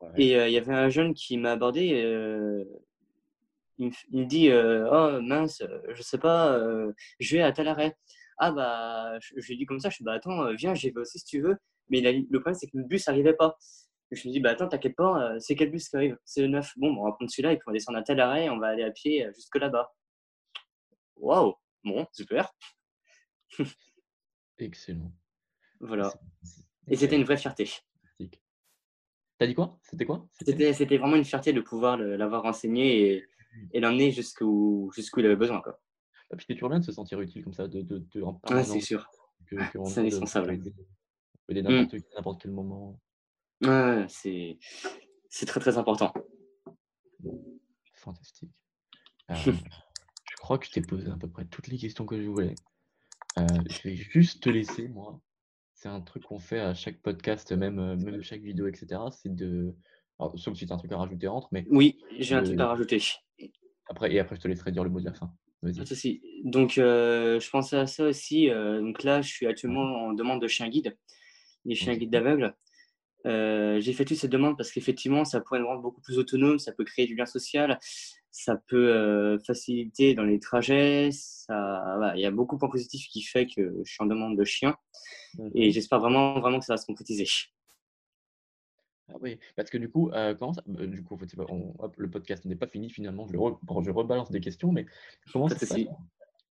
Ouais. 0.00 0.10
Et 0.16 0.36
euh, 0.36 0.48
il 0.48 0.52
y 0.52 0.58
avait 0.58 0.74
un 0.74 0.88
jeune 0.88 1.14
qui 1.14 1.38
m'a 1.38 1.52
abordé. 1.52 2.02
euh, 2.02 2.64
il, 3.78 3.92
me, 4.12 4.24
dit 4.24 4.50
Oh 4.52 5.20
mince, 5.22 5.62
je 5.94 6.02
sais 6.02 6.18
pas, 6.18 6.60
je 7.18 7.36
vais 7.36 7.42
à 7.42 7.52
tel 7.52 7.68
arrêt. 7.68 7.96
Ah 8.38 8.52
bah, 8.52 9.18
je, 9.20 9.34
lui 9.34 9.54
ai 9.54 9.56
dit 9.56 9.66
comme 9.66 9.80
ça, 9.80 9.90
je 9.90 9.96
suis 9.96 10.04
bah 10.04 10.12
attends, 10.14 10.52
viens, 10.54 10.74
j'y 10.74 10.90
vais 10.90 11.00
aussi 11.00 11.18
si 11.20 11.24
tu 11.24 11.40
veux. 11.40 11.56
Mais 11.88 12.04
a- 12.06 12.12
le 12.12 12.40
problème, 12.40 12.54
c'est 12.54 12.66
que 12.68 12.76
le 12.76 12.84
bus 12.84 13.06
n'arrivait 13.06 13.34
pas. 13.34 13.56
Je 14.10 14.28
me 14.28 14.32
dis 14.32 14.40
bah 14.40 14.50
attends, 14.50 14.68
t'inquiète 14.68 14.96
pas, 14.96 15.34
c'est 15.40 15.56
quel 15.56 15.70
bus 15.70 15.88
qui 15.88 15.96
arrive? 15.96 16.18
C'est 16.24 16.42
le 16.42 16.48
9. 16.48 16.72
Bon, 16.76 16.92
bon, 16.92 17.02
on 17.02 17.04
va 17.06 17.12
prendre 17.12 17.30
celui-là 17.30 17.52
et 17.52 17.56
puis 17.56 17.64
on 17.66 17.70
va 17.70 17.74
descendre 17.74 17.98
à 17.98 18.02
tel 18.02 18.20
arrêt 18.20 18.46
et 18.46 18.50
on 18.50 18.58
va 18.58 18.68
aller 18.68 18.84
à 18.84 18.90
pied 18.90 19.26
jusque 19.34 19.56
là-bas. 19.56 19.92
Waouh, 21.16 21.54
bon, 21.84 22.06
super. 22.12 22.52
Excellent. 24.58 25.12
Voilà. 25.80 26.12
Et 26.88 26.96
c'était 26.96 27.16
une 27.16 27.24
vraie 27.24 27.36
fierté. 27.36 27.68
T'as 29.36 29.46
dit 29.48 29.54
quoi? 29.54 29.78
C'était 29.82 30.04
quoi? 30.04 30.28
C'était 30.32 30.96
vraiment 30.96 31.16
une 31.16 31.24
fierté 31.24 31.52
de 31.52 31.60
pouvoir 31.60 31.96
l'avoir 31.96 32.42
renseigné 32.42 33.16
et, 33.16 33.24
et 33.72 33.80
l'emmener 33.80 34.12
jusqu'où 34.12 34.92
il 35.16 35.26
avait 35.26 35.34
besoin. 35.36 35.60
Quoi. 35.60 35.80
Ah, 36.30 36.36
puis 36.36 36.46
c'est 36.48 36.54
toujours 36.54 36.70
bien 36.70 36.78
de 36.78 36.84
se 36.84 36.92
sentir 36.92 37.20
utile 37.20 37.42
comme 37.42 37.52
ça, 37.52 37.66
de, 37.66 37.82
de, 37.82 37.98
de 37.98 38.22
en 38.22 38.34
permanence, 38.34 38.68
c'est 38.68 38.80
sûr. 38.80 39.08
C'est 39.50 39.56
de 39.56 39.98
indispensable. 40.00 40.52
aider, 40.54 40.72
Mm. 41.50 41.86
n'importe 42.16 42.40
quel 42.42 42.52
moment. 42.52 42.98
C'est 44.08 44.58
c'est 45.28 45.46
très 45.46 45.60
très 45.60 45.76
important. 45.78 46.12
Fantastique. 47.94 48.50
Euh, 49.30 49.34
je 49.44 50.36
crois 50.38 50.58
que 50.58 50.66
je 50.66 50.70
t'ai 50.72 50.80
posé 50.80 51.10
à 51.10 51.16
peu 51.16 51.28
près 51.28 51.44
toutes 51.46 51.66
les 51.68 51.76
questions 51.78 52.06
que 52.06 52.20
je 52.20 52.28
voulais. 52.28 52.54
Euh, 53.38 53.46
je 53.68 53.88
vais 53.88 53.96
juste 53.96 54.42
te 54.42 54.50
laisser, 54.50 54.88
moi. 54.88 55.20
C'est 55.74 55.88
un 55.88 56.00
truc 56.00 56.24
qu'on 56.24 56.38
fait 56.38 56.60
à 56.60 56.74
chaque 56.74 57.02
podcast, 57.02 57.52
même, 57.52 57.78
euh, 57.78 57.96
même 57.96 58.22
chaque 58.22 58.42
vidéo, 58.42 58.66
etc. 58.68 59.00
C'est 59.10 59.34
de. 59.34 59.74
Alors, 60.18 60.38
sauf 60.38 60.56
si 60.56 60.66
tu 60.66 60.72
as 60.72 60.76
un 60.76 60.78
truc 60.78 60.92
à 60.92 60.98
rajouter 60.98 61.26
entre, 61.26 61.48
mais 61.52 61.66
Oui, 61.70 61.98
j'ai 62.18 62.36
un 62.36 62.42
truc 62.42 62.58
à 62.60 62.68
rajouter. 62.68 63.02
après, 63.88 64.12
et 64.12 64.20
après, 64.20 64.36
je 64.36 64.40
te 64.40 64.48
laisserai 64.48 64.72
dire 64.72 64.84
le 64.84 64.90
mot 64.90 65.00
de 65.00 65.06
la 65.06 65.14
fin. 65.14 65.32
Vas-y. 65.62 66.20
Donc, 66.44 66.78
euh, 66.78 67.40
je 67.40 67.50
pensais 67.50 67.76
à 67.76 67.86
ça 67.86 68.06
aussi. 68.06 68.48
donc 68.48 69.02
là, 69.02 69.22
je 69.22 69.28
suis 69.28 69.46
actuellement 69.46 69.82
en 69.82 70.12
demande 70.12 70.40
de 70.40 70.46
chien 70.48 70.68
guide, 70.68 70.96
des 71.64 71.74
chiens 71.74 71.96
guides 71.96 72.10
d'aveugles. 72.10 72.54
Euh, 73.26 73.80
j'ai 73.80 73.92
fait 73.92 74.04
toutes 74.04 74.18
ces 74.18 74.28
demandes 74.28 74.56
parce 74.56 74.70
qu'effectivement, 74.70 75.24
ça 75.24 75.40
pourrait 75.40 75.60
me 75.60 75.64
rendre 75.64 75.80
beaucoup 75.80 76.00
plus 76.00 76.18
autonome, 76.18 76.58
ça 76.58 76.72
peut 76.72 76.84
créer 76.84 77.06
du 77.06 77.14
lien 77.14 77.26
social, 77.26 77.78
ça 78.36 78.56
peut 78.56 78.92
euh, 78.92 79.38
faciliter 79.46 80.14
dans 80.14 80.24
les 80.24 80.40
trajets. 80.40 81.10
Ça, 81.12 81.82
voilà, 81.98 82.16
il 82.16 82.20
y 82.20 82.26
a 82.26 82.32
beaucoup 82.32 82.56
de 82.56 82.58
points 82.58 82.68
positifs 82.68 83.06
qui 83.08 83.22
fait 83.22 83.46
que 83.46 83.80
je 83.84 83.92
suis 83.92 84.02
en 84.02 84.06
demande 84.06 84.36
de 84.36 84.44
chien 84.44 84.76
et 85.54 85.70
j'espère 85.70 86.00
vraiment, 86.00 86.40
vraiment 86.40 86.58
que 86.58 86.64
ça 86.64 86.72
va 86.72 86.76
se 86.76 86.86
concrétiser. 86.86 87.26
Ah 89.08 89.16
oui, 89.20 89.38
parce 89.54 89.70
que 89.70 89.78
du 89.78 89.88
coup, 89.88 90.10
euh, 90.10 90.34
comment 90.34 90.52
ça... 90.52 90.62
bah, 90.66 90.84
du 90.84 91.04
coup, 91.04 91.16
on- 91.48 91.74
hop, 91.78 91.94
le 91.96 92.10
podcast 92.10 92.44
n'est 92.44 92.56
pas 92.56 92.66
fini 92.66 92.90
finalement. 92.90 93.28
Je, 93.28 93.36
re- 93.36 93.84
je 93.84 93.90
rebalance 93.90 94.30
des 94.32 94.40
questions, 94.40 94.72
mais 94.72 94.84
comment 95.32 95.48
ça. 95.48 95.76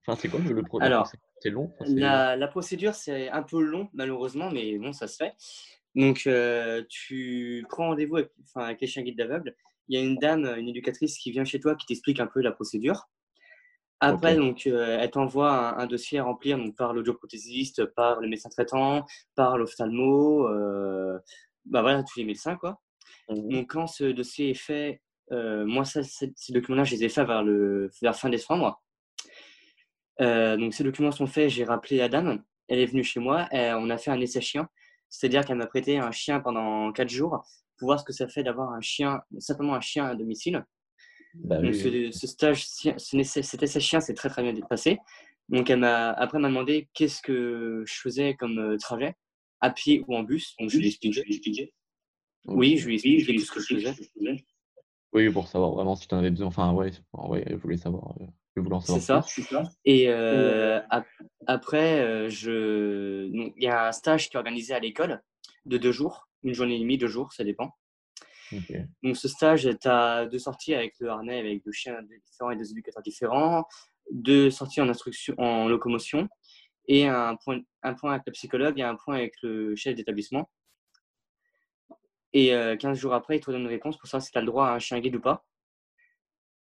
Enfin, 0.06 0.19
c'est 0.22 0.30
quoi 0.30 0.39
le, 0.39 0.54
le 0.54 0.63
Alors, 0.82 1.12
C'est 1.39 1.50
long? 1.50 1.74
Enfin, 1.80 1.91
La, 1.93 2.36
la 2.38 2.48
procédure, 2.48 2.93
c'est 2.96 3.30
un 3.30 3.43
peu 3.43 3.62
long, 3.62 3.89
malheureusement, 3.93 4.52
mais 4.52 4.78
bon, 4.78 4.93
ça 4.93 5.08
se 5.08 5.17
fait. 5.17 5.34
Donc, 5.96 6.24
euh, 6.28 6.84
tu 6.89 7.65
prends 7.69 7.88
rendez-vous 7.89 8.17
avec, 8.17 8.32
enfin, 8.43 8.65
avec 8.67 8.82
les 8.82 8.88
chiens 8.88 9.04
guides 9.04 9.17
d'aveugles. 9.17 9.56
Il 9.88 10.00
y 10.00 10.02
a 10.02 10.06
une 10.06 10.15
dame, 10.15 10.46
une 10.58 10.69
éducatrice 10.69 11.17
qui 11.17 11.32
vient 11.32 11.46
chez 11.46 11.60
toi, 11.60 11.76
qui 11.76 11.86
t'explique 11.86 12.19
un 12.19 12.28
peu 12.28 12.41
la 12.41 12.52
procédure. 12.52 13.10
Après, 14.00 14.36
donc, 14.36 14.67
euh, 14.67 14.98
elle 15.00 15.12
t'envoie 15.12 15.52
un, 15.52 15.78
un 15.78 15.88
dossier 15.88 16.19
à 16.19 16.24
remplir 16.24 16.58
donc, 16.58 16.76
par 16.76 16.93
l'audioprothésiste, 16.93 17.86
par 17.86 18.19
le 18.19 18.28
médecin 18.28 18.50
traitant, 18.50 19.06
par 19.34 19.58
l'ophtalmo, 19.58 20.50
euh, 20.50 21.17
bah 21.65 21.82
voilà, 21.82 22.04
tous 22.04 22.19
les 22.19 22.26
médecins, 22.26 22.58
quoi. 22.58 22.82
Mhm. 23.30 23.50
Donc, 23.50 23.72
quand 23.72 23.88
ce 23.88 24.06
dossier 24.12 24.50
est 24.50 24.56
fait, 24.56 25.02
euh, 25.32 25.65
moi, 25.65 25.86
ça, 25.86 26.02
ces 26.04 26.34
documents-là, 26.50 26.84
je 26.84 26.96
les 26.96 27.06
ai 27.06 27.10
faits 27.10 27.26
vers, 27.26 27.43
le, 27.43 27.89
vers 28.02 28.15
fin 28.15 28.30
décembre. 28.30 28.84
Euh, 30.19 30.58
donc, 30.58 30.74
ces 30.74 30.84
documents 30.84 31.12
sont 31.12 31.28
faits, 31.28 31.50
j'ai 31.50 31.63
rappelé 31.63 31.98
la 31.98 32.10
dame. 32.10 32.43
Elle 32.67 32.80
est 32.80 32.86
venue 32.86 33.04
chez 33.04 33.22
moi, 33.22 33.48
on 33.52 33.89
a 33.89 33.98
fait 33.98 34.12
un 34.12 34.19
essai 34.19 34.41
chien. 34.41 34.67
C'est-à-dire 35.10 35.46
qu'elle 35.46 35.58
m'a 35.58 35.67
prêté 35.67 35.98
un 35.98 36.12
chien 36.12 36.39
pendant 36.39 36.91
4 36.91 37.10
jours 37.10 37.43
pour 37.77 37.88
voir 37.88 37.99
ce 37.99 38.05
que 38.05 38.13
ça 38.13 38.27
fait 38.27 38.43
d'avoir 38.43 38.71
un 38.71 38.81
chien, 38.81 39.21
simplement 39.39 39.75
un 39.75 39.81
chien 39.81 40.05
à 40.05 40.15
domicile. 40.15 40.63
Bah 41.36 41.59
Donc, 41.62 41.73
oui, 41.73 41.81
oui. 41.83 42.13
ce, 42.13 42.19
ce 42.19 42.27
stage, 42.27 42.65
cet 42.67 43.63
essai 43.63 43.79
chien 43.79 43.99
s'est 43.99 44.13
très 44.13 44.29
très 44.29 44.43
bien 44.43 44.53
passé. 44.67 44.99
Donc, 45.49 45.69
elle 45.69 45.79
m'a, 45.79 46.09
après, 46.12 46.38
elle 46.38 46.43
m'a 46.43 46.47
demandé 46.49 46.89
qu'est-ce 46.93 47.21
que 47.21 47.83
je 47.86 47.93
faisais 47.95 48.36
comme 48.36 48.57
euh, 48.59 48.77
trajet, 48.77 49.15
à 49.59 49.69
pied 49.71 50.03
ou 50.07 50.15
en 50.15 50.23
bus. 50.23 50.55
Donc, 50.59 50.69
je 50.69 50.77
lui 50.77 50.86
ai 50.86 50.88
expliqué. 50.89 51.73
Oui, 52.45 52.77
je 52.77 52.88
lui 52.88 52.95
ai 52.95 53.15
expliqué 53.15 53.39
ce 53.39 53.51
que 53.51 53.59
je 53.59 53.75
faisais. 53.75 54.45
Oui, 55.13 55.29
pour 55.29 55.47
savoir 55.47 55.71
vraiment 55.71 55.95
si 55.95 56.07
tu 56.07 56.15
en 56.15 56.19
avais 56.19 56.31
besoin. 56.31 56.47
Enfin, 56.47 56.71
ouais, 56.73 56.91
ouais, 57.13 57.45
je 57.49 57.55
voulais 57.55 57.77
savoir. 57.77 58.15
euh, 58.21 58.25
Je 58.55 58.62
voulais 58.62 58.75
en 58.75 58.79
C'est 58.79 58.99
savoir 58.99 59.27
ça. 59.27 59.33
plus. 59.33 59.45
Et 59.86 60.09
euh, 60.09 60.81
ap- 60.89 61.05
après, 61.45 61.99
euh, 62.01 62.29
je... 62.29 63.27
il 63.31 63.63
y 63.63 63.67
a 63.67 63.88
un 63.88 63.91
stage 63.91 64.29
qui 64.29 64.36
est 64.36 64.39
organisé 64.39 64.73
à 64.73 64.79
l'école 64.79 65.21
de 65.65 65.77
deux 65.77 65.91
jours, 65.91 66.27
une 66.43 66.53
journée 66.53 66.75
et 66.75 66.79
demie, 66.79 66.97
deux 66.97 67.08
jours, 67.08 67.34
ça 67.34 67.43
dépend. 67.43 67.75
Donc, 69.01 69.17
ce 69.17 69.27
stage, 69.27 69.67
tu 69.82 69.88
as 69.88 70.25
deux 70.25 70.39
sorties 70.39 70.73
avec 70.73 70.93
le 70.99 71.10
harnais, 71.10 71.39
avec 71.39 71.63
deux 71.63 71.71
chiens 71.71 71.97
différents 72.03 72.51
et 72.51 72.56
deux 72.56 72.71
éducateurs 72.71 73.01
différents, 73.01 73.65
deux 74.12 74.51
sorties 74.51 74.82
en 74.82 74.89
instruction, 74.89 75.34
en 75.38 75.67
locomotion, 75.67 76.27
et 76.88 77.08
un 77.08 77.36
point, 77.36 77.62
un 77.82 77.93
point 77.93 78.12
avec 78.13 78.23
le 78.27 78.34
psychologue 78.34 78.79
et 78.79 78.84
un 78.84 78.95
point 78.95 79.15
avec 79.15 79.34
le 79.41 79.75
chef 79.75 79.95
d'établissement. 79.95 80.49
Et 82.34 82.53
euh, 82.53 82.75
15 82.75 82.97
jours 82.97 83.13
après, 83.13 83.38
il 83.38 83.39
te 83.39 83.51
donne 83.51 83.62
une 83.62 83.67
réponse 83.67 83.97
pour 83.97 84.08
savoir 84.08 84.23
si 84.23 84.32
tu 84.32 84.38
as 84.38 84.41
le 84.41 84.47
droit 84.47 84.67
à 84.67 84.71
un 84.73 84.79
chien 84.79 84.99
guide 84.99 85.15
ou 85.15 85.21
pas. 85.21 85.45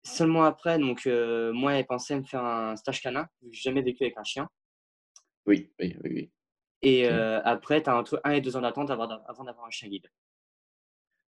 Seulement 0.04 0.44
après, 0.44 0.78
donc, 0.78 1.06
euh, 1.06 1.52
moi, 1.52 1.74
elle 1.74 1.86
pensait 1.86 2.16
me 2.16 2.22
faire 2.24 2.44
un 2.44 2.76
stage 2.76 3.02
canin, 3.02 3.28
vu 3.42 3.50
que 3.50 3.56
j'ai 3.56 3.62
jamais 3.62 3.82
vécu 3.82 4.04
avec 4.04 4.16
un 4.16 4.24
chien. 4.24 4.48
Oui, 5.46 5.70
oui, 5.80 5.96
oui, 6.04 6.10
oui. 6.14 6.30
Et 6.82 7.08
euh, 7.08 7.40
après, 7.44 7.82
tu 7.82 7.90
as 7.90 7.96
entre 7.96 8.20
1 8.24 8.32
et 8.32 8.40
2 8.40 8.56
ans 8.56 8.60
d'attente 8.60 8.90
avant 8.90 9.06
d'a- 9.06 9.22
avant 9.26 9.44
d'avoir 9.44 9.66
un 9.66 9.70
chien 9.70 9.88
guide. 9.88 10.06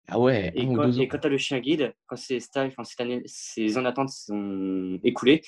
Ah 0.09 0.19
ouais, 0.19 0.51
Et 0.55 0.65
quand, 0.67 0.89
tu 0.89 1.27
as 1.27 1.29
le 1.29 1.37
chien 1.37 1.59
guide, 1.59 1.93
quand 2.05 2.15
ces, 2.15 2.39
stages, 2.39 2.73
quand 2.75 2.83
cette 2.85 3.01
année, 3.01 3.21
ces 3.25 3.77
ans 3.77 3.81
d'attente 3.81 4.09
sont 4.09 4.99
écoulés, 5.03 5.41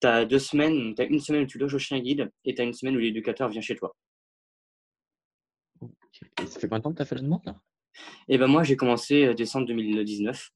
tu 0.00 0.06
as 0.06 0.24
deux 0.24 0.40
semaines, 0.40 0.94
tu 0.96 1.02
as 1.02 1.04
une 1.04 1.20
semaine 1.20 1.42
où 1.42 1.46
tu 1.46 1.58
loges 1.58 1.74
au 1.74 1.78
chien 1.78 2.00
guide 2.00 2.30
et 2.44 2.54
tu 2.54 2.60
as 2.60 2.64
une 2.64 2.72
semaine 2.72 2.96
où 2.96 2.98
l'éducateur 2.98 3.48
vient 3.48 3.60
chez 3.60 3.76
toi. 3.76 3.94
Et 6.42 6.46
ça 6.46 6.58
fait 6.58 6.66
combien 6.68 6.78
de 6.78 6.82
temps 6.84 6.90
que 6.90 6.96
tu 6.96 7.02
as 7.02 7.06
fait 7.06 7.14
la 7.14 7.22
demande 7.22 7.44
là? 7.44 7.60
Et 8.28 8.38
ben 8.38 8.46
moi, 8.46 8.62
j'ai 8.62 8.76
commencé 8.76 9.34
décembre 9.34 9.66
2019. 9.66 10.50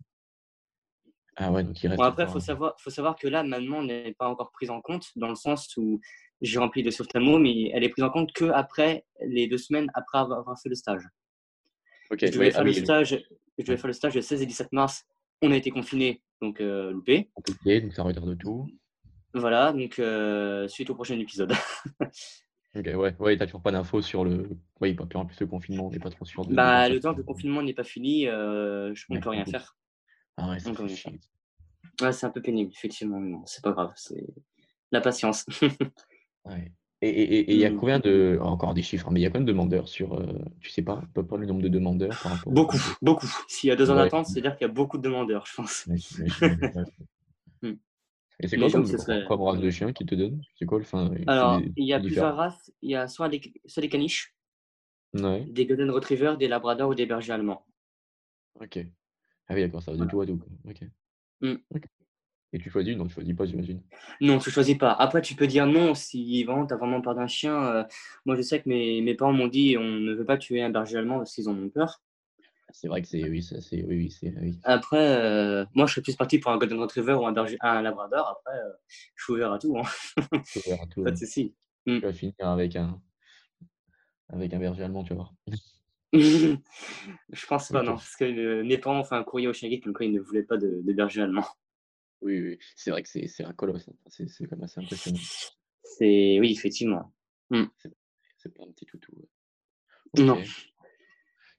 Ah 1.37 1.51
ouais, 1.51 1.65
donc 1.65 1.83
il 1.83 1.89
reste 1.89 1.99
Bon, 1.99 2.05
après, 2.05 2.25
il 2.25 2.29
faut 2.29 2.41
savoir, 2.41 2.75
faut 2.79 2.91
savoir 2.91 3.17
que 3.17 3.27
là, 3.27 3.43
ma 3.43 3.61
demande 3.61 3.87
n'est 3.87 4.15
pas 4.15 4.29
encore 4.29 4.51
prise 4.53 4.71
en 4.71 4.81
compte, 4.81 5.07
dans 5.17 5.29
le 5.29 5.35
sens 5.35 5.77
où 5.77 6.01
j'ai 6.41 6.59
rempli 6.59 6.83
le 6.83 6.91
ophtalmo, 6.99 7.39
mais 7.39 7.71
elle 7.73 7.85
est 7.85 7.89
prise 7.89 8.05
en 8.05 8.11
compte 8.11 8.33
que 8.33 8.47
après 8.47 9.05
les 9.27 9.47
deux 9.47 9.59
semaines 9.59 9.91
après 9.95 10.19
avoir 10.19 10.59
fait 10.61 10.69
le 10.69 10.75
stage. 10.75 11.03
Ok, 12.11 12.19
Je 12.21 12.27
devais, 12.27 12.39
ouais, 12.39 12.51
faire, 12.51 12.61
ah 12.61 12.65
le 12.65 12.71
oui, 12.71 12.77
stage, 12.77 13.19
je 13.59 13.65
devais 13.65 13.77
faire 13.77 13.87
le 13.87 13.93
stage 13.93 14.15
le 14.15 14.21
16 14.21 14.43
et 14.43 14.47
17 14.47 14.73
mars. 14.73 15.05
On 15.43 15.51
a 15.51 15.57
été 15.57 15.71
confinés, 15.71 16.23
donc 16.41 16.61
euh, 16.61 16.93
loupé. 16.93 17.31
compliqué, 17.35 17.81
donc 17.81 17.93
ça 17.93 18.03
retarde 18.03 18.37
tout. 18.39 18.67
Voilà, 19.33 19.73
donc 19.73 19.99
euh, 19.99 20.69
suite 20.69 20.91
au 20.91 20.95
prochain 20.95 21.19
épisode. 21.19 21.53
Ok, 22.77 22.87
ouais, 22.87 23.15
ouais, 23.21 23.37
t'as 23.37 23.47
toujours 23.47 23.63
pas 23.63 23.71
d'infos 23.71 24.03
sur 24.03 24.25
le. 24.25 24.49
Oui, 24.81 24.95
pas 24.95 25.05
en 25.15 25.27
plus 25.27 25.39
le 25.39 25.47
confinement, 25.47 25.87
on 25.87 25.91
n'est 25.91 26.01
pas 26.01 26.11
trop 26.11 26.25
sûr 26.25 26.45
de. 26.45 26.53
bah, 26.53 26.89
le 26.89 26.99
temps 26.99 27.13
que 27.13 27.19
le 27.19 27.25
confinement 27.25 27.63
n'est 27.63 27.73
pas 27.73 27.85
fini, 27.85 28.27
euh, 28.27 28.93
je 28.97 29.05
ne 29.11 29.21
peux 29.21 29.29
rien 29.29 29.45
faire. 29.45 29.77
Ah 30.37 30.51
ouais, 30.51 30.89
chier. 30.89 31.21
Ouais, 32.01 32.13
c'est 32.13 32.27
un 32.27 32.31
peu 32.31 32.43
pénible, 32.43 32.73
effectivement, 32.73 33.21
mais 33.21 33.31
bon, 33.31 33.47
c'est 33.47 33.63
pas 33.63 33.71
grave, 33.71 33.93
c'est 33.95 34.27
la 34.91 35.01
patience. 35.01 35.47
Ouais. 36.47 36.73
Et 37.03 37.53
il 37.53 37.59
y 37.59 37.67
a 37.67 37.71
Mm. 37.71 37.77
combien 37.77 37.99
de. 37.99 38.39
Encore 38.41 38.73
des 38.73 38.83
chiffres, 38.83 39.09
hein, 39.09 39.11
mais 39.13 39.21
il 39.21 39.25
y 39.25 39.27
a 39.27 39.29
combien 39.31 39.43
de 39.45 39.51
demandeurs 39.53 39.89
sur. 39.89 40.15
euh, 40.15 40.39
Tu 40.61 40.71
sais 40.71 40.81
pas, 40.83 40.95
à 40.95 41.05
peu 41.13 41.27
près 41.27 41.37
le 41.37 41.45
nombre 41.47 41.61
de 41.61 41.69
demandeurs 41.69 42.19
par 42.23 42.33
rapport 42.33 42.49
au- 42.51 42.55
beaucoup, 42.55 42.79
beaucoup. 43.03 43.27
S'il 43.49 43.69
y 43.69 43.71
a 43.73 43.77
deux 43.77 43.91
ans 43.91 43.95
Ouais. 43.97 44.05
d'attente, 44.05 44.27
c'est-à-dire 44.27 44.57
qu'il 44.57 44.67
y 44.67 44.71
a 44.71 44.73
beaucoup 44.73 44.97
de 44.97 45.03
demandeurs, 45.03 45.45
je 45.47 45.55
pense. 45.55 45.87
Ouais, 45.87 45.97
j'imagine, 45.99 46.59
ouais. 46.63 46.85
Mm. 47.63 47.73
Et 48.41 48.49
c'est 48.49 48.57
quoi 48.59 48.71
comme, 48.71 48.87
serait- 48.87 49.25
comme 49.27 49.43
race 49.43 49.61
de 49.61 49.71
chien 49.71 49.93
qui 49.93 50.05
te 50.07 50.15
donne? 50.15 50.43
C'est 50.59 50.65
quoi 50.67 50.79
le 50.79 50.85
fin 50.85 51.11
Alors, 51.27 51.61
il 51.77 51.87
y 51.87 51.93
a 51.93 52.01
plusieurs 52.01 52.35
races. 52.37 52.73
Il 52.83 52.91
y 52.91 52.95
a 52.97 53.07
soit 53.07 53.29
des, 53.29 53.41
soit 53.67 53.81
des 53.83 53.89
caniches, 53.89 54.35
Ouais. 55.15 55.45
des 55.51 55.67
golden 55.67 55.91
retrievers, 55.91 56.37
des 56.39 56.49
labradors 56.49 56.91
ou 56.91 56.95
des 56.95 57.07
bergers 57.07 57.33
allemands. 57.33 57.65
OK. 58.61 58.79
Ah 59.49 59.55
oui, 59.55 59.61
d'accord, 59.63 59.83
ça 59.83 59.93
va 59.93 59.99
de 59.99 60.05
tout 60.11 60.21
à 60.21 60.27
tout. 60.27 60.41
OK. 60.69 60.81
Mmh. 61.43 61.55
OK. 61.75 61.85
Et 62.55 62.59
tu 62.61 62.71
choisis? 62.71 62.97
Non, 62.97 63.05
tu 63.09 63.15
choisis 63.15 63.35
pas, 63.35 63.45
j'imagine? 63.47 63.83
Non, 64.21 64.39
tu 64.39 64.49
choisis 64.49 64.79
pas. 64.79 64.93
Après, 64.93 65.21
tu 65.21 65.35
peux 65.35 65.49
dire 65.49 65.67
non 65.67 65.93
si 65.97 66.45
vraiment 66.45 66.65
tu 66.65 66.73
as 66.73 66.77
vraiment 66.77 67.01
peur 67.01 67.17
d'un 67.17 67.27
chien, 67.27 67.81
heu, 67.81 67.85
moi 68.27 68.37
je 68.37 68.43
sais 68.43 68.63
que 68.63 68.69
mes 68.69 69.03
mes 69.03 69.15
parents 69.15 69.33
m'ont 69.33 69.49
dit: 69.49 69.77
«On 69.77 69.83
ne 69.83 70.15
veut 70.15 70.25
pas 70.25 70.39
tuer 70.39 70.63
un 70.63 70.71
berger 70.71 70.99
allemand 70.99 71.19
parce 71.19 71.35
qu'ils 71.35 71.49
en 71.49 71.59
ont 71.59 71.69
peur». 71.69 72.01
C'est 72.71 72.87
vrai 72.87 73.03
que 73.03 73.09
c'est 73.09 73.29
oui, 73.29 73.43
ça 73.43 73.61
c'est 73.61 73.83
oui, 73.85 73.97
oui, 73.97 74.11
c'est 74.11 74.33
oui. 74.41 74.61
Après, 74.63 75.17
heu, 75.21 75.67
moi 75.75 75.87
je 75.87 75.95
serais 75.95 76.03
plus 76.03 76.15
parti 76.15 76.39
pour 76.39 76.53
un 76.53 76.59
golden 76.59 76.79
retriever 76.79 77.15
ou 77.15 77.27
un 77.27 77.33
berger 77.33 77.57
un 77.61 77.83
labrador. 77.83 78.39
Après, 78.39 78.57
heu, 78.57 78.73
je 79.17 79.25
suis 79.25 79.33
ouvert 79.33 79.53
à 79.53 79.59
tout, 79.59 79.77
hein. 79.77 79.83
Ouvert 80.65 80.81
à 80.81 80.87
tout, 80.87 81.03
Pas 81.03 81.11
ouais. 81.11 81.13
de 81.13 81.17
souci. 81.17 81.57
Mmh. 81.87 81.99
Tu 81.99 82.07
vas 82.07 82.13
finir 82.13 82.35
avec 82.41 82.77
un 82.77 83.01
avec 84.29 84.55
un 84.55 84.61
berger 84.61 84.85
allemand, 84.85 85.03
tu 85.03 85.11
vas 85.11 85.17
voir. 85.17 85.35
Je 86.13 87.47
pense 87.47 87.71
pas 87.71 87.83
non, 87.83 87.95
parce 87.95 88.15
que, 88.15 88.63
mes 88.63 88.79
parents 88.79 89.01
ont 89.01 89.05
fait 89.05 89.17
un 89.17 89.25
courrier 89.25 89.49
au 89.49 89.53
chien 89.53 89.69
guide 89.69 89.83
comme 89.83 89.93
quoi 89.93 90.07
ils 90.07 90.13
ne 90.13 90.21
voulaient 90.21 90.45
pas 90.45 90.57
de 90.57 90.83
de 90.85 90.93
berger 90.93 91.23
allemand. 91.23 91.45
Oui, 92.25 92.41
oui, 92.41 92.59
c'est 92.75 92.91
vrai 92.91 93.03
que 93.03 93.09
c'est 93.09 93.27
c'est 93.29 93.45
un 93.45 93.53
colosse, 93.53 93.87
hein. 93.89 93.95
C'est 94.09 94.29
c'est 94.29 94.47
quand 94.47 94.57
même 94.57 94.65
assez 94.65 94.81
impressionnant. 94.81 95.21
C'est 95.83 96.39
oui, 96.41 96.53
effectivement. 96.53 97.13
Mmh. 97.51 97.65
C'est 97.77 97.93
c'est 98.39 98.55
pas 98.55 98.65
un 98.65 98.73
petit 98.73 98.87
toutou, 98.87 99.13
ouais. 99.17 99.29
OK. 100.15 100.21
Non, 100.21 100.35
Donc 100.37 100.47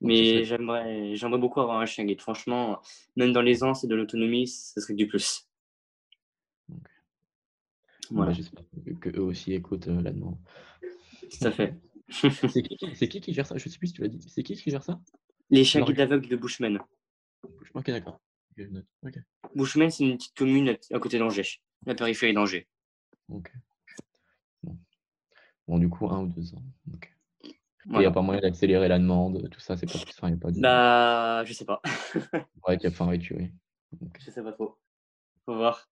mais 0.01 0.43
j'aimerais 0.43 1.15
j'aimerais 1.15 1.39
beaucoup 1.39 1.62
avoir 1.62 1.80
un 1.80 1.86
chien 1.86 2.04
guide. 2.06 2.19
Franchement, 2.21 2.82
même 3.15 3.32
dans 3.32 3.41
l'aisance 3.41 3.84
et 3.84 3.88
de 3.88 3.95
l'autonomie, 3.95 4.47
ce 4.47 4.82
serait 4.82 4.95
du 4.95 5.08
plus. 5.08 5.47
OK. 6.69 6.78
Bon 8.12 8.23
bah, 8.23 8.25
Voilà, 8.25 8.34
j'espère 8.34 8.63
que 8.86 9.10
qu'eux 9.10 9.21
aussi 9.21 9.54
écoutent, 9.54 9.88
heu, 9.88 10.01
la 10.01 10.12
demande. 10.12 10.38
tout 11.21 11.47
à 11.47 11.51
fait. 11.51 11.75
C'est 12.49 12.62
qui 12.62 12.78
qui 12.78 12.95
c'est 12.95 13.08
qui 13.08 13.19
qui 13.19 13.34
gère 13.34 13.47
ça? 13.47 13.58
Je 13.58 13.67
sais 13.67 13.80
plus 13.80 13.88
si 13.88 13.93
tu 13.93 14.01
l'as 14.01 14.08
dit. 14.08 14.21
C'est 14.30 14.43
qui 14.43 14.56
qui 14.56 14.69
gère 14.69 14.84
ça? 14.84 14.99
Les 15.49 15.63
chiens 15.63 15.82
guides 15.82 15.99
aveugles 15.99 16.28
de 16.28 16.36
Bushman. 16.36 16.80
OK, 17.73 17.88
d'accord. 17.88 18.19
Note. 18.57 18.85
Bushman, 19.53 19.89
c'est 19.91 20.03
une 20.03 20.17
petite 20.17 20.35
commune 20.35 20.77
à 20.91 20.99
côté 20.99 21.19
d'Angers, 21.19 21.61
la 21.85 21.95
périphérie 21.95 22.33
d'Angers. 22.33 22.67
OK. 23.29 23.51
Bon. 24.63 24.77
Bon, 25.67 25.77
du 25.77 25.89
coup, 25.89 26.07
1 26.09 26.23
ou 26.23 26.27
2 26.27 26.55
ans. 26.55 26.63
Et 27.43 27.97
il 27.97 28.01
y 28.01 28.05
a 28.05 28.11
pas 28.11 28.21
moyen 28.21 28.41
d'accélérer 28.41 28.87
la 28.87 28.97
demande, 28.97 29.47
tout 29.49 29.59
ça, 29.59 29.77
c'est 29.77 29.85
pas 29.85 29.99
enfin, 29.99 30.29
il 30.29 30.31
y 30.31 30.33
a 30.33 30.37
pas 30.37 30.51
de 30.51 30.59
Bah, 30.59 31.43
je 31.45 31.53
sais 31.53 31.65
pas. 31.65 31.81
ouais, 32.67 32.77
qu'il 32.77 32.85
y 32.85 32.87
a 32.87 32.89
enfin, 32.89 33.07
ouais, 33.07 33.19
tu 33.19 33.35
oui. 33.35 33.51
OK. 34.01 34.17
Je 34.19 34.31
sais 34.31 34.41
pas 34.41 34.53
trop. 34.53 34.77
Faut 35.45 35.55
voir. 35.55 35.87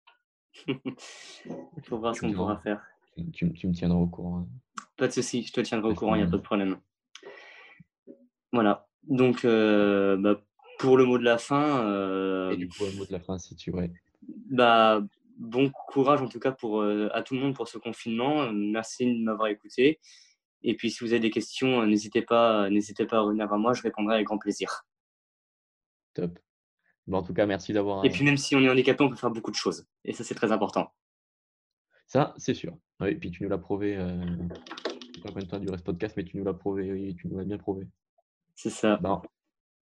Faut 1.84 1.98
voir 1.98 2.14
ce 2.14 2.20
Tu 2.20 2.26
qu'on 2.26 2.32
pourra 2.32 2.58
faire. 2.58 2.82
Tu 3.32 3.52
tu 3.52 3.66
me 3.66 3.72
tiendras 3.74 3.98
au 3.98 4.06
courant, 4.06 4.38
hein. 4.38 4.48
Pas 4.96 5.08
de 5.08 5.12
souci, 5.12 5.42
je 5.42 5.52
te 5.52 5.60
tiendrai 5.60 5.90
au 5.90 5.94
courant, 5.94 6.14
il 6.14 6.20
y 6.20 6.24
a 6.24 6.26
pas 6.26 6.36
de 6.36 6.42
problème. 6.42 6.78
Voilà, 8.52 8.88
donc 9.02 9.44
heu, 9.44 10.16
bah, 10.18 10.40
pour 10.82 10.96
le 10.96 11.04
mot 11.04 11.16
de 11.16 11.22
la 11.24 11.38
fin, 11.38 11.86
et 12.50 12.56
du 12.56 12.64
hem, 12.64 12.68
coup, 12.68 12.84
un 12.84 12.90
mot 12.90 13.06
de 13.06 13.12
la 13.12 13.20
fin 13.20 13.38
si 13.38 13.54
tu 13.54 13.70
ouais. 13.70 13.90
bah, 14.50 15.00
bon 15.38 15.70
courage 15.70 16.20
en 16.20 16.28
tout 16.28 16.40
cas 16.40 16.50
pour, 16.52 16.82
heu, 16.82 17.08
à 17.14 17.22
tout 17.22 17.34
le 17.34 17.40
monde 17.40 17.54
pour 17.54 17.68
ce 17.68 17.78
confinement. 17.78 18.52
Merci 18.52 19.06
de 19.06 19.22
m'avoir 19.22 19.48
écouté 19.48 20.00
et 20.64 20.74
puis 20.76 20.90
si 20.90 21.04
vous 21.04 21.12
avez 21.12 21.20
des 21.20 21.30
questions, 21.30 21.86
n'hésitez 21.86 22.22
pas 22.22 22.68
n'hésitez 22.70 23.06
pas 23.06 23.18
à 23.18 23.20
revenir 23.20 23.48
vers 23.48 23.58
moi, 23.58 23.74
je 23.74 23.82
répondrai 23.82 24.14
avec 24.16 24.26
grand 24.26 24.38
plaisir. 24.38 24.84
Top. 26.14 26.38
Bah, 27.06 27.18
en 27.18 27.22
tout 27.22 27.34
cas, 27.34 27.46
merci 27.46 27.72
Et 27.72 27.74
d'avoir, 27.74 28.06
heu 28.06 28.10
puis 28.10 28.24
même 28.24 28.36
si 28.36 28.54
on 28.56 28.60
est 28.60 28.68
handicapé, 28.70 29.04
on 29.04 29.08
peut 29.10 29.16
faire 29.16 29.30
beaucoup 29.30 29.50
de 29.50 29.56
choses 29.56 29.86
et 30.04 30.12
ça, 30.12 30.24
c'est 30.24 30.34
très 30.34 30.52
important. 30.52 30.92
ça, 32.06 32.34
c'est 32.36 32.54
sûr. 32.54 32.76
Ouais 33.00 33.12
et 33.12 33.16
puis 33.16 33.30
tu 33.30 33.42
nous 33.42 33.48
l'as 33.48 33.58
prouvé, 33.58 33.96
heu, 33.96 34.20
je 35.10 35.16
sais 35.16 35.20
pas 35.22 35.28
combien 35.30 35.44
de 35.44 35.50
temps 35.50 35.58
duré 35.58 35.78
ce 35.78 35.82
podcast, 35.82 36.14
mais 36.16 36.24
tu 36.24 36.36
nous 36.36 36.44
l'as 36.44 36.54
prouvé, 36.54 36.92
oui, 36.92 37.14
tu 37.16 37.28
nous 37.28 37.38
l'as 37.38 37.44
bien 37.44 37.58
prouvé. 37.58 37.86
C'est 38.54 38.70
ça. 38.70 39.04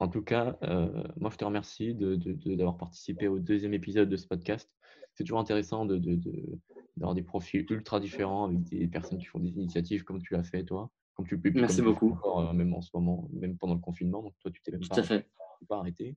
En 0.00 0.08
tout 0.08 0.22
cas, 0.22 0.58
heu, 0.62 0.92
moi 1.16 1.30
je 1.30 1.36
te 1.36 1.44
remercie 1.44 1.94
de 1.94 2.16
de 2.16 2.32
de 2.32 2.54
d'avoir 2.56 2.76
participé 2.78 3.28
au 3.28 3.38
deuxième 3.38 3.74
épisode 3.74 4.08
de 4.08 4.16
ce 4.16 4.26
podcast. 4.26 4.70
C'est 5.14 5.24
toujours 5.24 5.40
intéressant 5.40 5.86
d'avoir 5.86 7.14
des 7.14 7.22
profils 7.22 7.66
ultra 7.70 8.00
différents 8.00 8.44
avec 8.46 8.62
des 8.64 8.88
personnes 8.88 9.18
qui 9.18 9.26
font 9.26 9.38
des 9.40 9.50
initiatives 9.50 10.04
comme 10.04 10.20
tu 10.22 10.34
l'as 10.34 10.44
fait 10.44 10.64
toi, 10.64 10.90
comme 11.14 11.26
tu 11.26 11.40
comme 11.40 11.54
Merci 11.54 11.82
beaucoup. 11.82 12.10
encore, 12.10 12.40
heu, 12.50 12.52
même 12.54 12.74
en 12.74 12.80
ce 12.80 12.90
moment, 12.94 13.28
même 13.32 13.58
pendant 13.58 13.74
le 13.74 13.80
confinement, 13.80 14.22
donc 14.22 14.34
toi 14.40 14.50
tu 14.50 14.62
t'es 14.62 14.72
même 14.72 14.80
Tout 14.80 15.00
à 15.00 15.02
pas 15.68 15.78
arrêté. 15.78 16.16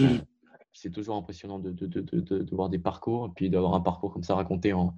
Heu, 0.00 0.18
c'est 0.72 0.90
toujours 0.90 1.16
impressionnant 1.16 1.58
de 1.58 1.70
de 1.72 1.86
de 1.86 2.00
de 2.00 2.20
de 2.20 2.38
de 2.42 2.54
voir 2.54 2.68
des 2.68 2.78
parcours 2.78 3.26
et 3.26 3.30
puis 3.34 3.50
d'avoir 3.50 3.74
un 3.74 3.80
parcours 3.80 4.12
comme 4.12 4.22
ça 4.24 4.34
raconté 4.34 4.72
en 4.72 4.96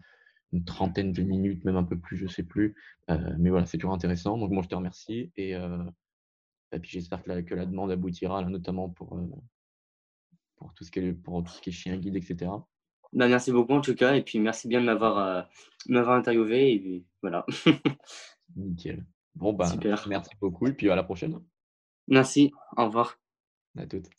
une 0.53 0.65
trentaine 0.65 1.13
de 1.13 1.23
minutes, 1.23 1.65
même 1.65 1.77
un 1.77 1.85
peu 1.85 1.99
plus, 1.99 2.17
je 2.17 2.27
sais 2.27 2.43
plus. 2.43 2.77
Mais 3.39 3.51
voilà, 3.51 3.67
c'est 3.67 3.79
toujours 3.79 3.95
intéressant. 3.95 4.39
Donc 4.39 4.51
moi 4.51 4.63
je 4.63 4.69
te 4.69 4.75
remercie 4.75 5.33
et 5.37 5.55
et 6.73 6.79
puis 6.79 6.91
j'espère 6.91 7.23
que 7.23 7.29
la 7.29 7.43
que 7.43 7.55
la 7.55 7.67
demande 7.67 7.91
aboutira 7.91 8.43
là, 8.43 8.49
notamment 8.49 8.89
pour, 8.89 9.17
heu, 9.17 9.29
pour 10.57 10.73
tout 10.75 10.85
ce 10.85 10.91
qui 10.91 11.01
est 11.01 11.13
pour 11.13 11.43
tout 11.43 11.53
ce 11.53 11.61
qui 11.61 11.71
est 11.71 11.73
chien 11.73 11.97
guide 11.97 12.17
et 12.17 12.23
cetera. 12.23 12.67
Bah, 13.13 13.27
merci 13.29 13.51
beaucoup 13.51 13.73
en 13.73 13.81
tout 13.81 13.95
cas 13.95 14.15
et 14.15 14.23
puis 14.23 14.39
merci 14.39 14.69
bien 14.69 14.81
de 14.81 14.87
m'avoir, 14.87 15.49
m'avoir 15.89 16.17
interviewé 16.17 16.73
et 16.73 16.79
puis 16.79 17.07
voilà. 17.23 17.45
Nickel. 18.57 19.05
Bon 19.35 19.53
ben, 19.53 19.67
Super. 19.67 20.07
merci 20.09 20.31
beaucoup 20.41 20.67
et 20.67 20.73
puis 20.73 20.91
à 20.91 20.97
la 20.97 21.03
prochaine. 21.03 21.41
Merci, 22.09 22.53
au 22.77 22.87
revoir. 22.87 23.19
À 23.77 23.87
toutes. 23.87 24.11